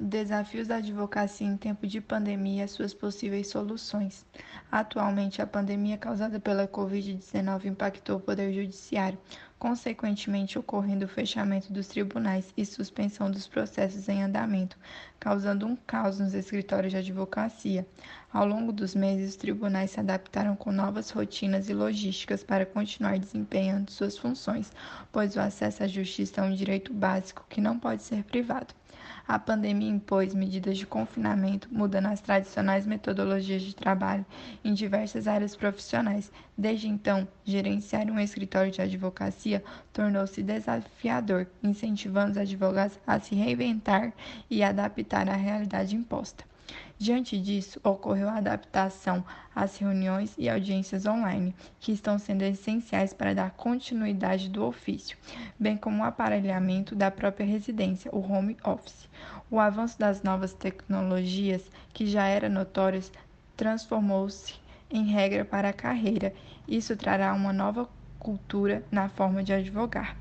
Desafios 0.00 0.68
da 0.68 0.76
advocacia 0.76 1.46
em 1.46 1.56
tempo 1.56 1.86
de 1.86 2.00
pandemia 2.00 2.64
e 2.64 2.68
suas 2.68 2.94
possíveis 2.94 3.48
soluções. 3.48 4.24
Atualmente, 4.70 5.42
a 5.42 5.46
pandemia 5.46 5.98
causada 5.98 6.38
pela 6.38 6.68
Covid-19 6.68 7.66
impactou 7.66 8.16
o 8.16 8.20
Poder 8.20 8.52
Judiciário, 8.52 9.18
consequentemente 9.58 10.58
ocorrendo 10.58 11.04
o 11.04 11.08
fechamento 11.08 11.72
dos 11.72 11.88
tribunais 11.88 12.52
e 12.56 12.64
suspensão 12.64 13.30
dos 13.30 13.46
processos 13.46 14.08
em 14.08 14.22
andamento, 14.22 14.78
causando 15.18 15.66
um 15.66 15.74
caos 15.74 16.20
nos 16.20 16.32
escritórios 16.32 16.92
de 16.92 16.98
advocacia. 16.98 17.86
Ao 18.32 18.46
longo 18.46 18.72
dos 18.72 18.94
meses, 18.94 19.30
os 19.30 19.36
tribunais 19.36 19.90
se 19.90 20.00
adaptaram 20.00 20.54
com 20.54 20.70
novas 20.70 21.10
rotinas 21.10 21.68
e 21.68 21.74
logísticas 21.74 22.44
para 22.44 22.64
continuar 22.64 23.18
desempenhando 23.18 23.90
suas 23.90 24.16
funções, 24.16 24.70
pois 25.10 25.34
o 25.34 25.40
acesso 25.40 25.82
à 25.82 25.88
justiça 25.88 26.40
é 26.40 26.44
um 26.44 26.54
direito 26.54 26.92
básico 26.92 27.44
que 27.48 27.60
não 27.60 27.78
pode 27.78 28.02
ser 28.02 28.22
privado. 28.24 28.74
A 29.28 29.38
pandemia 29.38 29.90
impôs 29.90 30.34
medidas 30.34 30.78
de 30.78 30.86
confinamento, 30.86 31.68
mudando 31.70 32.06
as 32.06 32.18
tradicionais 32.18 32.86
metodologias 32.86 33.60
de 33.60 33.76
trabalho 33.76 34.24
em 34.64 34.72
diversas 34.72 35.28
áreas 35.28 35.54
profissionais. 35.54 36.32
Desde 36.56 36.88
então, 36.88 37.28
gerenciar 37.44 38.10
um 38.10 38.18
escritório 38.18 38.72
de 38.72 38.80
advocacia 38.80 39.62
tornou-se 39.92 40.42
desafiador, 40.42 41.46
incentivando 41.62 42.30
os 42.30 42.38
advogados 42.38 42.98
a 43.06 43.20
se 43.20 43.34
reinventar 43.34 44.14
e 44.48 44.62
adaptar 44.62 45.28
à 45.28 45.34
realidade 45.34 45.94
imposta. 45.94 46.47
Diante 47.00 47.38
disso, 47.38 47.78
ocorreu 47.84 48.28
a 48.28 48.38
adaptação 48.38 49.24
às 49.54 49.78
reuniões 49.78 50.34
e 50.36 50.48
audiências 50.48 51.06
online, 51.06 51.54
que 51.78 51.92
estão 51.92 52.18
sendo 52.18 52.42
essenciais 52.42 53.14
para 53.14 53.32
dar 53.32 53.52
continuidade 53.52 54.48
do 54.48 54.64
ofício, 54.64 55.16
bem 55.56 55.76
como 55.76 56.02
o 56.02 56.04
aparelhamento 56.04 56.96
da 56.96 57.08
própria 57.08 57.46
residência, 57.46 58.10
o 58.12 58.18
home 58.18 58.56
office. 58.64 59.08
O 59.48 59.60
avanço 59.60 59.96
das 59.96 60.24
novas 60.24 60.52
tecnologias, 60.52 61.70
que 61.94 62.04
já 62.04 62.26
era 62.26 62.48
notório, 62.48 63.00
transformou-se 63.56 64.54
em 64.90 65.04
regra 65.04 65.44
para 65.44 65.68
a 65.68 65.72
carreira. 65.72 66.34
Isso 66.66 66.96
trará 66.96 67.32
uma 67.32 67.52
nova 67.52 67.88
cultura 68.18 68.82
na 68.90 69.08
forma 69.08 69.44
de 69.44 69.52
advogar. 69.52 70.16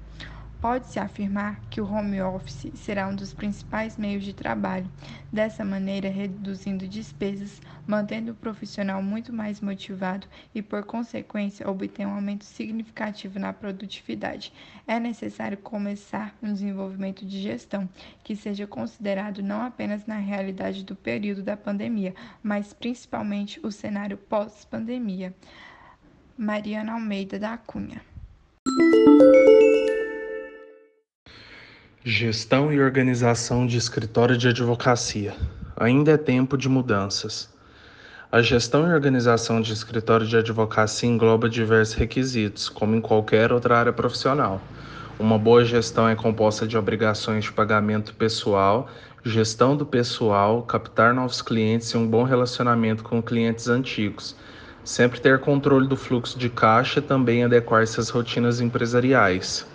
Pode-se 0.60 1.00
afirmar 1.00 1.62
que 1.70 1.80
o 1.80 1.86
home 1.86 2.20
office 2.20 2.72
será 2.74 3.08
um 3.08 3.16
dos 3.16 3.32
principais 3.32 3.96
meios 3.96 4.24
de 4.24 4.34
trabalho, 4.34 4.90
dessa 5.32 5.64
maneira 5.64 6.10
reduzindo 6.10 6.88
despesas, 6.88 7.62
mantendo 7.86 8.32
o 8.32 8.36
profissional 8.36 9.04
muito 9.04 9.32
mais 9.32 9.62
motivado 9.62 10.28
e, 10.56 10.64
por 10.64 10.84
consequência, 10.84 11.70
obter 11.70 12.08
um 12.08 12.16
aumento 12.16 12.44
significativo 12.44 13.38
na 13.38 13.54
produtividade. 13.54 14.52
É 14.88 15.00
necessário 15.00 15.60
começar 15.60 16.36
um 16.42 16.52
desenvolvimento 16.52 17.24
de 17.24 17.40
gestão 17.40 17.88
que 18.24 18.36
seja 18.36 18.66
considerado 18.66 19.44
não 19.44 19.62
apenas 19.62 20.08
na 20.08 20.18
realidade 20.18 20.84
do 20.84 20.96
período 20.96 21.44
da 21.44 21.56
pandemia, 21.56 22.16
mas 22.42 22.74
principalmente 22.74 23.60
o 23.64 23.72
cenário 23.72 24.18
pós-pandemia. 24.18 25.36
Mariana 26.36 26.94
Almeida 26.94 27.38
da 27.38 27.58
Cunha. 27.58 28.02
Gestão 32.10 32.72
e 32.72 32.80
organização 32.80 33.68
de 33.68 33.76
escritório 33.78 34.38
de 34.38 34.48
advocacia. 34.48 35.36
Ainda 35.76 36.12
é 36.12 36.18
tempo 36.18 36.58
de 36.58 36.70
mudanças. 36.70 37.54
A 38.32 38.42
gestão 38.42 38.90
e 38.90 38.94
organização 38.94 39.60
de 39.60 39.74
escritório 39.74 40.26
de 40.26 40.38
advocacia 40.38 41.10
engloba 41.10 41.50
diversos 41.50 41.98
requisitos, 41.98 42.70
como 42.70 42.96
em 42.96 43.02
qualquer 43.02 43.52
outra 43.52 43.78
área 43.78 43.92
profissional. 43.92 44.62
Uma 45.20 45.38
boa 45.38 45.66
gestão 45.66 46.08
é 46.08 46.16
composta 46.16 46.66
de 46.66 46.78
obrigações 46.78 47.44
de 47.44 47.52
pagamento 47.52 48.14
pessoal, 48.14 48.88
gestão 49.26 49.76
do 49.76 49.86
pessoal, 49.86 50.62
captar 50.62 51.14
novos 51.14 51.42
clientes 51.42 51.90
e 51.90 51.98
um 51.98 52.08
bom 52.08 52.24
relacionamento 52.24 53.04
com 53.04 53.22
clientes 53.22 53.68
antigos. 53.68 54.34
Sempre 54.82 55.20
ter 55.20 55.42
controle 55.42 55.90
do 55.90 55.98
fluxo 55.98 56.40
de 56.40 56.50
caixa 56.50 57.00
e 57.00 57.04
também 57.04 57.44
adequar-se 57.44 58.00
às 58.00 58.08
rotinas 58.08 58.62
empresariais. 58.62 59.68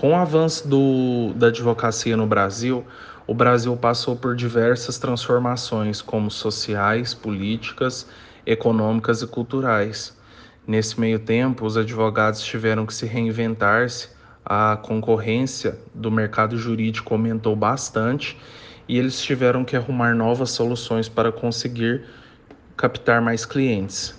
Com 0.00 0.12
o 0.12 0.16
avanço 0.16 0.66
do, 0.66 1.34
da 1.34 1.48
advocacia 1.48 2.16
no 2.16 2.26
Brasil, 2.26 2.82
o 3.26 3.34
Brasil 3.34 3.76
passou 3.76 4.16
por 4.16 4.34
diversas 4.34 4.96
transformações, 4.96 6.00
como 6.00 6.30
sociais, 6.30 7.12
políticas, 7.12 8.08
econômicas 8.46 9.20
e 9.20 9.26
culturais. 9.26 10.18
Nesse 10.66 10.98
meio 10.98 11.18
tempo, 11.18 11.66
os 11.66 11.76
advogados 11.76 12.40
tiveram 12.40 12.86
que 12.86 12.94
se 12.94 13.04
reinventar-se, 13.04 14.08
a 14.42 14.78
concorrência 14.82 15.78
do 15.94 16.10
mercado 16.10 16.56
jurídico 16.56 17.12
aumentou 17.12 17.54
bastante 17.54 18.38
e 18.88 18.96
eles 18.96 19.20
tiveram 19.20 19.66
que 19.66 19.76
arrumar 19.76 20.14
novas 20.14 20.50
soluções 20.52 21.10
para 21.10 21.30
conseguir 21.30 22.06
captar 22.74 23.20
mais 23.20 23.44
clientes. 23.44 24.18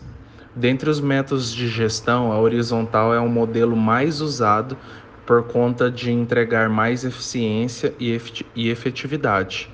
Dentre 0.56 0.92
os 0.92 1.00
métodos 1.00 1.52
de 1.52 1.68
gestão, 1.68 2.32
a 2.32 2.40
horizontal 2.40 3.16
é 3.16 3.20
o 3.20 3.28
modelo 3.28 3.76
mais 3.76 4.22
usado 4.22 4.78
por 5.26 5.44
conta 5.44 5.90
de 5.90 6.12
entregar 6.12 6.70
mais 6.70 7.04
eficiência 7.04 7.94
e 8.00 8.70
efetividade. 8.70 9.70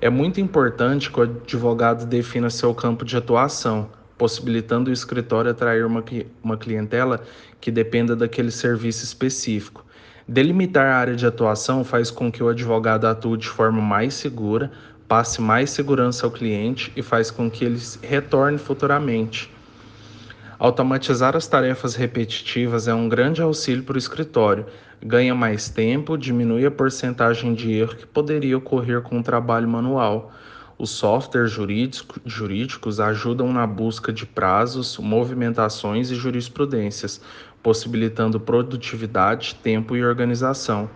É 0.00 0.08
muito 0.08 0.40
importante 0.40 1.10
que 1.10 1.18
o 1.18 1.22
advogado 1.22 2.06
defina 2.06 2.50
seu 2.50 2.74
campo 2.74 3.04
de 3.04 3.16
atuação, 3.16 3.90
possibilitando 4.16 4.90
o 4.90 4.92
escritório 4.92 5.50
atrair 5.50 5.84
uma, 5.84 6.04
uma 6.42 6.56
clientela 6.56 7.22
que 7.60 7.70
dependa 7.70 8.14
daquele 8.14 8.50
serviço 8.50 9.04
específico. 9.04 9.84
Delimitar 10.26 10.86
a 10.86 10.96
área 10.96 11.16
de 11.16 11.26
atuação 11.26 11.82
faz 11.82 12.10
com 12.10 12.30
que 12.30 12.42
o 12.42 12.48
advogado 12.48 13.06
atue 13.06 13.38
de 13.38 13.48
forma 13.48 13.80
mais 13.80 14.14
segura, 14.14 14.70
passe 15.08 15.40
mais 15.40 15.70
segurança 15.70 16.26
ao 16.26 16.30
cliente 16.30 16.92
e 16.94 17.02
faz 17.02 17.30
com 17.30 17.50
que 17.50 17.64
ele 17.64 17.80
retorne 18.02 18.58
futuramente. 18.58 19.50
Automatizar 20.58 21.36
as 21.36 21.46
tarefas 21.46 21.94
repetitivas 21.94 22.88
é 22.88 22.94
um 22.94 23.08
grande 23.08 23.40
auxílio 23.40 23.84
para 23.84 23.94
o 23.94 23.98
escritório. 23.98 24.66
Ganha 25.00 25.32
mais 25.32 25.68
tempo, 25.68 26.18
diminui 26.18 26.66
a 26.66 26.70
porcentagem 26.70 27.54
de 27.54 27.70
erro 27.72 27.94
que 27.94 28.04
poderia 28.04 28.58
ocorrer 28.58 29.00
com 29.00 29.20
o 29.20 29.22
trabalho 29.22 29.68
manual. 29.68 30.32
Os 30.76 30.90
softwares 30.90 31.52
jurídico, 31.52 32.20
jurídicos 32.26 32.98
ajudam 32.98 33.52
na 33.52 33.68
busca 33.68 34.12
de 34.12 34.26
prazos, 34.26 34.98
movimentações 34.98 36.10
e 36.10 36.16
jurisprudências, 36.16 37.20
possibilitando 37.62 38.40
produtividade, 38.40 39.54
tempo 39.62 39.94
e 39.94 40.04
organização. 40.04 40.90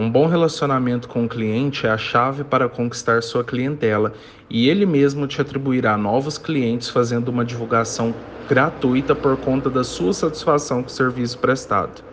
Um 0.00 0.08
bom 0.08 0.28
relacionamento 0.28 1.08
com 1.08 1.24
o 1.24 1.28
cliente 1.28 1.84
é 1.84 1.90
a 1.90 1.98
chave 1.98 2.44
para 2.44 2.68
conquistar 2.68 3.20
sua 3.20 3.42
clientela 3.42 4.14
e 4.48 4.68
ele 4.68 4.86
mesmo 4.86 5.26
te 5.26 5.40
atribuirá 5.40 5.98
novos 5.98 6.38
clientes 6.38 6.88
fazendo 6.88 7.30
uma 7.30 7.44
divulgação 7.44 8.14
gratuita 8.48 9.12
por 9.12 9.36
conta 9.38 9.68
da 9.68 9.82
sua 9.82 10.12
satisfação 10.12 10.84
com 10.84 10.88
o 10.88 10.92
serviço 10.92 11.36
prestado. 11.40 12.04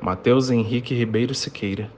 Matheus 0.00 0.48
Henrique 0.48 0.94
Ribeiro 0.94 1.34
Siqueira. 1.34 1.90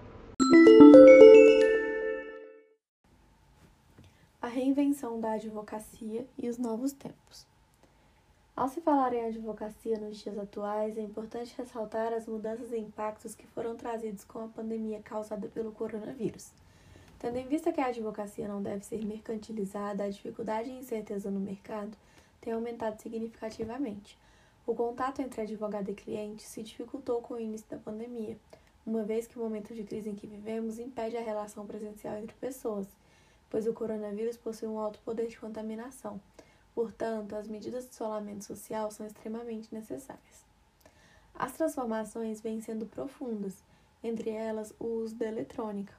A 4.43 4.49
reinvenção 4.49 5.21
da 5.21 5.35
advocacia 5.35 6.27
e 6.37 6.49
os 6.49 6.59
novos 6.59 6.93
tempos. 6.93 7.54
Ao 8.57 8.69
se 8.69 8.81
falar 8.81 9.13
em 9.13 9.27
advocacia 9.27 9.99
nos 9.99 10.19
dias 10.19 10.39
atuais, 10.39 10.97
é 10.97 11.01
importante 11.01 11.57
ressaltar 11.59 12.13
as 12.13 12.29
mudanças 12.29 12.71
e 12.71 12.79
impactos 12.79 13.35
que 13.35 13.49
foram 13.49 13.75
trazidos 13.75 14.23
com 14.23 14.45
a 14.45 14.47
pandemia 14.47 15.01
causada 15.03 15.49
pelo 15.49 15.73
coronavírus. 15.73 16.53
Tendo 17.19 17.37
em 17.37 17.49
vista 17.49 17.73
que 17.73 17.81
a 17.81 17.87
advocacia 17.87 18.47
não 18.47 18.63
deve 18.63 18.85
ser 18.85 19.05
mercantilizada, 19.05 20.05
a 20.05 20.09
dificuldade 20.09 20.71
e 20.71 20.79
incerteza 20.79 21.33
no 21.33 21.41
mercado 21.41 21.97
tem 22.41 22.53
aumentado 22.53 23.03
significativamente. 23.03 24.17
O 24.65 24.73
contato 24.73 25.21
entre 25.21 25.41
advogado 25.41 25.91
e 25.91 25.95
cliente 25.95 26.45
se 26.45 26.63
dificultou 26.63 27.21
com 27.21 27.35
o 27.35 27.41
início 27.41 27.67
da 27.69 27.77
pandemia, 27.77 28.39
uma 28.87 29.03
vez 29.03 29.27
que 29.27 29.37
o 29.37 29.43
momento 29.43 29.75
de 29.75 29.83
crise 29.83 30.11
em 30.11 30.15
que 30.15 30.29
vivemos 30.29 30.79
impede 30.79 31.17
a 31.17 31.23
relação 31.23 31.67
presencial 31.67 32.19
entre 32.19 32.37
pessoas, 32.37 32.87
pois 33.51 33.67
o 33.67 33.73
coronavírus 33.73 34.37
possui 34.37 34.69
um 34.69 34.79
alto 34.79 35.01
poder 35.01 35.27
de 35.27 35.41
contaminação. 35.41 36.21
Portanto, 36.75 37.37
as 37.37 37.47
medidas 37.47 37.85
de 37.85 37.95
isolamento 37.95 38.45
social 38.45 38.91
são 38.91 39.07
extremamente 39.07 39.73
necessárias. 39.73 40.45
As 41.35 41.53
transformações 41.53 42.41
vêm 42.41 42.61
sendo 42.61 42.87
profundas, 42.87 43.63
entre 44.03 44.31
elas 44.31 44.75
o 44.79 44.87
uso 44.87 45.15
da 45.15 45.27
eletrônica. 45.27 45.95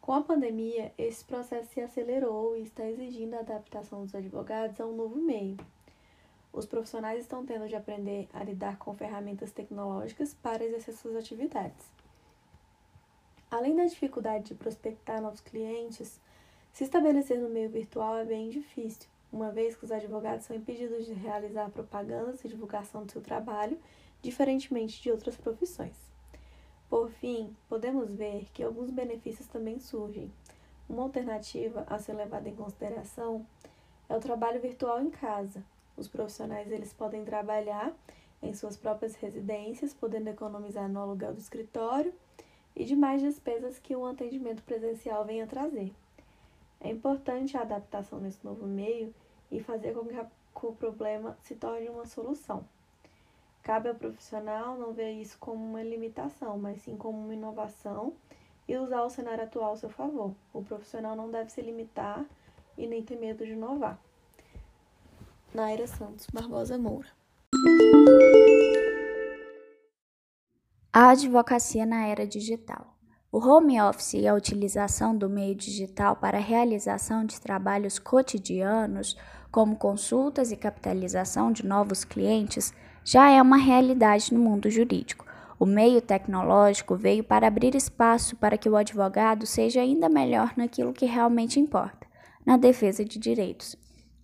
Com 0.00 0.12
a 0.12 0.22
pandemia, 0.22 0.92
esse 0.96 1.24
processo 1.24 1.72
se 1.72 1.80
acelerou 1.80 2.56
e 2.56 2.62
está 2.62 2.84
exigindo 2.86 3.34
a 3.34 3.40
adaptação 3.40 4.04
dos 4.04 4.14
advogados 4.14 4.80
a 4.80 4.86
um 4.86 4.96
novo 4.96 5.16
meio. 5.16 5.56
Os 6.52 6.66
profissionais 6.66 7.20
estão 7.20 7.44
tendo 7.46 7.68
de 7.68 7.76
aprender 7.76 8.28
a 8.32 8.42
lidar 8.42 8.76
com 8.78 8.96
ferramentas 8.96 9.52
tecnológicas 9.52 10.34
para 10.34 10.64
exercer 10.64 10.94
suas 10.94 11.14
atividades. 11.14 11.86
Além 13.50 13.76
da 13.76 13.84
dificuldade 13.84 14.46
de 14.46 14.54
prospectar 14.54 15.20
novos 15.20 15.40
clientes, 15.40 16.20
se 16.72 16.84
estabelecer 16.84 17.38
no 17.38 17.48
meio 17.48 17.68
virtual 17.68 18.16
é 18.16 18.24
bem 18.24 18.48
difícil, 18.48 19.08
uma 19.32 19.50
vez 19.50 19.76
que 19.76 19.84
os 19.84 19.92
advogados 19.92 20.46
são 20.46 20.56
impedidos 20.56 21.06
de 21.06 21.12
realizar 21.12 21.70
propagandas 21.70 22.44
e 22.44 22.48
divulgação 22.48 23.04
do 23.04 23.12
seu 23.12 23.20
trabalho, 23.20 23.78
diferentemente 24.20 25.00
de 25.00 25.10
outras 25.10 25.36
profissões. 25.36 25.96
Por 26.88 27.08
fim, 27.08 27.56
podemos 27.68 28.10
ver 28.10 28.48
que 28.52 28.62
alguns 28.62 28.90
benefícios 28.90 29.46
também 29.46 29.78
surgem. 29.78 30.32
Uma 30.88 31.04
alternativa 31.04 31.86
a 31.88 31.98
ser 31.98 32.14
levada 32.14 32.48
em 32.48 32.56
consideração 32.56 33.46
é 34.08 34.16
o 34.16 34.20
trabalho 34.20 34.60
virtual 34.60 35.00
em 35.00 35.08
casa. 35.08 35.62
Os 35.96 36.08
profissionais 36.08 36.70
eles 36.72 36.92
podem 36.92 37.24
trabalhar 37.24 37.94
em 38.42 38.52
suas 38.52 38.76
próprias 38.76 39.14
residências, 39.14 39.94
podendo 39.94 40.28
economizar 40.28 40.88
no 40.88 41.00
aluguel 41.00 41.32
do 41.32 41.40
escritório 41.40 42.12
e 42.74 42.84
demais 42.84 43.22
despesas 43.22 43.78
que 43.78 43.94
o 43.94 44.06
atendimento 44.06 44.62
presencial 44.64 45.24
venha 45.24 45.46
trazer. 45.46 45.92
É 46.80 46.88
importante 46.88 47.56
a 47.56 47.60
adaptação 47.60 48.18
nesse 48.18 48.42
novo 48.44 48.66
meio 48.66 49.14
e 49.50 49.60
fazer 49.60 49.92
com 49.92 50.06
que, 50.06 50.66
o 50.66 50.72
problema 50.72 51.36
se 51.42 51.54
torne 51.54 51.88
uma 51.88 52.06
solução. 52.06 52.64
Cabe 53.62 53.88
ao 53.88 53.94
profissional 53.94 54.78
não 54.78 54.92
ver 54.92 55.12
isso 55.12 55.38
como 55.38 55.62
uma 55.62 55.82
limitação, 55.82 56.58
mas 56.58 56.80
sim 56.82 56.96
como 56.96 57.18
uma 57.18 57.34
inovação 57.34 58.14
e 58.66 58.76
usar 58.76 59.02
o 59.02 59.10
cenário 59.10 59.44
atual 59.44 59.70
ao 59.70 59.76
seu 59.76 59.90
favor. 59.90 60.34
O 60.52 60.62
profissional 60.62 61.14
não 61.14 61.30
deve 61.30 61.50
se 61.50 61.60
limitar 61.60 62.24
e 62.78 62.86
nem 62.86 63.02
ter 63.02 63.16
medo 63.16 63.44
de 63.44 63.52
inovar. 63.52 63.98
Naira 65.52 65.86
Santos 65.86 66.26
Barbosa 66.32 66.78
Moura. 66.78 67.08
A 70.92 71.10
advocacia 71.10 71.84
na 71.84 72.06
era 72.06 72.26
digital. 72.26 72.99
O 73.32 73.38
home 73.38 73.80
office 73.80 74.14
e 74.14 74.26
a 74.26 74.34
utilização 74.34 75.16
do 75.16 75.30
meio 75.30 75.54
digital 75.54 76.16
para 76.16 76.38
a 76.38 76.40
realização 76.40 77.24
de 77.24 77.40
trabalhos 77.40 77.96
cotidianos, 77.96 79.16
como 79.52 79.76
consultas 79.76 80.50
e 80.50 80.56
capitalização 80.56 81.52
de 81.52 81.64
novos 81.64 82.02
clientes, 82.04 82.74
já 83.04 83.30
é 83.30 83.40
uma 83.40 83.56
realidade 83.56 84.34
no 84.34 84.40
mundo 84.40 84.68
jurídico. 84.68 85.24
O 85.60 85.64
meio 85.64 86.02
tecnológico 86.02 86.96
veio 86.96 87.22
para 87.22 87.46
abrir 87.46 87.76
espaço 87.76 88.34
para 88.34 88.58
que 88.58 88.68
o 88.68 88.76
advogado 88.76 89.46
seja 89.46 89.80
ainda 89.80 90.08
melhor 90.08 90.52
naquilo 90.56 90.92
que 90.92 91.06
realmente 91.06 91.60
importa, 91.60 92.08
na 92.44 92.56
defesa 92.56 93.04
de 93.04 93.16
direitos 93.16 93.76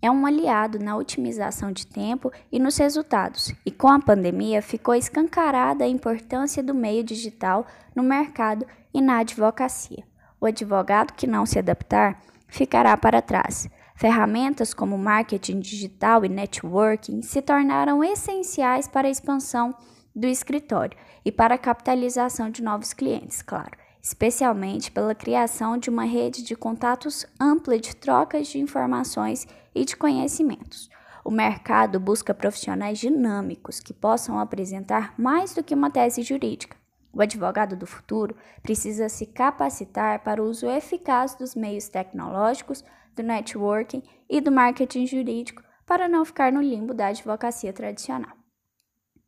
é 0.06 0.10
um 0.10 0.24
aliado 0.24 0.78
na 0.78 0.96
otimização 0.96 1.72
de 1.72 1.86
tempo 1.86 2.30
e 2.52 2.58
nos 2.58 2.76
resultados, 2.76 3.52
e 3.64 3.70
com 3.70 3.88
a 3.88 3.98
pandemia 3.98 4.62
ficou 4.62 4.94
escancarada 4.94 5.84
a 5.84 5.88
importância 5.88 6.62
do 6.62 6.74
meio 6.74 7.02
digital 7.02 7.66
no 7.94 8.02
mercado 8.02 8.66
e 8.96 9.00
na 9.02 9.18
advocacia. 9.18 10.04
O 10.40 10.46
advogado 10.46 11.12
que 11.12 11.26
não 11.26 11.44
se 11.44 11.58
adaptar 11.58 12.18
ficará 12.48 12.96
para 12.96 13.20
trás. 13.20 13.68
Ferramentas 13.94 14.72
como 14.72 14.96
marketing 14.96 15.60
digital 15.60 16.24
e 16.24 16.30
networking 16.30 17.20
se 17.20 17.42
tornaram 17.42 18.02
essenciais 18.02 18.88
para 18.88 19.06
a 19.06 19.10
expansão 19.10 19.74
do 20.14 20.26
escritório 20.26 20.96
e 21.22 21.30
para 21.30 21.56
a 21.56 21.58
capitalização 21.58 22.48
de 22.48 22.62
novos 22.62 22.94
clientes, 22.94 23.42
claro 23.42 23.76
especialmente 24.02 24.92
pela 24.92 25.16
criação 25.16 25.76
de 25.76 25.90
uma 25.90 26.04
rede 26.04 26.44
de 26.44 26.54
contatos 26.54 27.26
ampla 27.40 27.76
de 27.76 27.96
trocas 27.96 28.46
de 28.46 28.60
informações 28.60 29.48
e 29.74 29.84
de 29.84 29.96
conhecimentos. 29.96 30.88
O 31.24 31.30
mercado 31.30 31.98
busca 31.98 32.32
profissionais 32.32 33.00
dinâmicos 33.00 33.80
que 33.80 33.92
possam 33.92 34.38
apresentar 34.38 35.12
mais 35.18 35.54
do 35.54 35.64
que 35.64 35.74
uma 35.74 35.90
tese 35.90 36.22
jurídica. 36.22 36.76
O 37.16 37.22
advogado 37.22 37.74
do 37.74 37.86
futuro 37.86 38.36
precisa 38.62 39.08
se 39.08 39.24
capacitar 39.24 40.22
para 40.22 40.42
o 40.42 40.44
uso 40.46 40.68
eficaz 40.68 41.34
dos 41.34 41.54
meios 41.54 41.88
tecnológicos, 41.88 42.84
do 43.14 43.22
networking 43.22 44.02
e 44.28 44.38
do 44.38 44.52
marketing 44.52 45.06
jurídico 45.06 45.62
para 45.86 46.08
não 46.08 46.26
ficar 46.26 46.52
no 46.52 46.60
limbo 46.60 46.92
da 46.92 47.06
advocacia 47.06 47.72
tradicional. 47.72 48.36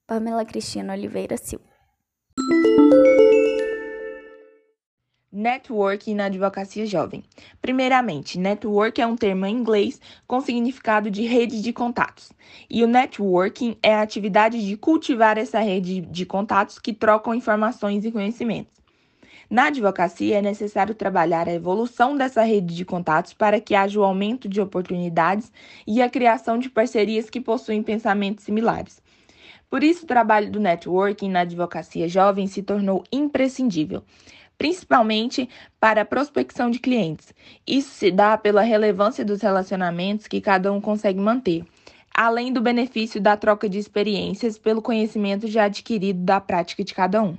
Pamela 0.06 0.44
Cristina 0.44 0.92
Oliveira 0.92 1.38
Silva. 1.38 1.64
Networking 5.30 6.14
na 6.14 6.24
advocacia 6.24 6.86
jovem. 6.86 7.22
Primeiramente, 7.60 8.38
network 8.38 8.98
é 8.98 9.06
um 9.06 9.14
termo 9.14 9.44
em 9.44 9.54
inglês 9.54 10.00
com 10.26 10.40
significado 10.40 11.10
de 11.10 11.26
rede 11.26 11.60
de 11.60 11.70
contatos. 11.70 12.32
E 12.70 12.82
o 12.82 12.86
networking 12.86 13.76
é 13.82 13.94
a 13.94 14.00
atividade 14.00 14.66
de 14.66 14.74
cultivar 14.74 15.36
essa 15.36 15.60
rede 15.60 16.00
de 16.00 16.24
contatos 16.24 16.78
que 16.78 16.94
trocam 16.94 17.34
informações 17.34 18.06
e 18.06 18.10
conhecimentos. 18.10 18.72
Na 19.50 19.66
advocacia, 19.66 20.38
é 20.38 20.42
necessário 20.42 20.94
trabalhar 20.94 21.46
a 21.46 21.52
evolução 21.52 22.16
dessa 22.16 22.42
rede 22.42 22.74
de 22.74 22.86
contatos 22.86 23.34
para 23.34 23.60
que 23.60 23.74
haja 23.74 24.00
o 24.00 24.04
aumento 24.04 24.48
de 24.48 24.62
oportunidades 24.62 25.52
e 25.86 26.00
a 26.00 26.08
criação 26.08 26.58
de 26.58 26.70
parcerias 26.70 27.28
que 27.28 27.40
possuem 27.40 27.82
pensamentos 27.82 28.44
similares. 28.44 29.02
Por 29.68 29.84
isso, 29.84 30.04
o 30.04 30.08
trabalho 30.08 30.50
do 30.50 30.58
networking 30.58 31.28
na 31.28 31.40
advocacia 31.40 32.08
jovem 32.08 32.46
se 32.46 32.62
tornou 32.62 33.04
imprescindível 33.12 34.02
principalmente 34.58 35.48
para 35.78 36.02
a 36.02 36.04
prospecção 36.04 36.68
de 36.68 36.80
clientes. 36.80 37.32
Isso 37.64 37.90
se 37.90 38.10
dá 38.10 38.36
pela 38.36 38.60
relevância 38.60 39.24
dos 39.24 39.40
relacionamentos 39.40 40.26
que 40.26 40.40
cada 40.40 40.72
um 40.72 40.80
consegue 40.80 41.20
manter, 41.20 41.64
além 42.12 42.52
do 42.52 42.60
benefício 42.60 43.20
da 43.20 43.36
troca 43.36 43.68
de 43.68 43.78
experiências 43.78 44.58
pelo 44.58 44.82
conhecimento 44.82 45.46
já 45.46 45.64
adquirido 45.64 46.20
da 46.24 46.40
prática 46.40 46.82
de 46.82 46.92
cada 46.92 47.22
um. 47.22 47.38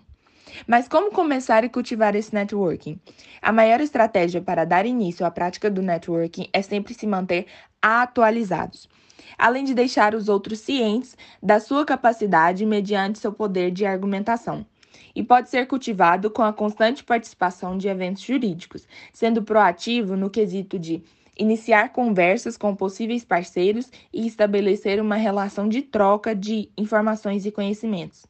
Mas 0.66 0.88
como 0.88 1.12
começar 1.12 1.64
e 1.64 1.70
cultivar 1.70 2.16
esse 2.16 2.34
networking? 2.34 3.00
A 3.42 3.52
maior 3.52 3.82
estratégia 3.82 4.42
para 4.42 4.66
dar 4.66 4.86
início 4.86 5.26
à 5.26 5.30
prática 5.30 5.70
do 5.70 5.82
networking 5.82 6.48
é 6.52 6.62
sempre 6.62 6.94
se 6.94 7.06
manter 7.06 7.46
atualizados, 7.82 8.90
além 9.38 9.64
de 9.64 9.76
deixar 9.76 10.16
os 10.16 10.28
outros 10.28 10.60
cientes 10.60 11.16
da 11.44 11.60
sua 11.60 11.86
capacidade 11.86 12.66
mediante 12.66 13.20
seu 13.20 13.32
poder 13.32 13.70
de 13.70 13.86
argumentação 13.86 14.66
e 15.16 15.24
pode 15.24 15.50
ser 15.50 15.68
cultivado 15.68 16.30
com 16.30 16.42
a 16.42 16.54
constante 16.54 17.04
participação 17.04 17.78
de 17.78 17.88
eventos 17.88 18.24
jurídicos, 18.24 18.88
sendo 19.14 19.44
proativo 19.44 20.16
no 20.16 20.30
quesito 20.30 20.78
de 20.78 21.04
iniciar 21.38 21.94
conversas 21.94 22.58
com 22.58 22.76
possíveis 22.76 23.24
parceiros 23.24 23.90
e 24.14 24.28
estabelecer 24.28 25.02
uma 25.02 25.16
relação 25.16 25.70
de 25.70 25.82
troca 25.82 26.36
de 26.36 26.70
informações 26.78 27.46
e 27.46 27.52
conhecimentos. 27.52 28.28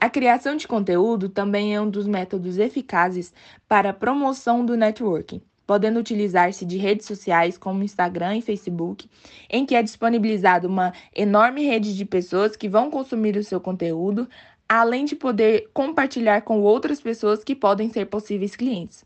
A 0.00 0.10
criação 0.10 0.56
de 0.56 0.66
conteúdo 0.66 1.28
também 1.28 1.74
é 1.74 1.80
um 1.80 1.88
dos 1.88 2.06
métodos 2.06 2.58
eficazes 2.58 3.32
para 3.66 3.90
a 3.90 3.94
promoção 3.94 4.64
do 4.64 4.76
networking, 4.76 5.40
podendo 5.66 5.98
utilizar-se 5.98 6.64
de 6.64 6.76
redes 6.76 7.06
sociais 7.06 7.56
como 7.56 7.82
Instagram 7.82 8.36
e 8.36 8.42
Facebook, 8.42 9.08
em 9.50 9.64
que 9.64 9.74
é 9.74 9.82
disponibilizada 9.82 10.68
uma 10.68 10.92
enorme 11.14 11.64
rede 11.64 11.96
de 11.96 12.04
pessoas 12.04 12.56
que 12.56 12.68
vão 12.68 12.90
consumir 12.90 13.36
o 13.36 13.44
seu 13.44 13.58
conteúdo, 13.58 14.28
além 14.68 15.04
de 15.04 15.14
poder 15.14 15.68
compartilhar 15.72 16.42
com 16.42 16.60
outras 16.60 17.00
pessoas 17.00 17.44
que 17.44 17.54
podem 17.54 17.90
ser 17.90 18.06
possíveis 18.06 18.56
clientes. 18.56 19.04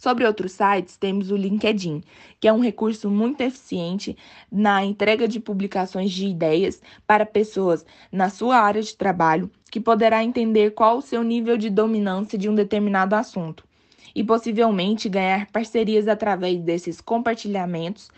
Sobre 0.00 0.24
outros 0.24 0.52
sites, 0.52 0.96
temos 0.96 1.30
o 1.30 1.36
LinkedIn, 1.36 2.02
que 2.40 2.48
é 2.48 2.52
um 2.52 2.60
recurso 2.60 3.10
muito 3.10 3.42
eficiente 3.42 4.16
na 4.50 4.82
entrega 4.82 5.28
de 5.28 5.38
publicações 5.38 6.10
de 6.10 6.26
ideias 6.26 6.80
para 7.06 7.26
pessoas 7.26 7.84
na 8.10 8.30
sua 8.30 8.56
área 8.56 8.80
de 8.80 8.96
trabalho, 8.96 9.50
que 9.70 9.78
poderá 9.78 10.24
entender 10.24 10.70
qual 10.70 10.96
o 10.96 11.02
seu 11.02 11.22
nível 11.22 11.58
de 11.58 11.68
dominância 11.68 12.38
de 12.38 12.48
um 12.48 12.54
determinado 12.54 13.14
assunto 13.14 13.62
e 14.14 14.24
possivelmente 14.24 15.08
ganhar 15.08 15.46
parcerias 15.50 16.08
através 16.08 16.60
desses 16.62 17.00
compartilhamentos 17.00 18.10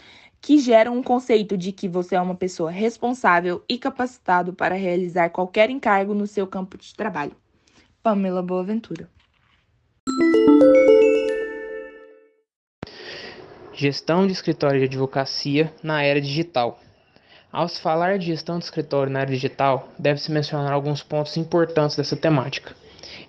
que 0.43 0.59
geram 0.59 0.99
um 0.99 1.03
conceito 1.05 1.57
de 1.57 1.71
que 1.71 1.89
você 1.89 2.17
é 2.17 2.21
uma 2.21 2.35
pessoa 2.35 2.69
responsável 2.69 3.63
e 3.69 3.79
capacitado 3.79 4.53
para 4.53 4.75
realizar 4.75 5.31
qualquer 5.31 5.71
encargo 5.71 6.13
no 6.13 6.27
seu 6.27 6.49
campo 6.49 6.77
de 6.77 6.93
trabalho. 6.97 7.37
Pamela 8.03 8.43
Boaventura. 8.43 9.09
Gestão 13.73 14.27
de 14.27 14.33
escritório 14.33 14.81
de 14.81 14.87
advocacia 14.87 15.73
na 15.81 16.03
era 16.03 16.21
digital. 16.21 16.81
Ao 17.53 17.69
se 17.69 17.81
falar 17.81 18.19
de 18.19 18.27
gestão 18.27 18.59
de 18.59 18.65
escritório 18.65 19.13
na 19.13 19.21
era 19.21 19.31
digital, 19.31 19.89
deve-se 19.97 20.33
mencionar 20.33 20.73
alguns 20.73 21.05
pontos 21.05 21.37
importantes 21.37 21.97
dessa 21.97 22.17
temática. 22.17 22.75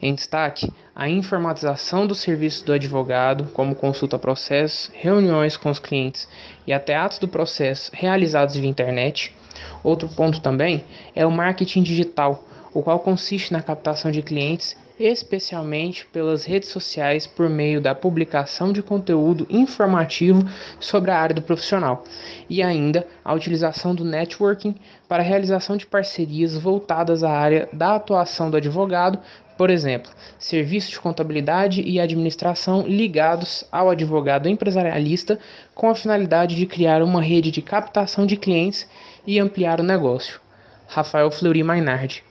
Em 0.01 0.13
destaque, 0.13 0.71
a 0.95 1.09
informatização 1.09 2.05
do 2.05 2.13
serviço 2.13 2.65
do 2.65 2.73
advogado, 2.73 3.45
como 3.53 3.75
consulta 3.75 4.15
a 4.15 4.19
processos, 4.19 4.91
reuniões 4.93 5.57
com 5.57 5.69
os 5.69 5.79
clientes 5.79 6.27
e 6.67 6.73
até 6.73 6.95
atos 6.95 7.19
do 7.19 7.27
processo 7.27 7.91
realizados 7.93 8.55
via 8.55 8.69
internet. 8.69 9.35
Outro 9.83 10.07
ponto 10.09 10.41
também 10.41 10.83
é 11.15 11.25
o 11.25 11.31
marketing 11.31 11.83
digital, 11.83 12.43
o 12.73 12.81
qual 12.81 12.99
consiste 12.99 13.53
na 13.53 13.61
captação 13.61 14.11
de 14.11 14.21
clientes 14.21 14.75
especialmente 14.99 16.05
pelas 16.05 16.45
redes 16.45 16.69
sociais 16.69 17.25
por 17.25 17.49
meio 17.49 17.81
da 17.81 17.95
publicação 17.95 18.71
de 18.71 18.83
conteúdo 18.83 19.47
informativo 19.49 20.43
sobre 20.79 21.11
a 21.11 21.17
área 21.17 21.35
do 21.35 21.41
profissional 21.41 22.03
e 22.49 22.61
ainda 22.61 23.07
a 23.23 23.33
utilização 23.33 23.95
do 23.95 24.05
networking 24.05 24.75
para 25.07 25.23
a 25.23 25.25
realização 25.25 25.77
de 25.77 25.85
parcerias 25.85 26.55
voltadas 26.55 27.23
à 27.23 27.31
área 27.31 27.67
da 27.73 27.95
atuação 27.95 28.49
do 28.49 28.57
advogado, 28.57 29.19
por 29.57 29.69
exemplo, 29.69 30.11
serviços 30.39 30.91
de 30.91 30.99
contabilidade 30.99 31.81
e 31.81 31.99
administração 31.99 32.85
ligados 32.87 33.63
ao 33.71 33.89
advogado 33.89 34.49
empresarialista 34.49 35.39
com 35.73 35.89
a 35.89 35.95
finalidade 35.95 36.55
de 36.55 36.65
criar 36.65 37.01
uma 37.01 37.21
rede 37.21 37.51
de 37.51 37.61
captação 37.61 38.25
de 38.25 38.35
clientes 38.35 38.87
e 39.25 39.39
ampliar 39.39 39.79
o 39.79 39.83
negócio. 39.83 40.41
Rafael 40.87 41.31
Fleury 41.31 41.63
Mainardi 41.63 42.23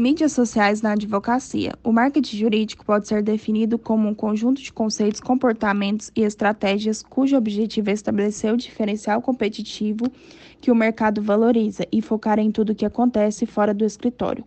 Mídias 0.00 0.32
sociais 0.32 0.80
na 0.80 0.92
advocacia. 0.92 1.74
O 1.84 1.92
marketing 1.92 2.38
jurídico 2.38 2.86
pode 2.86 3.06
ser 3.06 3.22
definido 3.22 3.78
como 3.78 4.08
um 4.08 4.14
conjunto 4.14 4.62
de 4.62 4.72
conceitos, 4.72 5.20
comportamentos 5.20 6.10
e 6.16 6.22
estratégias 6.22 7.02
cujo 7.02 7.36
objetivo 7.36 7.90
é 7.90 7.92
estabelecer 7.92 8.50
o 8.50 8.56
diferencial 8.56 9.20
competitivo 9.20 10.10
que 10.58 10.70
o 10.70 10.74
mercado 10.74 11.20
valoriza 11.20 11.86
e 11.92 12.00
focar 12.00 12.38
em 12.38 12.50
tudo 12.50 12.72
o 12.72 12.74
que 12.74 12.86
acontece 12.86 13.44
fora 13.44 13.74
do 13.74 13.84
escritório, 13.84 14.42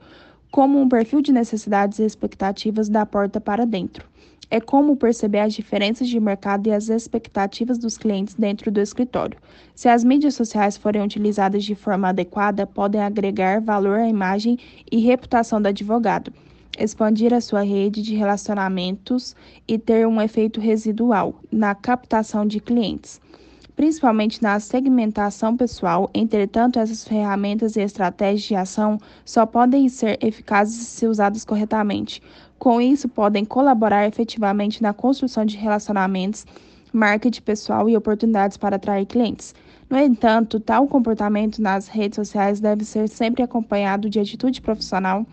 como 0.49 0.81
um 0.81 0.89
perfil 0.89 1.21
de 1.21 1.31
necessidades 1.31 1.99
e 1.99 2.03
expectativas 2.03 2.89
da 2.89 3.05
porta 3.05 3.39
para 3.39 3.63
dentro 3.63 4.07
é 4.53 4.61
como 4.61 4.95
perceber 4.95 5.39
as 5.39 5.51
diferenças 5.51 6.07
de 6.07 6.19
mercado 6.19 6.67
e 6.67 6.71
as 6.71 6.87
expectativas 6.87 7.79
dos 7.79 7.97
clientes 7.97 8.35
dentro 8.35 8.69
do 8.69 8.79
escritório. 8.79 9.39
Se 9.73 9.89
as 9.89 10.03
mídias 10.03 10.35
sociais 10.35 10.77
forem 10.77 11.01
utilizadas 11.01 11.63
de 11.63 11.73
forma 11.73 12.09
adequada, 12.09 12.67
podem 12.67 13.01
agregar 13.01 13.59
valor 13.59 13.97
à 13.97 14.07
imagem 14.07 14.59
e 14.91 14.99
reputação 14.99 15.59
do 15.59 15.69
advogado, 15.69 16.31
expandir 16.77 17.33
a 17.33 17.41
sua 17.41 17.63
rede 17.63 18.03
de 18.03 18.13
relacionamentos 18.13 19.35
e 19.67 19.79
ter 19.79 20.05
um 20.05 20.21
efeito 20.21 20.61
residual 20.61 21.33
na 21.51 21.73
captação 21.73 22.45
de 22.45 22.59
clientes 22.59 23.19
principalmente 23.75 24.41
na 24.41 24.59
segmentação 24.59 25.55
pessoal. 25.57 26.09
Entretanto, 26.13 26.79
essas 26.79 27.03
ferramentas 27.03 27.75
e 27.75 27.81
estratégias 27.81 28.43
de 28.43 28.55
ação 28.55 28.99
só 29.25 29.45
podem 29.45 29.89
ser 29.89 30.17
eficazes 30.21 30.87
se 30.87 31.07
usadas 31.07 31.43
corretamente. 31.43 32.21
Com 32.63 32.79
isso, 32.79 33.09
podem 33.09 33.43
colaborar 33.43 34.07
efetivamente 34.07 34.81
na 34.81 34.93
construção 34.93 35.43
de 35.43 35.57
relacionamentos, 35.57 36.45
marketing 36.93 37.41
pessoal 37.41 37.89
e 37.89 37.97
oportunidades 37.97 38.55
para 38.55 38.77
atrair 38.77 39.05
clientes. 39.05 39.53
No 39.89 39.99
entanto, 39.99 40.61
tal 40.61 40.87
comportamento 40.87 41.61
nas 41.61 41.89
redes 41.89 42.15
sociais 42.15 42.61
deve 42.61 42.85
ser 42.85 43.09
sempre 43.09 43.43
acompanhado 43.43 44.09
de 44.09 44.17
atitude 44.17 44.61
profissional, 44.61 45.25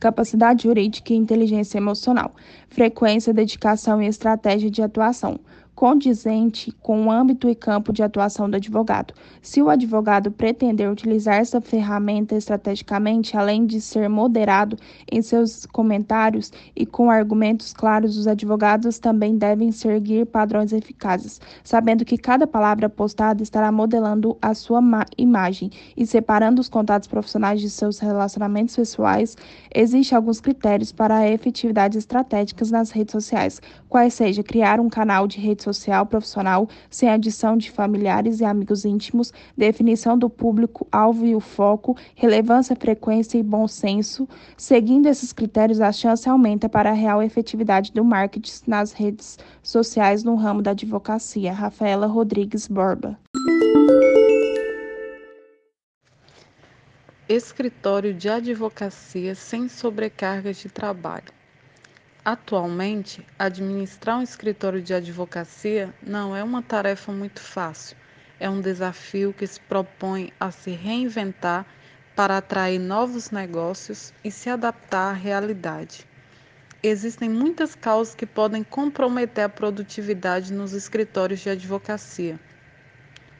capacidade 0.00 0.62
jurídica 0.62 1.12
e 1.12 1.16
inteligência 1.16 1.76
emocional, 1.76 2.34
frequência, 2.70 3.34
dedicação 3.34 4.00
e 4.00 4.06
estratégia 4.06 4.70
de 4.70 4.80
atuação 4.80 5.38
condizente 5.80 6.70
com 6.82 7.06
o 7.06 7.10
âmbito 7.10 7.48
e 7.48 7.54
campo 7.54 7.90
de 7.90 8.02
atuação 8.02 8.50
do 8.50 8.56
advogado. 8.56 9.14
Se 9.40 9.62
o 9.62 9.70
advogado 9.70 10.30
pretender 10.30 10.90
utilizar 10.90 11.36
essa 11.36 11.58
ferramenta 11.58 12.36
estrategicamente, 12.36 13.34
além 13.34 13.64
de 13.64 13.80
ser 13.80 14.06
moderado 14.06 14.76
em 15.10 15.22
seus 15.22 15.64
comentários 15.64 16.52
e 16.76 16.84
com 16.84 17.10
argumentos 17.10 17.72
claros, 17.72 18.18
os 18.18 18.26
advogados 18.26 18.98
também 18.98 19.38
devem 19.38 19.72
seguir 19.72 20.26
padrões 20.26 20.74
eficazes, 20.74 21.40
sabendo 21.64 22.04
que 22.04 22.18
cada 22.18 22.46
palavra 22.46 22.86
postada 22.90 23.42
estará 23.42 23.72
modelando 23.72 24.36
a 24.42 24.52
sua 24.52 24.82
imagem 25.16 25.70
e 25.96 26.04
separando 26.04 26.60
os 26.60 26.68
contatos 26.68 27.08
profissionais 27.08 27.58
de 27.58 27.70
seus 27.70 27.98
relacionamentos 28.00 28.76
pessoais. 28.76 29.34
Existem 29.74 30.14
alguns 30.14 30.42
critérios 30.42 30.92
para 30.92 31.16
a 31.16 31.30
efetividade 31.30 31.96
estratégicas 31.96 32.70
nas 32.70 32.90
redes 32.90 33.12
sociais, 33.12 33.62
quais 33.90 34.14
seja 34.14 34.42
criar 34.42 34.78
um 34.78 34.88
canal 34.88 35.26
de 35.26 35.40
rede 35.40 35.64
social 35.64 36.06
profissional 36.06 36.68
sem 36.88 37.08
adição 37.08 37.56
de 37.56 37.70
familiares 37.70 38.40
e 38.40 38.44
amigos 38.44 38.84
íntimos, 38.84 39.32
definição 39.56 40.16
do 40.16 40.30
público-alvo 40.30 41.26
e 41.26 41.34
o 41.34 41.40
foco, 41.40 41.96
relevância, 42.14 42.76
frequência 42.76 43.36
e 43.36 43.42
bom 43.42 43.66
senso. 43.66 44.28
Seguindo 44.56 45.06
esses 45.06 45.32
critérios, 45.32 45.80
a 45.80 45.90
chance 45.90 46.28
aumenta 46.28 46.68
para 46.68 46.90
a 46.90 46.94
real 46.94 47.20
efetividade 47.20 47.92
do 47.92 48.04
marketing 48.04 48.52
nas 48.66 48.92
redes 48.92 49.38
sociais 49.60 50.22
no 50.22 50.36
ramo 50.36 50.62
da 50.62 50.70
advocacia. 50.70 51.52
Rafaela 51.52 52.06
Rodrigues 52.06 52.68
Borba. 52.68 53.18
Escritório 57.28 58.14
de 58.14 58.28
advocacia 58.28 59.34
sem 59.34 59.68
sobrecarga 59.68 60.52
de 60.52 60.68
trabalho. 60.68 61.39
Atualmente, 62.22 63.26
administrar 63.38 64.18
um 64.18 64.22
escritório 64.22 64.82
de 64.82 64.92
advocacia 64.92 65.94
não 66.02 66.36
é 66.36 66.44
uma 66.44 66.62
tarefa 66.62 67.10
muito 67.10 67.40
fácil. 67.40 67.96
É 68.38 68.48
um 68.48 68.60
desafio 68.60 69.32
que 69.32 69.46
se 69.46 69.58
propõe 69.58 70.30
a 70.38 70.50
se 70.50 70.70
reinventar 70.70 71.64
para 72.14 72.36
atrair 72.36 72.78
novos 72.78 73.30
negócios 73.30 74.12
e 74.22 74.30
se 74.30 74.50
adaptar 74.50 75.10
à 75.10 75.12
realidade. 75.14 76.06
Existem 76.82 77.28
muitas 77.28 77.74
causas 77.74 78.14
que 78.14 78.26
podem 78.26 78.62
comprometer 78.62 79.44
a 79.44 79.48
produtividade 79.48 80.52
nos 80.52 80.74
escritórios 80.74 81.40
de 81.40 81.48
advocacia, 81.48 82.38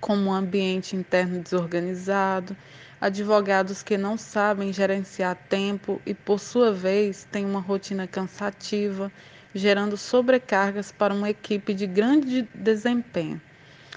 como 0.00 0.30
um 0.30 0.32
ambiente 0.32 0.96
interno 0.96 1.42
desorganizado, 1.42 2.56
advogados 3.00 3.82
que 3.82 3.96
não 3.96 4.18
sabem 4.18 4.72
gerenciar 4.72 5.34
tempo 5.48 6.00
e, 6.04 6.12
por 6.12 6.38
sua 6.38 6.72
vez, 6.72 7.26
têm 7.30 7.46
uma 7.46 7.60
rotina 7.60 8.06
cansativa, 8.06 9.10
gerando 9.54 9.96
sobrecargas 9.96 10.92
para 10.92 11.14
uma 11.14 11.30
equipe 11.30 11.72
de 11.72 11.86
grande 11.86 12.46
desempenho. 12.54 13.40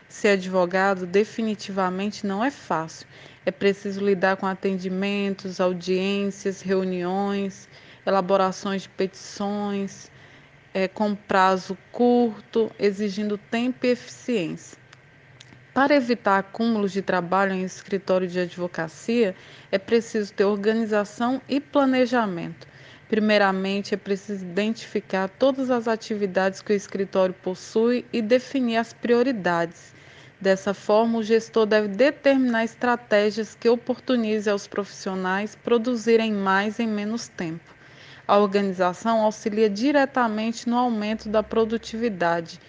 Ser 0.08 0.30
advogado 0.30 1.06
definitivamente 1.06 2.26
não 2.26 2.44
é 2.44 2.50
fácil. 2.50 3.08
É 3.46 3.52
preciso 3.52 4.04
lidar 4.04 4.38
com 4.38 4.46
atendimentos, 4.46 5.60
audiências, 5.60 6.62
reuniões, 6.62 7.68
elaborações 8.06 8.84
de 8.84 8.90
petições, 8.90 10.10
é, 10.74 10.88
com 10.88 11.14
prazo 11.14 11.78
curto, 11.92 12.72
exigindo 12.80 13.38
tempo 13.38 13.86
e 13.86 13.90
eficiência. 13.90 14.83
Para 15.74 15.96
evitar 15.96 16.38
acúmulos 16.38 16.92
de 16.92 17.02
trabalho 17.02 17.52
em 17.52 17.64
escritório 17.64 18.28
de 18.28 18.40
advocacia, 18.40 19.36
é 19.72 19.80
preciso 19.80 20.32
ter 20.32 20.46
organização 20.46 21.42
e 21.50 21.60
planejamento. 21.60 22.68
Primeiramente, 23.10 23.96
é 23.96 23.98
preciso 23.98 24.46
identificar 24.46 25.28
todas 25.28 25.72
as 25.72 25.88
atividades 25.88 26.62
que 26.62 26.74
o 26.74 26.76
escritório 26.76 27.34
possui 27.34 28.06
e 28.14 28.22
definir 28.22 28.78
as 28.78 28.94
prioridades. 28.94 29.96
Dessa 30.40 30.76
forma, 30.76 31.18
o 31.18 31.24
gestor 31.24 31.66
deve 31.66 31.88
determinar 31.88 32.66
estratégias 32.66 33.56
que 33.56 33.68
oportunizem 33.68 34.54
aos 34.54 34.68
profissionais 34.68 35.56
produzirem 35.56 36.32
mais 36.32 36.80
em 36.80 36.88
menos 36.88 37.28
tempo. 37.30 37.74
A 38.28 38.38
organização 38.38 39.24
auxilia 39.24 39.72
diretamente 39.72 40.70
no 40.70 40.78
aumento 40.78 41.28
da 41.30 41.42
produtividade 41.42 42.60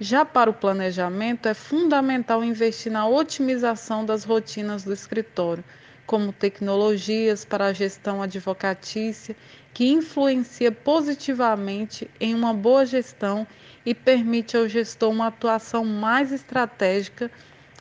já 0.00 0.24
para 0.24 0.48
o 0.48 0.54
planejamento, 0.54 1.48
é 1.48 1.54
fundamental 1.54 2.44
investir 2.44 2.92
na 2.92 3.06
otimização 3.08 4.04
das 4.04 4.24
rotinas 4.24 4.84
do 4.84 4.92
escritório, 4.92 5.64
como 6.06 6.32
tecnologias 6.32 7.44
para 7.44 7.66
a 7.66 7.72
gestão 7.72 8.22
advocatícia, 8.22 9.36
que 9.74 9.88
influencia 9.88 10.70
positivamente 10.70 12.08
em 12.20 12.34
uma 12.34 12.54
boa 12.54 12.86
gestão 12.86 13.46
e 13.84 13.94
permite 13.94 14.56
ao 14.56 14.68
gestor 14.68 15.10
uma 15.10 15.26
atuação 15.26 15.84
mais 15.84 16.32
estratégica 16.32 17.30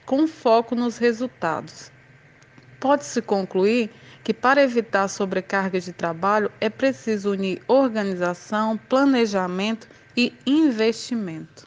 com 0.05 0.27
foco 0.27 0.75
nos 0.75 0.97
resultados. 0.97 1.91
Pode-se 2.79 3.21
concluir 3.21 3.89
que, 4.23 4.33
para 4.33 4.63
evitar 4.63 5.07
sobrecarga 5.07 5.79
de 5.79 5.93
trabalho, 5.93 6.51
é 6.59 6.69
preciso 6.69 7.31
unir 7.31 7.61
organização, 7.67 8.77
planejamento 8.77 9.87
e 10.15 10.33
investimento. 10.45 11.66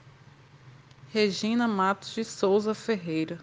Regina 1.12 1.66
Matos 1.66 2.14
de 2.14 2.24
Souza 2.24 2.72
Ferreira. 2.72 3.36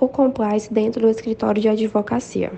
O 0.00 0.06
Compliance 0.06 0.72
dentro 0.72 1.00
do 1.00 1.08
escritório 1.08 1.60
de 1.60 1.68
advocacia. 1.68 2.52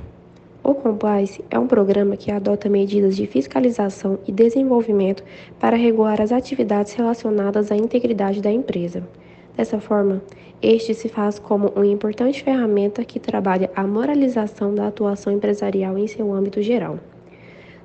O 0.63 0.75
Compliance 0.75 1.43
é 1.51 1.59
um 1.59 1.67
programa 1.67 2.19
que 2.19 2.31
adota 2.31 2.69
medidas 2.69 3.17
de 3.17 3.27
fiscalização 3.27 4.19
e 4.27 4.31
desenvolvimento 4.31 5.25
para 5.59 5.75
regular 5.75 6.21
as 6.21 6.33
atividades 6.33 6.93
relacionadas 6.93 7.73
à 7.73 7.77
integridade 7.77 8.43
da 8.43 8.53
empresa. 8.53 9.09
Dessa 9.57 9.81
forma, 9.81 10.23
este 10.61 10.93
se 10.93 11.09
faz 11.09 11.39
como 11.39 11.69
uma 11.69 11.87
importante 11.87 12.45
ferramenta 12.45 13.03
que 13.07 13.19
trabalha 13.19 13.71
a 13.75 13.87
moralização 13.87 14.75
da 14.75 14.89
atuação 14.89 15.33
empresarial 15.33 15.97
em 15.97 16.07
seu 16.07 16.31
âmbito 16.31 16.61
geral. 16.61 16.99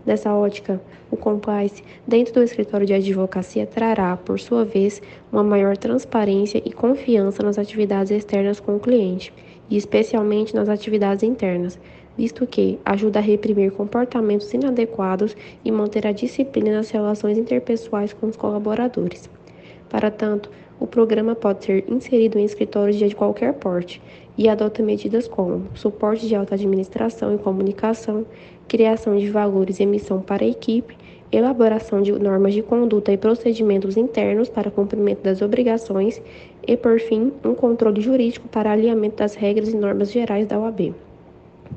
Dessa 0.06 0.34
ótica, 0.34 0.82
o 1.10 1.16
compliance 1.16 1.84
dentro 2.06 2.34
do 2.34 2.44
escritório 2.44 2.86
de 2.86 2.94
advocacia 2.94 3.66
trará, 3.66 4.18
por 4.18 4.40
sua 4.40 4.66
vez, 4.66 5.02
uma 5.32 5.44
maior 5.44 5.78
transparência 5.78 6.62
e 6.66 6.72
confiança 6.74 7.42
nas 7.42 7.58
atividades 7.58 8.12
externas 8.12 8.60
com 8.60 8.76
o 8.76 8.80
cliente, 8.80 9.34
e 9.70 9.78
especialmente 9.78 10.54
nas 10.54 10.68
atividades 10.68 11.24
internas, 11.24 11.80
visto 12.18 12.46
que 12.46 12.80
ajuda 12.86 13.20
a 13.20 13.22
reprimir 13.22 13.72
comportamentos 13.72 14.54
inadequados 14.54 15.36
e 15.64 15.72
manter 15.72 16.06
a 16.06 16.12
disciplina 16.12 16.74
nas 16.74 16.90
relações 16.90 17.38
interpessoais 17.38 18.12
com 18.12 18.28
os 18.28 18.36
colaboradores. 18.36 19.30
Para 19.90 20.12
tanto, 20.12 20.50
o 20.80 20.88
programa 20.88 21.34
pode 21.34 21.64
ser 21.64 21.86
inserido 21.90 22.38
em 22.38 22.44
escritórios 22.44 22.98
de 22.98 23.16
qualquer 23.16 23.54
porte 23.54 24.02
e 24.38 24.50
adota 24.50 24.82
medidas 24.84 25.28
como 25.28 25.68
suporte 25.76 26.28
de 26.28 26.36
alta 26.36 26.56
administração 26.56 27.34
e 27.34 27.38
comunicação, 27.38 28.26
criação 28.68 29.18
de 29.18 29.30
valores 29.30 29.80
e 29.80 29.84
emissão 29.84 30.22
para 30.22 30.44
a 30.44 30.48
equipe, 30.48 30.98
elaboração 31.32 32.02
de 32.02 32.12
normas 32.12 32.54
de 32.54 32.62
conduta 32.62 33.12
e 33.12 33.18
procedimentos 33.18 33.98
internos 33.98 34.50
para 34.50 34.70
cumprimento 34.70 35.22
das 35.24 35.42
obrigações 35.42 36.22
e, 36.68 36.78
por 36.78 37.00
fim, 37.00 37.32
um 37.44 37.56
controle 37.56 38.02
jurídico 38.02 38.48
para 38.48 38.72
alinhamento 38.72 39.18
das 39.18 39.36
regras 39.36 39.70
e 39.70 39.76
normas 39.76 40.12
gerais 40.12 40.48
da 40.48 40.60
OAB. 40.60 40.94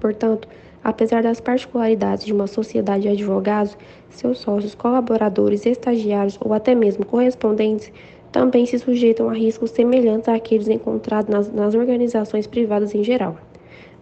Portanto, 0.00 0.46
apesar 0.84 1.22
das 1.22 1.40
particularidades 1.40 2.24
de 2.24 2.32
uma 2.32 2.46
sociedade 2.46 3.02
de 3.02 3.08
advogados, 3.08 3.76
seus 4.10 4.38
sócios, 4.38 4.74
colaboradores, 4.74 5.64
estagiários 5.66 6.38
ou 6.40 6.52
até 6.52 6.74
mesmo 6.74 7.04
correspondentes 7.04 7.90
também 8.30 8.66
se 8.66 8.78
sujeitam 8.78 9.30
a 9.30 9.32
riscos 9.32 9.70
semelhantes 9.70 10.28
àqueles 10.28 10.68
encontrados 10.68 11.30
nas, 11.30 11.52
nas 11.52 11.74
organizações 11.74 12.46
privadas 12.46 12.94
em 12.94 13.02
geral. 13.02 13.36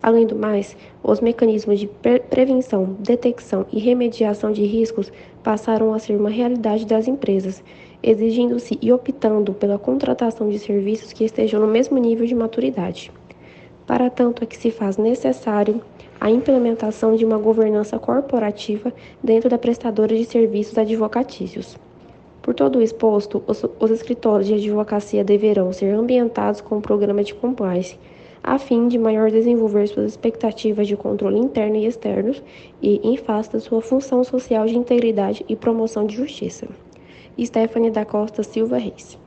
Além 0.05 0.27
do 0.27 0.37
mais, 0.37 0.77
os 1.03 1.23
mecanismos 1.23 1.81
de 1.81 1.87
pre 1.87 2.21
prevenção, 2.21 2.95
detecção 2.99 3.65
e 3.73 3.79
remediação 3.79 4.53
de 4.53 4.63
riscos 4.63 5.11
passaram 5.43 5.95
a 5.95 5.99
ser 5.99 6.15
uma 6.15 6.29
realidade 6.29 6.85
das 6.85 7.09
empresas, 7.09 7.65
exigindo-se 8.03 8.79
e 8.83 8.93
optando 8.93 9.55
pela 9.55 9.79
contratação 9.79 10.51
de 10.51 10.59
serviços 10.59 11.11
que 11.11 11.25
estejam 11.25 11.59
no 11.59 11.67
mesmo 11.67 11.97
nível 11.97 12.27
de 12.27 12.35
maturidade. 12.35 13.11
Para 13.87 14.11
tanto, 14.11 14.45
é 14.45 14.47
que 14.47 14.59
se 14.59 14.71
faz 14.71 14.99
necessário 14.99 15.81
a 16.21 16.31
implementação 16.31 17.17
de 17.17 17.25
uma 17.25 17.39
governança 17.39 17.99
corporativa 17.99 18.93
dentro 19.23 19.49
da 19.49 19.57
prestadora 19.57 20.15
de 20.15 20.27
serviços 20.27 20.77
advocatícios. 20.77 21.79
Por 22.43 22.53
todo 22.53 22.79
o 22.79 22.83
exposto, 22.83 23.43
os, 23.47 23.65
os 23.81 23.91
escritórios 23.91 24.49
de 24.49 24.53
advocacia 24.53 25.25
deverão 25.25 25.73
ser 25.73 25.95
ambientados 25.95 26.61
com 26.61 26.77
o 26.77 26.83
programa 26.83 27.25
de 27.25 27.33
compliance, 27.33 27.99
a 28.47 28.59
fim 28.59 28.89
de 28.89 28.99
maior 28.99 29.31
desenvolver 29.31 29.89
suas 29.89 30.13
expectativas 30.13 30.87
de 30.87 30.97
controle 30.97 31.39
interno 31.39 31.77
e 31.77 31.87
externos 31.87 32.43
e 32.83 33.01
em 33.03 33.17
face 33.17 33.51
da 33.51 33.59
sua 33.59 33.81
função 33.81 34.23
social 34.23 34.67
de 34.67 34.77
integridade 34.77 35.43
e 35.49 35.57
promoção 35.57 36.07
de 36.07 36.15
justiça. 36.15 36.69
Stephanie 37.43 37.91
da 37.91 38.05
Costa 38.05 38.43
Silva 38.43 38.77
Reis. 38.77 39.19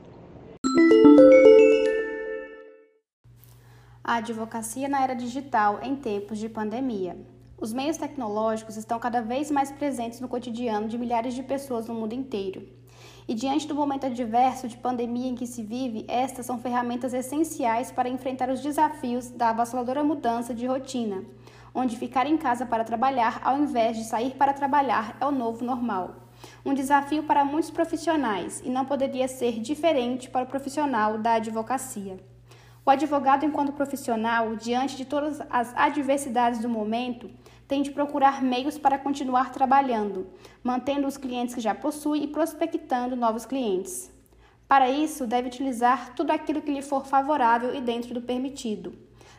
A 4.04 4.14
advocacia 4.14 4.88
na 4.88 5.02
era 5.02 5.14
digital 5.14 5.80
em 5.82 5.96
tempos 5.96 6.38
de 6.38 6.48
pandemia. 6.48 7.16
Os 7.60 7.72
meios 7.72 7.96
tecnológicos 7.96 8.76
estão 8.76 9.00
cada 9.00 9.20
vez 9.20 9.50
mais 9.50 9.72
presentes 9.72 10.20
no 10.20 10.28
cotidiano 10.28 10.86
de 10.86 10.96
milhares 10.96 11.34
de 11.34 11.42
pessoas 11.42 11.88
no 11.88 11.94
mundo 11.94 12.12
inteiro. 12.14 12.77
E 13.28 13.34
diante 13.34 13.68
do 13.68 13.74
momento 13.74 14.06
adverso 14.06 14.66
de 14.66 14.78
pandemia 14.78 15.28
em 15.28 15.34
que 15.34 15.46
se 15.46 15.62
vive, 15.62 16.02
estas 16.08 16.46
são 16.46 16.58
ferramentas 16.58 17.12
essenciais 17.12 17.92
para 17.92 18.08
enfrentar 18.08 18.48
os 18.48 18.62
desafios 18.62 19.30
da 19.30 19.50
avassaladora 19.50 20.02
mudança 20.02 20.54
de 20.54 20.64
rotina, 20.64 21.22
onde 21.74 21.98
ficar 21.98 22.26
em 22.26 22.38
casa 22.38 22.64
para 22.64 22.84
trabalhar 22.84 23.42
ao 23.44 23.58
invés 23.58 23.98
de 23.98 24.04
sair 24.04 24.30
para 24.30 24.54
trabalhar 24.54 25.14
é 25.20 25.26
o 25.26 25.30
novo 25.30 25.62
normal. 25.62 26.16
Um 26.64 26.72
desafio 26.72 27.22
para 27.22 27.44
muitos 27.44 27.70
profissionais 27.70 28.62
e 28.64 28.70
não 28.70 28.86
poderia 28.86 29.28
ser 29.28 29.60
diferente 29.60 30.30
para 30.30 30.44
o 30.44 30.48
profissional 30.48 31.18
da 31.18 31.34
advocacia. 31.34 32.16
O 32.82 32.90
advogado, 32.90 33.44
enquanto 33.44 33.74
profissional, 33.74 34.56
diante 34.56 34.96
de 34.96 35.04
todas 35.04 35.42
as 35.50 35.76
adversidades 35.76 36.60
do 36.60 36.68
momento, 36.70 37.28
tem 37.68 37.82
de 37.82 37.90
procurar 37.90 38.42
meios 38.42 38.78
para 38.78 38.98
continuar 38.98 39.52
trabalhando, 39.52 40.26
mantendo 40.64 41.06
os 41.06 41.18
clientes 41.18 41.54
que 41.54 41.60
já 41.60 41.74
possui 41.74 42.24
e 42.24 42.26
prospectando 42.26 43.14
novos 43.14 43.44
clientes. 43.44 44.10
Para 44.66 44.88
isso, 44.88 45.26
deve 45.26 45.48
utilizar 45.48 46.14
tudo 46.14 46.30
aquilo 46.30 46.62
que 46.62 46.72
lhe 46.72 46.80
for 46.80 47.04
favorável 47.04 47.74
e 47.74 47.80
dentro 47.80 48.14
do 48.14 48.22
permitido. 48.22 48.94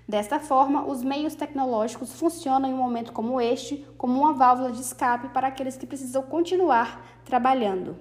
Desta 0.07 0.39
forma, 0.39 0.85
os 0.85 1.03
meios 1.03 1.35
tecnológicos 1.35 2.13
funcionam 2.13 2.69
em 2.69 2.73
um 2.73 2.77
momento 2.77 3.11
como 3.11 3.41
este 3.41 3.85
como 3.97 4.19
uma 4.19 4.33
válvula 4.33 4.71
de 4.71 4.81
escape 4.81 5.29
para 5.29 5.47
aqueles 5.47 5.75
que 5.75 5.87
precisam 5.87 6.21
continuar 6.23 7.03
trabalhando. 7.25 7.95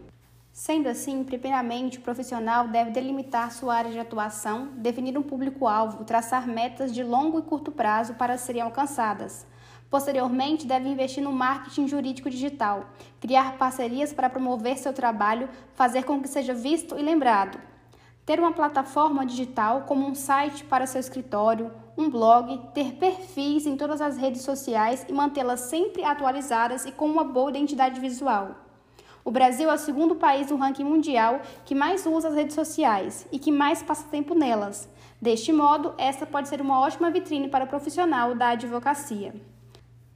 Sendo 0.53 0.89
assim, 0.89 1.23
primeiramente, 1.23 1.99
o 1.99 2.01
profissional 2.03 2.67
deve 2.69 2.91
delimitar 2.91 3.53
sua 3.53 3.77
área 3.77 3.91
de 3.91 3.99
atuação, 3.99 4.71
definir 4.77 5.17
um 5.17 5.23
público-alvo, 5.23 6.05
traçar 6.05 6.49
metas 6.49 6.93
de 6.93 7.03
longo 7.03 7.39
e 7.39 7.43
curto 7.43 7.71
prazo 7.71 8.15
para 8.15 8.37
serem 8.37 8.63
alcançadas 8.63 9.47
Posteriormente, 9.91 10.67
deve 10.67 10.89
investir 10.89 11.23
no 11.23 11.33
marketing 11.33 11.89
jurídico 11.89 12.29
digital, 12.29 12.91
criar 13.21 13.57
parcerias 13.57 14.13
para 14.13 14.29
promover 14.29 14.77
seu 14.77 14.93
trabalho, 14.93 15.49
fazer 15.75 16.05
com 16.05 16.21
que 16.21 16.29
seja 16.29 16.53
visto 16.53 16.99
e 16.99 17.03
lembrado. 17.03 17.59
Ter 18.27 18.39
uma 18.39 18.53
plataforma 18.53 19.25
digital 19.25 19.85
como 19.87 20.07
um 20.07 20.15
site 20.15 20.63
para 20.63 20.87
seu 20.87 21.01
escritório, 21.01 21.73
um 21.97 22.11
blog, 22.11 22.61
ter 22.75 22.97
perfis 22.97 23.65
em 23.65 23.79
todas 23.79 24.03
as 24.03 24.19
redes 24.19 24.43
sociais 24.43 25.07
e 25.09 25.13
mantê-las 25.13 25.61
sempre 25.61 26.05
atualizadas 26.05 26.85
e 26.85 26.93
com 26.93 27.07
uma 27.07 27.25
boa 27.25 27.49
identidade 27.49 27.99
visual. 27.99 28.57
O 29.25 29.31
Brasil 29.31 29.71
é 29.71 29.75
o 29.75 29.79
segundo 29.79 30.15
país 30.15 30.49
do 30.49 30.57
ranking 30.57 30.85
mundial 30.85 31.41
que 31.65 31.75
mais 31.75 32.05
usa 32.05 32.29
as 32.29 32.35
redes 32.35 32.55
sociais 32.55 33.27
e 33.33 33.39
que 33.39 33.51
mais 33.51 33.83
passa 33.83 34.07
tempo 34.11 34.35
nelas. 34.35 34.87
Deste 35.21 35.51
modo, 35.51 35.95
esta 35.97 36.27
pode 36.27 36.49
ser 36.49 36.61
uma 36.61 36.79
ótima 36.79 37.11
vitrine 37.11 37.49
para 37.49 37.65
o 37.65 37.69
profissional 37.69 38.35
da 38.35 38.51
advocacia. 38.51 39.35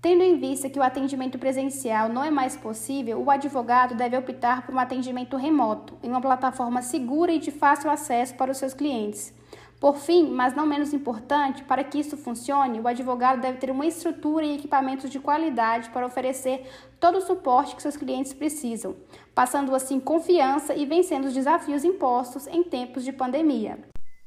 Tendo 0.02 0.24
em 0.24 0.36
vista 0.36 0.68
que 0.68 0.80
o 0.80 0.82
atendimento 0.82 1.38
presencial 1.38 2.08
não 2.08 2.24
é 2.24 2.30
mais 2.30 2.56
possível, 2.56 3.22
o 3.22 3.30
advogado 3.30 3.94
deve 3.94 4.16
optar 4.16 4.66
por 4.66 4.74
um 4.74 4.78
atendimento 4.80 5.36
remoto, 5.36 5.96
em 6.02 6.08
uma 6.08 6.20
plataforma 6.20 6.82
segura 6.82 7.30
e 7.30 7.38
de 7.38 7.52
fácil 7.52 7.88
acesso 7.88 8.34
para 8.34 8.50
os 8.50 8.58
seus 8.58 8.74
clientes. 8.74 9.32
Por 9.78 9.96
fim, 9.96 10.28
mas 10.28 10.56
não 10.56 10.66
menos 10.66 10.92
importante, 10.92 11.62
para 11.62 11.84
que 11.84 12.00
isso 12.00 12.16
funcione, 12.16 12.80
o 12.80 12.88
advogado 12.88 13.40
deve 13.40 13.58
ter 13.58 13.70
uma 13.70 13.86
estrutura 13.86 14.44
e 14.44 14.56
equipamentos 14.56 15.08
de 15.08 15.20
qualidade 15.20 15.88
para 15.90 16.06
oferecer 16.06 16.68
todo 16.98 17.18
o 17.18 17.20
suporte 17.20 17.76
que 17.76 17.82
seus 17.82 17.96
clientes 17.96 18.32
precisam, 18.32 18.96
passando 19.32 19.72
assim 19.72 20.00
confiança 20.00 20.74
e 20.74 20.84
vencendo 20.84 21.26
os 21.26 21.34
desafios 21.34 21.84
impostos 21.84 22.48
em 22.48 22.64
tempos 22.64 23.04
de 23.04 23.12
pandemia. 23.12 23.78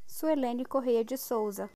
Suelene 0.07 0.63
Correia 0.63 1.03
de 1.03 1.17
Souza. 1.17 1.69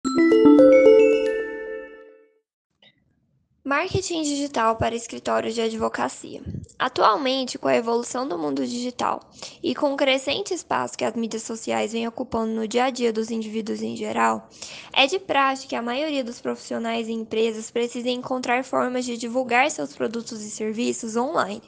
Marketing 3.61 4.21
digital 4.21 4.77
para 4.77 4.95
escritórios 4.95 5.53
de 5.53 5.59
advocacia. 5.59 6.41
Atualmente, 6.77 7.59
com 7.59 7.67
a 7.67 7.75
evolução 7.75 8.25
do 8.25 8.37
mundo 8.37 8.65
digital 8.65 9.19
e 9.61 9.75
com 9.75 9.93
o 9.93 9.97
crescente 9.97 10.53
espaço 10.53 10.97
que 10.97 11.03
as 11.03 11.13
mídias 11.13 11.43
sociais 11.43 11.91
vêm 11.91 12.07
ocupando 12.07 12.53
no 12.53 12.65
dia 12.65 12.85
a 12.85 12.89
dia 12.89 13.11
dos 13.11 13.29
indivíduos 13.29 13.81
em 13.81 13.97
geral, 13.97 14.49
é 14.93 15.05
de 15.07 15.19
prática 15.19 15.67
que 15.67 15.75
a 15.75 15.81
maioria 15.81 16.23
dos 16.23 16.39
profissionais 16.39 17.09
e 17.09 17.11
empresas 17.11 17.69
precisa 17.69 18.09
encontrar 18.09 18.63
formas 18.63 19.03
de 19.03 19.17
divulgar 19.17 19.69
seus 19.69 19.93
produtos 19.93 20.41
e 20.41 20.49
serviços 20.49 21.17
online, 21.17 21.61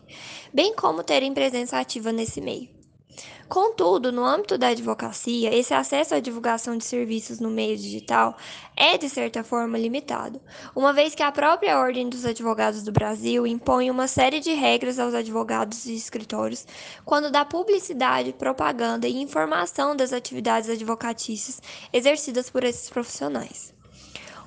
bem 0.53 0.73
como 0.73 1.03
terem 1.03 1.33
presença 1.33 1.77
ativa 1.77 2.13
nesse 2.13 2.39
meio. 2.39 2.80
Contudo, 3.51 4.13
no 4.13 4.23
âmbito 4.23 4.57
da 4.57 4.69
advocacia, 4.69 5.53
esse 5.53 5.73
acesso 5.73 6.15
à 6.15 6.21
divulgação 6.21 6.77
de 6.77 6.85
serviços 6.85 7.41
no 7.41 7.49
meio 7.49 7.75
digital 7.75 8.37
é, 8.77 8.97
de 8.97 9.09
certa 9.09 9.43
forma, 9.43 9.77
limitado, 9.77 10.39
uma 10.73 10.93
vez 10.93 11.13
que 11.13 11.21
a 11.21 11.33
própria 11.33 11.77
Ordem 11.77 12.07
dos 12.07 12.25
Advogados 12.25 12.81
do 12.81 12.93
Brasil 12.93 13.45
impõe 13.45 13.91
uma 13.91 14.07
série 14.07 14.39
de 14.39 14.53
regras 14.53 14.97
aos 14.97 15.13
advogados 15.13 15.85
e 15.85 15.93
escritórios 15.93 16.65
quando 17.03 17.29
dá 17.29 17.43
publicidade, 17.43 18.31
propaganda 18.31 19.05
e 19.05 19.21
informação 19.21 19.97
das 19.97 20.13
atividades 20.13 20.69
advocatícias 20.69 21.61
exercidas 21.91 22.49
por 22.49 22.63
esses 22.63 22.89
profissionais. 22.89 23.80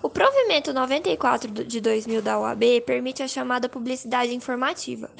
O 0.04 0.10
provimento 0.10 0.70
94 0.70 1.50
de 1.64 1.80
2000 1.80 2.20
da 2.20 2.38
OAB 2.38 2.82
permite 2.84 3.22
a 3.22 3.26
chamada 3.26 3.70
publicidade 3.70 4.34
informativa, 4.34 5.10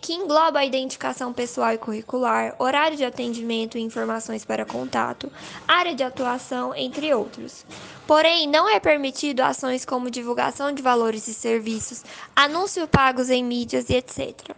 que 0.00 0.14
engloba 0.14 0.58
a 0.58 0.66
identificação 0.66 1.32
pessoal 1.32 1.72
e 1.74 1.78
curricular, 1.78 2.56
horário 2.58 2.96
de 2.96 3.04
atendimento 3.04 3.78
e 3.78 3.82
informações 3.82 4.44
para 4.44 4.66
contato, 4.66 5.30
área 5.68 5.94
de 5.94 6.02
atuação, 6.02 6.74
entre 6.74 7.14
outros. 7.14 7.64
Porém, 8.04 8.48
não 8.48 8.68
é 8.68 8.80
permitido 8.80 9.42
ações 9.42 9.84
como 9.84 10.10
divulgação 10.10 10.72
de 10.72 10.82
valores 10.82 11.28
e 11.28 11.34
serviços, 11.34 12.02
anúncios 12.34 12.88
pagos 12.90 13.30
em 13.30 13.44
mídias 13.44 13.90
e 13.90 13.94
etc. 13.94 14.56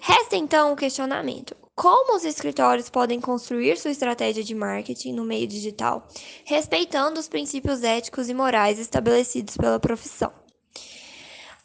Resta 0.00 0.36
então 0.36 0.72
o 0.72 0.76
questionamento: 0.76 1.54
como 1.78 2.16
os 2.16 2.24
escritórios 2.24 2.90
podem 2.90 3.20
construir 3.20 3.78
sua 3.78 3.92
estratégia 3.92 4.42
de 4.42 4.52
marketing 4.52 5.12
no 5.12 5.24
meio 5.24 5.46
digital, 5.46 6.08
respeitando 6.44 7.20
os 7.20 7.28
princípios 7.28 7.84
éticos 7.84 8.28
e 8.28 8.34
morais 8.34 8.80
estabelecidos 8.80 9.56
pela 9.56 9.78
profissão. 9.78 10.32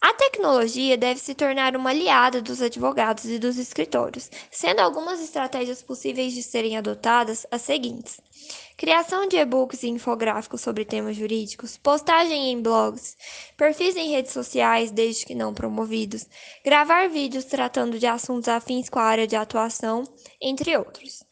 A 0.06 0.14
tecnologia 0.14 0.98
deve 0.98 1.18
se 1.18 1.34
tornar 1.34 1.78
uma 1.78 1.92
aliada 1.92 2.42
dos 2.42 2.62
advogados 2.62 3.24
e 3.24 3.40
dos 3.40 3.58
escritórios, 3.58 4.30
sendo 4.52 4.82
algumas 4.82 5.22
estratégias 5.22 5.82
possíveis 5.82 6.34
de 6.34 6.44
serem 6.44 6.76
adotadas 6.76 7.48
as 7.50 7.62
seguintes: 7.62 8.20
criação 8.76 9.26
de 9.30 9.38
e-books 9.38 9.82
e 9.82 9.88
infográficos 9.88 10.60
sobre 10.60 10.84
temas 10.84 11.16
jurídicos, 11.16 11.78
postagem 11.78 12.52
em 12.52 12.62
blogs, 12.62 13.16
perfis 13.56 13.96
em 13.96 14.12
redes 14.12 14.34
sociais, 14.34 14.92
desde 14.92 15.26
que 15.26 15.34
não 15.34 15.54
promovidos, 15.54 16.28
gravar 16.66 17.08
vídeos 17.08 17.46
tratando 17.46 17.98
de 17.98 18.06
assuntos 18.06 18.50
afins 18.50 18.90
com 18.90 19.00
a 19.00 19.04
área 19.04 19.26
de 19.26 19.38
atuação, 19.38 20.04
entre 20.42 20.76
outros. 20.76 21.24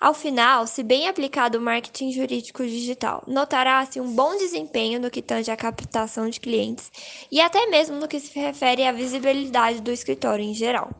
Ao 0.00 0.14
final, 0.14 0.64
se 0.68 0.84
bem 0.84 1.08
aplicado 1.08 1.58
o 1.58 1.60
marketing 1.60 2.12
jurídico 2.12 2.64
digital, 2.64 3.24
notará-se 3.26 4.00
um 4.00 4.14
bom 4.14 4.36
desempenho 4.36 5.00
no 5.00 5.10
que 5.10 5.20
tange 5.20 5.50
à 5.50 5.56
captação 5.56 6.30
de 6.30 6.38
clientes 6.38 6.88
e 7.32 7.40
até 7.40 7.66
mesmo 7.66 7.96
no 7.96 8.06
que 8.06 8.20
se 8.20 8.38
refere 8.38 8.84
à 8.84 8.92
visibilidade 8.92 9.80
do 9.80 9.90
escritório 9.90 10.44
em 10.44 10.54
geral. 10.54 10.90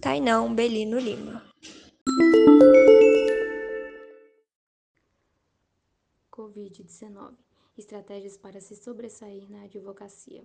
Tainão 0.00 0.54
Belino 0.54 0.98
Lima. 0.98 1.44
Covid-19 6.32 7.34
Estratégias 7.76 8.38
para 8.38 8.58
se 8.58 8.74
sobressair 8.74 9.50
na 9.50 9.64
advocacia. 9.64 10.44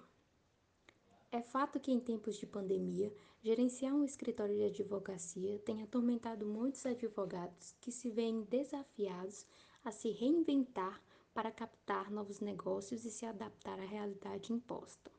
É 1.35 1.41
fato 1.41 1.81
que, 1.81 1.91
em 1.91 1.99
tempos 1.99 2.37
de 2.37 2.45
pandemia, 2.45 3.13
gerenciar 3.43 3.93
um 3.93 4.05
escritório 4.05 4.55
de 4.55 4.63
advocacia 4.63 5.59
tem 5.59 5.83
atormentado 5.83 6.45
muitos 6.45 6.85
advogados 6.85 7.75
que 7.81 7.91
se 7.91 8.09
veem 8.09 8.43
desafiados 8.43 9.45
a 9.83 9.91
se 9.91 10.11
reinventar 10.11 11.03
para 11.33 11.51
captar 11.51 12.09
novos 12.09 12.39
negócios 12.39 13.03
e 13.03 13.11
se 13.11 13.25
adaptar 13.25 13.77
à 13.77 13.83
realidade 13.83 14.53
imposta. 14.53 15.11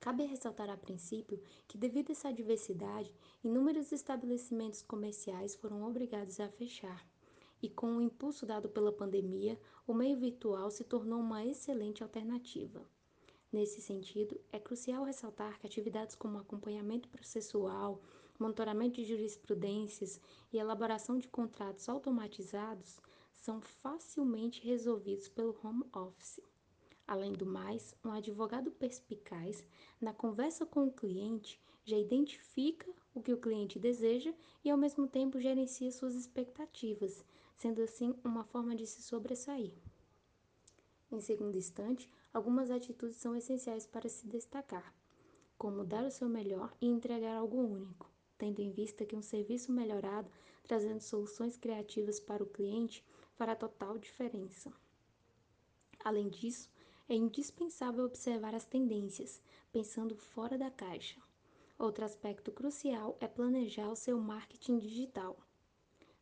Cabe 0.00 0.24
ressaltar 0.24 0.70
a 0.70 0.78
princípio 0.78 1.38
que, 1.68 1.76
devido 1.76 2.08
a 2.08 2.12
essa 2.12 2.28
adversidade, 2.30 3.12
inúmeros 3.44 3.92
estabelecimentos 3.92 4.80
comerciais 4.80 5.54
foram 5.54 5.86
obrigados 5.86 6.40
a 6.40 6.48
fechar. 6.48 7.06
E 7.60 7.68
com 7.68 7.98
o 7.98 8.00
impulso 8.00 8.46
dado 8.46 8.70
pela 8.70 8.90
pandemia, 8.90 9.60
o 9.86 9.92
meio 9.92 10.16
virtual 10.16 10.70
se 10.70 10.84
tornou 10.84 11.20
uma 11.20 11.44
excelente 11.44 12.02
alternativa. 12.02 12.93
Nesse 13.54 13.80
sentido, 13.80 14.40
é 14.50 14.58
crucial 14.58 15.04
ressaltar 15.04 15.60
que 15.60 15.66
atividades 15.68 16.16
como 16.16 16.38
acompanhamento 16.38 17.08
processual, 17.08 18.02
monitoramento 18.36 19.00
de 19.00 19.04
jurisprudências 19.04 20.20
e 20.52 20.58
elaboração 20.58 21.16
de 21.16 21.28
contratos 21.28 21.88
automatizados 21.88 22.98
são 23.32 23.60
facilmente 23.60 24.60
resolvidos 24.66 25.28
pelo 25.28 25.56
home 25.62 25.84
office. 25.92 26.40
Além 27.06 27.32
do 27.32 27.46
mais, 27.46 27.94
um 28.04 28.10
advogado 28.10 28.72
perspicaz, 28.72 29.64
na 30.00 30.12
conversa 30.12 30.66
com 30.66 30.88
o 30.88 30.92
cliente, 30.92 31.62
já 31.84 31.96
identifica 31.96 32.90
o 33.14 33.22
que 33.22 33.32
o 33.32 33.40
cliente 33.40 33.78
deseja 33.78 34.34
e, 34.64 34.70
ao 34.70 34.76
mesmo 34.76 35.06
tempo, 35.06 35.40
gerencia 35.40 35.92
suas 35.92 36.16
expectativas, 36.16 37.24
sendo 37.56 37.82
assim 37.82 38.16
uma 38.24 38.42
forma 38.42 38.74
de 38.74 38.84
se 38.84 39.00
sobressair. 39.00 39.72
Em 41.12 41.20
segundo 41.20 41.56
instante, 41.56 42.10
algumas 42.34 42.70
atitudes 42.70 43.16
são 43.16 43.36
essenciais 43.36 43.86
para 43.86 44.08
se 44.08 44.26
destacar, 44.26 44.92
como 45.56 45.84
dar 45.84 46.04
o 46.04 46.10
seu 46.10 46.28
melhor 46.28 46.76
e 46.80 46.86
entregar 46.86 47.36
algo 47.36 47.58
único, 47.58 48.10
tendo 48.36 48.60
em 48.60 48.72
vista 48.72 49.06
que 49.06 49.14
um 49.14 49.22
serviço 49.22 49.72
melhorado, 49.72 50.28
trazendo 50.64 51.00
soluções 51.00 51.56
criativas 51.56 52.18
para 52.18 52.42
o 52.42 52.46
cliente, 52.46 53.04
fará 53.34 53.54
total 53.54 53.96
diferença. 53.96 54.72
Além 56.04 56.28
disso, 56.28 56.68
é 57.08 57.14
indispensável 57.14 58.04
observar 58.04 58.54
as 58.54 58.64
tendências, 58.64 59.40
pensando 59.70 60.16
fora 60.16 60.58
da 60.58 60.70
caixa. 60.70 61.20
Outro 61.78 62.04
aspecto 62.04 62.50
crucial 62.50 63.16
é 63.20 63.28
planejar 63.28 63.90
o 63.90 63.96
seu 63.96 64.18
marketing 64.18 64.78
digital. 64.78 65.36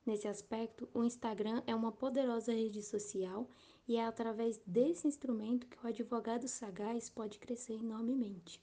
Nesse 0.04 0.26
aspecto, 0.26 0.88
o 0.92 1.04
Instagram 1.04 1.62
é 1.66 1.74
uma 1.74 1.92
poderosa 1.92 2.52
rede 2.52 2.82
social 2.82 3.48
e 3.87 3.97
é 3.97 4.05
através 4.05 4.61
desse 4.66 5.07
instrumento 5.07 5.66
que 5.66 5.78
o 5.85 5.89
advogado 5.89 6.47
sagaz 6.47 7.11
pode 7.11 7.39
crescer 7.39 7.74
enormemente. 7.74 8.62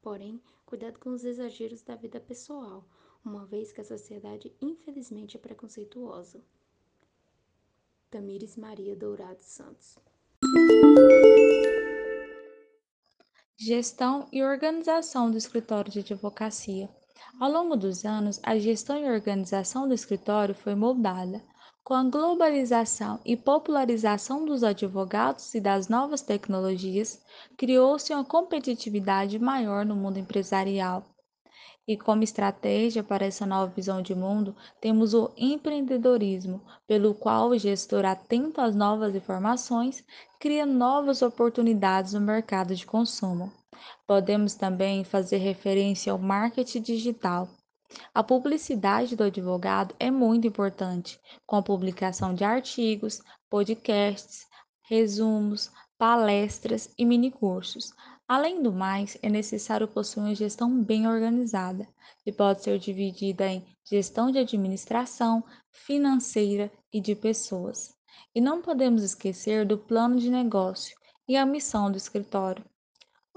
Porém, 0.00 0.40
cuidado 0.64 0.98
com 0.98 1.10
os 1.10 1.24
exageros 1.24 1.82
da 1.82 1.96
vida 1.96 2.20
pessoal, 2.20 2.84
uma 3.24 3.44
vez 3.46 3.72
que 3.72 3.80
a 3.80 3.84
sociedade 3.84 4.54
infelizmente 4.60 5.36
é 5.36 5.40
preconceituosa. 5.40 6.42
Tamires 8.10 8.56
Maria 8.56 8.96
Dourado 8.96 9.42
Santos. 9.42 9.98
Gestão 13.56 14.28
e 14.32 14.42
organização 14.42 15.30
do 15.30 15.36
escritório 15.36 15.90
de 15.90 15.98
advocacia. 15.98 16.88
Ao 17.40 17.50
longo 17.50 17.76
dos 17.76 18.04
anos, 18.04 18.40
a 18.42 18.58
gestão 18.58 18.96
e 18.98 19.10
organização 19.10 19.86
do 19.86 19.92
escritório 19.92 20.54
foi 20.54 20.74
moldada. 20.74 21.42
Com 21.88 21.94
a 21.94 22.04
globalização 22.04 23.18
e 23.24 23.34
popularização 23.34 24.44
dos 24.44 24.62
advogados 24.62 25.54
e 25.54 25.58
das 25.58 25.88
novas 25.88 26.20
tecnologias, 26.20 27.18
criou-se 27.56 28.12
uma 28.12 28.26
competitividade 28.26 29.38
maior 29.38 29.86
no 29.86 29.96
mundo 29.96 30.18
empresarial. 30.18 31.02
E 31.86 31.96
como 31.96 32.22
estratégia 32.22 33.02
para 33.02 33.24
essa 33.24 33.46
nova 33.46 33.72
visão 33.74 34.02
de 34.02 34.14
mundo, 34.14 34.54
temos 34.82 35.14
o 35.14 35.30
empreendedorismo, 35.34 36.60
pelo 36.86 37.14
qual 37.14 37.48
o 37.48 37.58
gestor, 37.58 38.04
atento 38.04 38.60
às 38.60 38.76
novas 38.76 39.14
informações, 39.14 40.04
cria 40.38 40.66
novas 40.66 41.22
oportunidades 41.22 42.12
no 42.12 42.20
mercado 42.20 42.76
de 42.76 42.84
consumo. 42.84 43.50
Podemos 44.06 44.52
também 44.54 45.04
fazer 45.04 45.38
referência 45.38 46.12
ao 46.12 46.18
marketing 46.18 46.82
digital. 46.82 47.48
A 48.14 48.22
publicidade 48.22 49.16
do 49.16 49.24
advogado 49.24 49.94
é 49.98 50.10
muito 50.10 50.46
importante, 50.46 51.18
com 51.46 51.56
a 51.56 51.62
publicação 51.62 52.34
de 52.34 52.44
artigos, 52.44 53.22
podcasts, 53.48 54.46
resumos, 54.82 55.70
palestras 55.96 56.92
e 56.98 57.04
minicursos. 57.04 57.92
Além 58.26 58.62
do 58.62 58.72
mais, 58.72 59.16
é 59.22 59.28
necessário 59.28 59.88
possuir 59.88 60.26
uma 60.26 60.34
gestão 60.34 60.82
bem 60.82 61.08
organizada, 61.08 61.88
que 62.22 62.30
pode 62.30 62.62
ser 62.62 62.78
dividida 62.78 63.46
em 63.46 63.64
gestão 63.84 64.30
de 64.30 64.38
administração, 64.38 65.42
financeira 65.70 66.70
e 66.92 67.00
de 67.00 67.14
pessoas. 67.14 67.96
E 68.34 68.40
não 68.40 68.60
podemos 68.60 69.02
esquecer 69.02 69.66
do 69.66 69.78
plano 69.78 70.16
de 70.16 70.30
negócio 70.30 70.96
e 71.26 71.36
a 71.36 71.46
missão 71.46 71.90
do 71.90 71.96
escritório. 71.96 72.64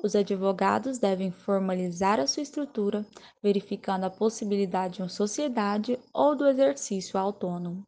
Os 0.03 0.15
advogados 0.15 0.97
devem 0.97 1.29
formalizar 1.29 2.19
a 2.19 2.25
sua 2.25 2.41
estrutura, 2.41 3.05
verificando 3.41 4.03
a 4.05 4.09
possibilidade 4.09 4.95
de 4.95 5.01
uma 5.03 5.09
sociedade 5.09 5.99
ou 6.11 6.35
do 6.35 6.47
exercício 6.47 7.19
autônomo. 7.19 7.85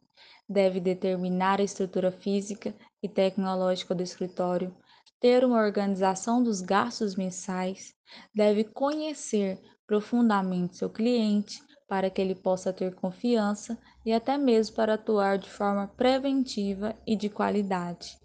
Deve 0.48 0.80
determinar 0.80 1.60
a 1.60 1.64
estrutura 1.64 2.12
física 2.12 2.76
e 3.02 3.10
tecnológica 3.10 3.96
do 3.96 4.04
escritório, 4.04 4.76
ter 5.20 5.44
uma 5.44 5.58
organização 5.58 6.44
dos 6.44 6.62
gastos 6.62 7.16
mensais, 7.16 7.96
deve 8.36 8.64
conhecer 8.64 9.60
profundamente 9.88 10.78
seu 10.78 10.92
cliente 10.92 11.64
para 11.88 12.12
que 12.12 12.22
ele 12.22 12.36
possa 12.36 12.72
ter 12.72 12.94
confiança 12.94 13.76
e 14.06 14.14
até 14.14 14.38
mesmo 14.38 14.76
para 14.76 14.94
atuar 14.94 15.40
de 15.40 15.50
forma 15.50 15.88
preventiva 15.88 16.96
e 17.08 17.16
de 17.16 17.30
qualidade 17.30 18.23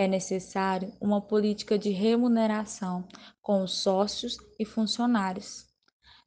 é 0.00 0.08
necessário 0.08 0.94
uma 0.98 1.20
política 1.20 1.78
de 1.78 1.90
remuneração 1.90 3.06
com 3.42 3.62
os 3.62 3.82
sócios 3.82 4.38
e 4.58 4.64
funcionários. 4.64 5.66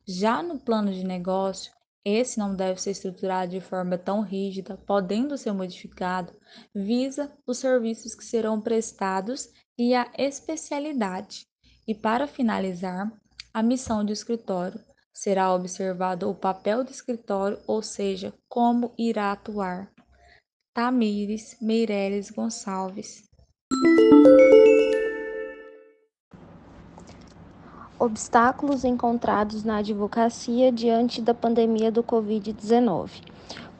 Já 0.07 0.43
no 0.43 0.59
plano 0.59 0.93
de 0.93 1.03
negócio, 1.03 1.73
esse 2.05 2.37
não 2.37 2.55
deve 2.55 2.79
ser 2.79 2.91
estruturado 2.91 3.49
de 3.49 3.59
forma 3.59 3.97
tão 3.97 4.21
rígida, 4.21 4.77
podendo 4.85 5.35
ser 5.39 5.53
modificado, 5.53 6.31
visa 6.75 7.33
os 7.47 7.57
serviços 7.57 8.13
que 8.13 8.23
serão 8.23 8.61
prestados 8.61 9.49
e 9.75 9.95
a 9.95 10.07
especialidade. 10.19 11.47
E 11.87 11.95
para 11.95 12.27
finalizar, 12.27 13.11
a 13.51 13.63
missão 13.63 14.05
do 14.05 14.13
escritório 14.13 14.79
será 15.11 15.51
observado 15.51 16.29
o 16.29 16.35
papel 16.35 16.83
do 16.83 16.91
escritório, 16.91 17.59
ou 17.65 17.81
seja, 17.81 18.35
como 18.47 18.93
irá 18.99 19.31
atuar. 19.31 19.91
Tamires 20.75 21.57
Meireles 21.59 22.29
Gonçalves 22.29 23.32
Obstáculos 27.97 28.83
encontrados 28.83 29.63
na 29.63 29.77
advocacia 29.77 30.71
diante 30.71 31.21
da 31.21 31.33
pandemia 31.33 31.91
do 31.91 32.03
Covid-19. 32.03 33.32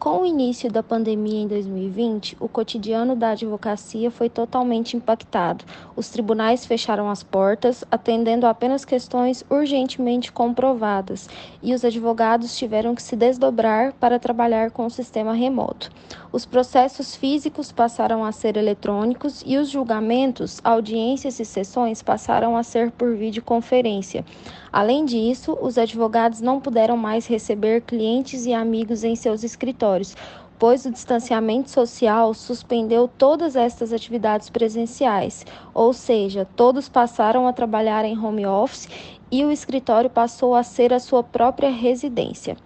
Com 0.03 0.23
o 0.23 0.25
início 0.25 0.69
da 0.69 0.83
pandemia 0.83 1.43
em 1.43 1.47
2020, 1.47 2.35
o 2.37 2.49
cotidiano 2.49 3.15
da 3.15 3.29
advocacia 3.29 4.11
foi 4.11 4.29
totalmente 4.29 4.97
impactado. 4.97 5.63
Os 5.95 6.09
tribunais 6.09 6.65
fecharam 6.65 7.09
as 7.09 7.23
portas, 7.23 7.85
atendendo 7.89 8.45
apenas 8.45 8.83
questões 8.83 9.45
urgentemente 9.49 10.29
comprovadas, 10.29 11.29
e 11.61 11.73
os 11.73 11.85
advogados 11.85 12.57
tiveram 12.57 12.93
que 12.93 13.01
se 13.01 13.15
desdobrar 13.15 13.93
para 13.93 14.19
trabalhar 14.19 14.71
com 14.71 14.85
o 14.85 14.89
sistema 14.89 15.31
remoto. 15.31 15.89
Os 16.33 16.45
processos 16.45 17.15
físicos 17.15 17.71
passaram 17.71 18.25
a 18.25 18.33
ser 18.33 18.57
eletrônicos 18.57 19.41
e 19.45 19.55
os 19.55 19.69
julgamentos, 19.69 20.59
audiências 20.65 21.39
e 21.39 21.45
sessões 21.45 22.01
passaram 22.01 22.57
a 22.57 22.63
ser 22.63 22.91
por 22.91 23.15
videoconferência. 23.15 24.25
Além 24.73 25.05
disso, 25.05 25.55
os 25.61 25.77
advogados 25.77 26.41
não 26.41 26.59
puderam 26.59 26.97
mais 26.97 27.27
receber 27.27 27.81
clientes 27.81 28.47
e 28.47 28.53
amigos 28.55 29.03
em 29.03 29.15
seus 29.15 29.43
escritórios, 29.43 30.15
pois 30.57 30.83
o 30.83 30.89
distanciamento 30.89 31.69
social 31.69 32.33
suspendeu 32.33 33.07
todas 33.07 33.55
estas 33.55 33.93
atividades 33.93 34.49
presenciais, 34.49 35.45
ou 35.75 35.93
seja, 35.93 36.47
todos 36.55 36.89
passaram 36.89 37.47
a 37.47 37.53
trabalhar 37.53 38.03
em 38.03 38.17
home 38.17 38.47
office 38.47 38.89
e 39.31 39.45
o 39.45 39.51
escritório 39.51 40.09
passou 40.09 40.55
a 40.55 40.63
ser 40.63 40.91
a 40.91 40.99
sua 40.99 41.21
própria 41.21 41.69
residência. 41.69 42.57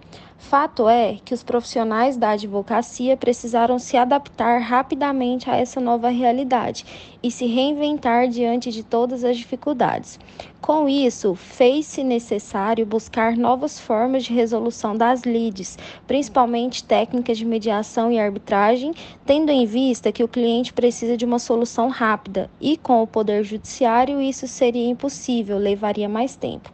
Fato 0.49 0.87
é 0.87 1.17
que 1.25 1.33
os 1.33 1.43
profissionais 1.43 2.15
da 2.15 2.29
advocacia 2.29 3.17
precisaram 3.17 3.77
se 3.77 3.97
adaptar 3.97 4.61
rapidamente 4.61 5.49
a 5.49 5.57
essa 5.57 5.81
nova 5.81 6.07
realidade 6.07 6.85
e 7.21 7.29
se 7.29 7.45
reinventar 7.45 8.29
diante 8.29 8.71
de 8.71 8.81
todas 8.81 9.25
as 9.25 9.35
dificuldades. 9.35 10.17
Com 10.61 10.87
isso, 10.87 11.35
fez-se 11.35 12.01
necessário 12.01 12.85
buscar 12.85 13.35
novas 13.35 13.77
formas 13.77 14.23
de 14.23 14.31
resolução 14.33 14.95
das 14.95 15.23
lides, 15.23 15.77
principalmente 16.07 16.81
técnicas 16.81 17.37
de 17.37 17.43
mediação 17.43 18.09
e 18.09 18.17
arbitragem, 18.17 18.93
tendo 19.25 19.51
em 19.51 19.65
vista 19.65 20.13
que 20.13 20.23
o 20.23 20.29
cliente 20.29 20.71
precisa 20.71 21.17
de 21.17 21.25
uma 21.25 21.39
solução 21.39 21.89
rápida 21.89 22.49
e 22.61 22.77
com 22.77 23.03
o 23.03 23.07
Poder 23.07 23.43
Judiciário 23.43 24.21
isso 24.21 24.47
seria 24.47 24.87
impossível, 24.87 25.57
levaria 25.57 26.07
mais 26.07 26.37
tempo. 26.37 26.71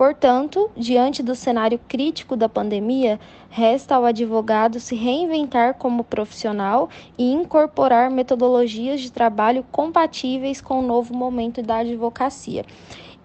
Portanto, 0.00 0.70
diante 0.74 1.22
do 1.22 1.34
cenário 1.34 1.78
crítico 1.86 2.34
da 2.34 2.48
pandemia, 2.48 3.20
resta 3.50 3.96
ao 3.96 4.06
advogado 4.06 4.80
se 4.80 4.96
reinventar 4.96 5.74
como 5.74 6.02
profissional 6.02 6.88
e 7.18 7.30
incorporar 7.30 8.10
metodologias 8.10 9.02
de 9.02 9.12
trabalho 9.12 9.62
compatíveis 9.70 10.58
com 10.58 10.80
o 10.80 10.82
novo 10.82 11.14
momento 11.14 11.62
da 11.62 11.80
advocacia. 11.80 12.64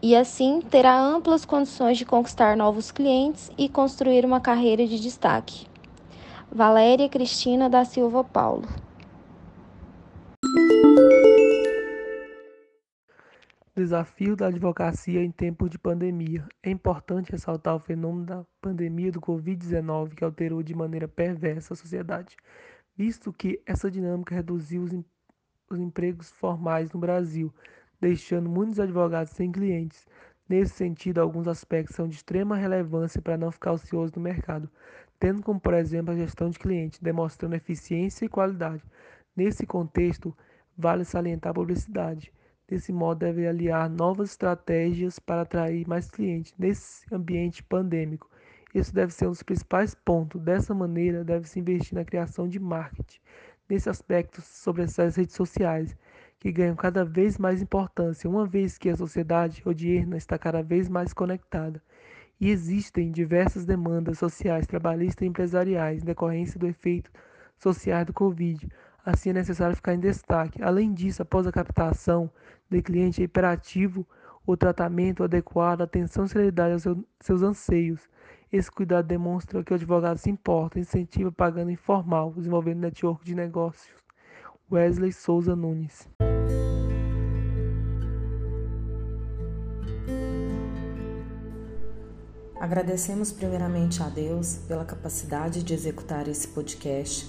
E 0.01 0.17
assim 0.17 0.59
terá 0.59 0.99
amplas 0.99 1.45
condições 1.45 1.97
de 1.97 2.03
conquistar 2.03 2.57
novos 2.57 2.91
clientes 2.91 3.49
e 3.57 3.69
construir 3.69 4.25
uma 4.25 4.41
carreira 4.41 4.85
de 4.85 4.99
destaque. 4.99 5.67
Valéria 6.51 7.07
Cristina 7.07 7.69
da 7.69 7.85
Silva 7.85 8.21
Paulo. 8.21 8.67
Desafio 13.77 14.37
da 14.37 14.47
advocacia 14.47 15.21
em 15.21 15.29
tempos 15.29 15.69
de 15.69 15.77
pandemia. 15.77 16.47
É 16.63 16.69
importante 16.69 17.33
ressaltar 17.33 17.75
o 17.75 17.79
fenômeno 17.79 18.25
da 18.25 18.45
pandemia 18.61 19.11
do 19.11 19.19
Covid-19 19.19 20.15
que 20.15 20.23
alterou 20.23 20.63
de 20.63 20.73
maneira 20.73 21.09
perversa 21.09 21.73
a 21.73 21.75
sociedade, 21.75 22.37
visto 22.95 23.33
que 23.33 23.61
essa 23.65 23.91
dinâmica 23.91 24.33
reduziu 24.33 24.81
os, 24.81 24.93
em, 24.93 25.03
os 25.69 25.77
empregos 25.77 26.31
formais 26.31 26.89
no 26.93 27.01
Brasil, 27.01 27.53
deixando 27.99 28.49
muitos 28.49 28.79
advogados 28.79 29.33
sem 29.33 29.51
clientes. 29.51 30.07
Nesse 30.47 30.73
sentido, 30.75 31.19
alguns 31.19 31.45
aspectos 31.45 31.97
são 31.97 32.07
de 32.07 32.15
extrema 32.15 32.55
relevância 32.55 33.21
para 33.21 33.37
não 33.37 33.51
ficar 33.51 33.73
ocioso 33.73 34.13
no 34.15 34.21
mercado, 34.21 34.69
tendo 35.19 35.43
como, 35.43 35.59
por 35.59 35.73
exemplo, 35.73 36.13
a 36.13 36.17
gestão 36.17 36.49
de 36.49 36.57
clientes, 36.57 37.01
demonstrando 37.01 37.57
eficiência 37.57 38.23
e 38.23 38.29
qualidade. 38.29 38.85
Nesse 39.35 39.65
contexto, 39.65 40.33
vale 40.77 41.03
salientar 41.03 41.51
a 41.51 41.55
publicidade 41.55 42.31
Desse 42.67 42.91
modo, 42.91 43.19
deve 43.19 43.47
aliar 43.47 43.89
novas 43.89 44.31
estratégias 44.31 45.19
para 45.19 45.41
atrair 45.41 45.87
mais 45.87 46.09
clientes 46.09 46.53
nesse 46.57 47.05
ambiente 47.13 47.61
pandêmico. 47.61 48.29
Isso 48.73 48.93
deve 48.93 49.13
ser 49.13 49.27
um 49.27 49.31
dos 49.31 49.43
principais 49.43 49.93
pontos. 49.93 50.41
Dessa 50.41 50.73
maneira, 50.73 51.23
deve-se 51.23 51.59
investir 51.59 51.93
na 51.93 52.03
criação 52.03 52.47
de 52.47 52.59
marketing. 52.59 53.19
Nesse 53.69 53.89
aspecto, 53.89 54.41
sobre 54.41 54.83
essas 54.83 55.15
redes 55.15 55.35
sociais, 55.35 55.95
que 56.39 56.51
ganham 56.51 56.75
cada 56.75 57.05
vez 57.05 57.37
mais 57.37 57.61
importância, 57.61 58.29
uma 58.29 58.45
vez 58.45 58.77
que 58.77 58.89
a 58.89 58.95
sociedade 58.95 59.61
odierna 59.65 60.17
está 60.17 60.37
cada 60.37 60.61
vez 60.61 60.89
mais 60.89 61.13
conectada. 61.13 61.81
E 62.39 62.49
existem 62.49 63.11
diversas 63.11 63.65
demandas 63.65 64.17
sociais, 64.17 64.67
trabalhistas 64.67 65.23
e 65.23 65.29
empresariais 65.29 66.01
em 66.01 66.05
decorrência 66.05 66.59
do 66.59 66.67
efeito 66.67 67.11
social 67.57 68.03
do 68.05 68.13
Covid. 68.13 68.67
Assim, 69.05 69.29
é 69.29 69.33
necessário 69.33 69.75
ficar 69.75 69.93
em 69.93 69.99
destaque. 69.99 70.63
Além 70.63 70.91
disso, 70.91 71.21
após 71.21 71.45
a 71.45 71.51
captação 71.51 72.27
de 72.67 72.81
cliente 72.81 73.21
é 73.21 73.25
imperativo 73.25 74.03
o 74.47 74.57
tratamento 74.57 75.23
adequado, 75.23 75.81
atenção 75.81 76.25
e 76.25 76.29
celeridade 76.29 76.73
aos 76.73 76.97
seus 77.19 77.43
anseios. 77.43 78.09
Esse 78.51 78.71
cuidado 78.71 79.05
demonstra 79.05 79.63
que 79.63 79.71
o 79.71 79.75
advogado 79.75 80.17
se 80.17 80.31
importa, 80.31 80.79
incentiva 80.79 81.31
pagando 81.31 81.69
informal, 81.69 82.33
desenvolvendo 82.33 82.79
network 82.79 83.23
de 83.23 83.35
negócios. 83.35 83.95
Wesley 84.71 85.11
Souza 85.11 85.55
Nunes. 85.55 86.09
Agradecemos 92.59 93.31
primeiramente 93.31 94.01
a 94.01 94.09
Deus 94.09 94.57
pela 94.67 94.83
capacidade 94.83 95.61
de 95.61 95.75
executar 95.75 96.27
esse 96.27 96.47
podcast 96.47 97.27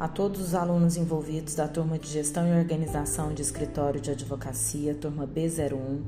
a 0.00 0.06
todos 0.06 0.40
os 0.40 0.54
alunos 0.54 0.96
envolvidos 0.96 1.56
da 1.56 1.66
turma 1.66 1.98
de 1.98 2.08
Gestão 2.08 2.46
e 2.46 2.56
Organização 2.56 3.34
de 3.34 3.42
Escritório 3.42 4.00
de 4.00 4.12
Advocacia, 4.12 4.94
turma 4.94 5.26
B01, 5.26 6.02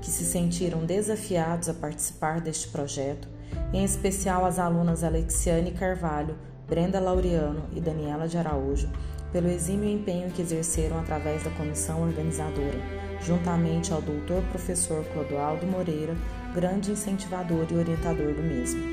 que 0.00 0.10
se 0.10 0.24
sentiram 0.24 0.86
desafiados 0.86 1.68
a 1.68 1.74
participar 1.74 2.40
deste 2.40 2.68
projeto, 2.68 3.28
em 3.72 3.84
especial 3.84 4.44
as 4.44 4.60
alunas 4.60 5.02
Alexiane 5.02 5.72
Carvalho, 5.72 6.36
Brenda 6.68 7.00
Laureano 7.00 7.64
e 7.74 7.80
Daniela 7.80 8.28
de 8.28 8.38
Araújo, 8.38 8.88
pelo 9.32 9.48
exímio 9.48 9.88
empenho 9.88 10.30
que 10.30 10.42
exerceram 10.42 11.00
através 11.00 11.42
da 11.42 11.50
comissão 11.50 12.02
organizadora, 12.02 12.78
juntamente 13.22 13.92
ao 13.92 14.00
doutor 14.00 14.42
professor 14.50 15.04
Clodoaldo 15.06 15.66
Moreira, 15.66 16.14
grande 16.54 16.92
incentivador 16.92 17.66
e 17.70 17.74
orientador 17.74 18.34
do 18.34 18.42
mesmo 18.42 18.91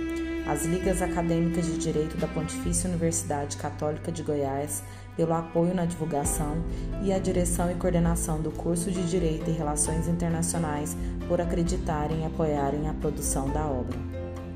as 0.49 0.65
Ligas 0.65 0.99
Acadêmicas 1.03 1.67
de 1.67 1.77
Direito 1.77 2.17
da 2.17 2.27
Pontifícia 2.27 2.89
Universidade 2.89 3.55
Católica 3.55 4.11
de 4.11 4.23
Goiás 4.23 4.83
pelo 5.15 5.33
apoio 5.33 5.75
na 5.75 5.85
divulgação 5.85 6.57
e 7.03 7.13
a 7.13 7.19
direção 7.19 7.69
e 7.69 7.75
coordenação 7.75 8.41
do 8.41 8.49
curso 8.49 8.89
de 8.89 9.07
Direito 9.07 9.47
e 9.47 9.53
Relações 9.53 10.07
Internacionais 10.07 10.97
por 11.27 11.39
acreditarem 11.39 12.23
e 12.23 12.25
apoiarem 12.25 12.89
a 12.89 12.93
produção 12.95 13.47
da 13.49 13.63
obra. 13.63 13.99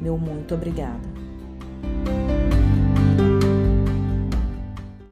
Meu 0.01 0.17
muito 0.17 0.55
obrigada. 0.55 1.13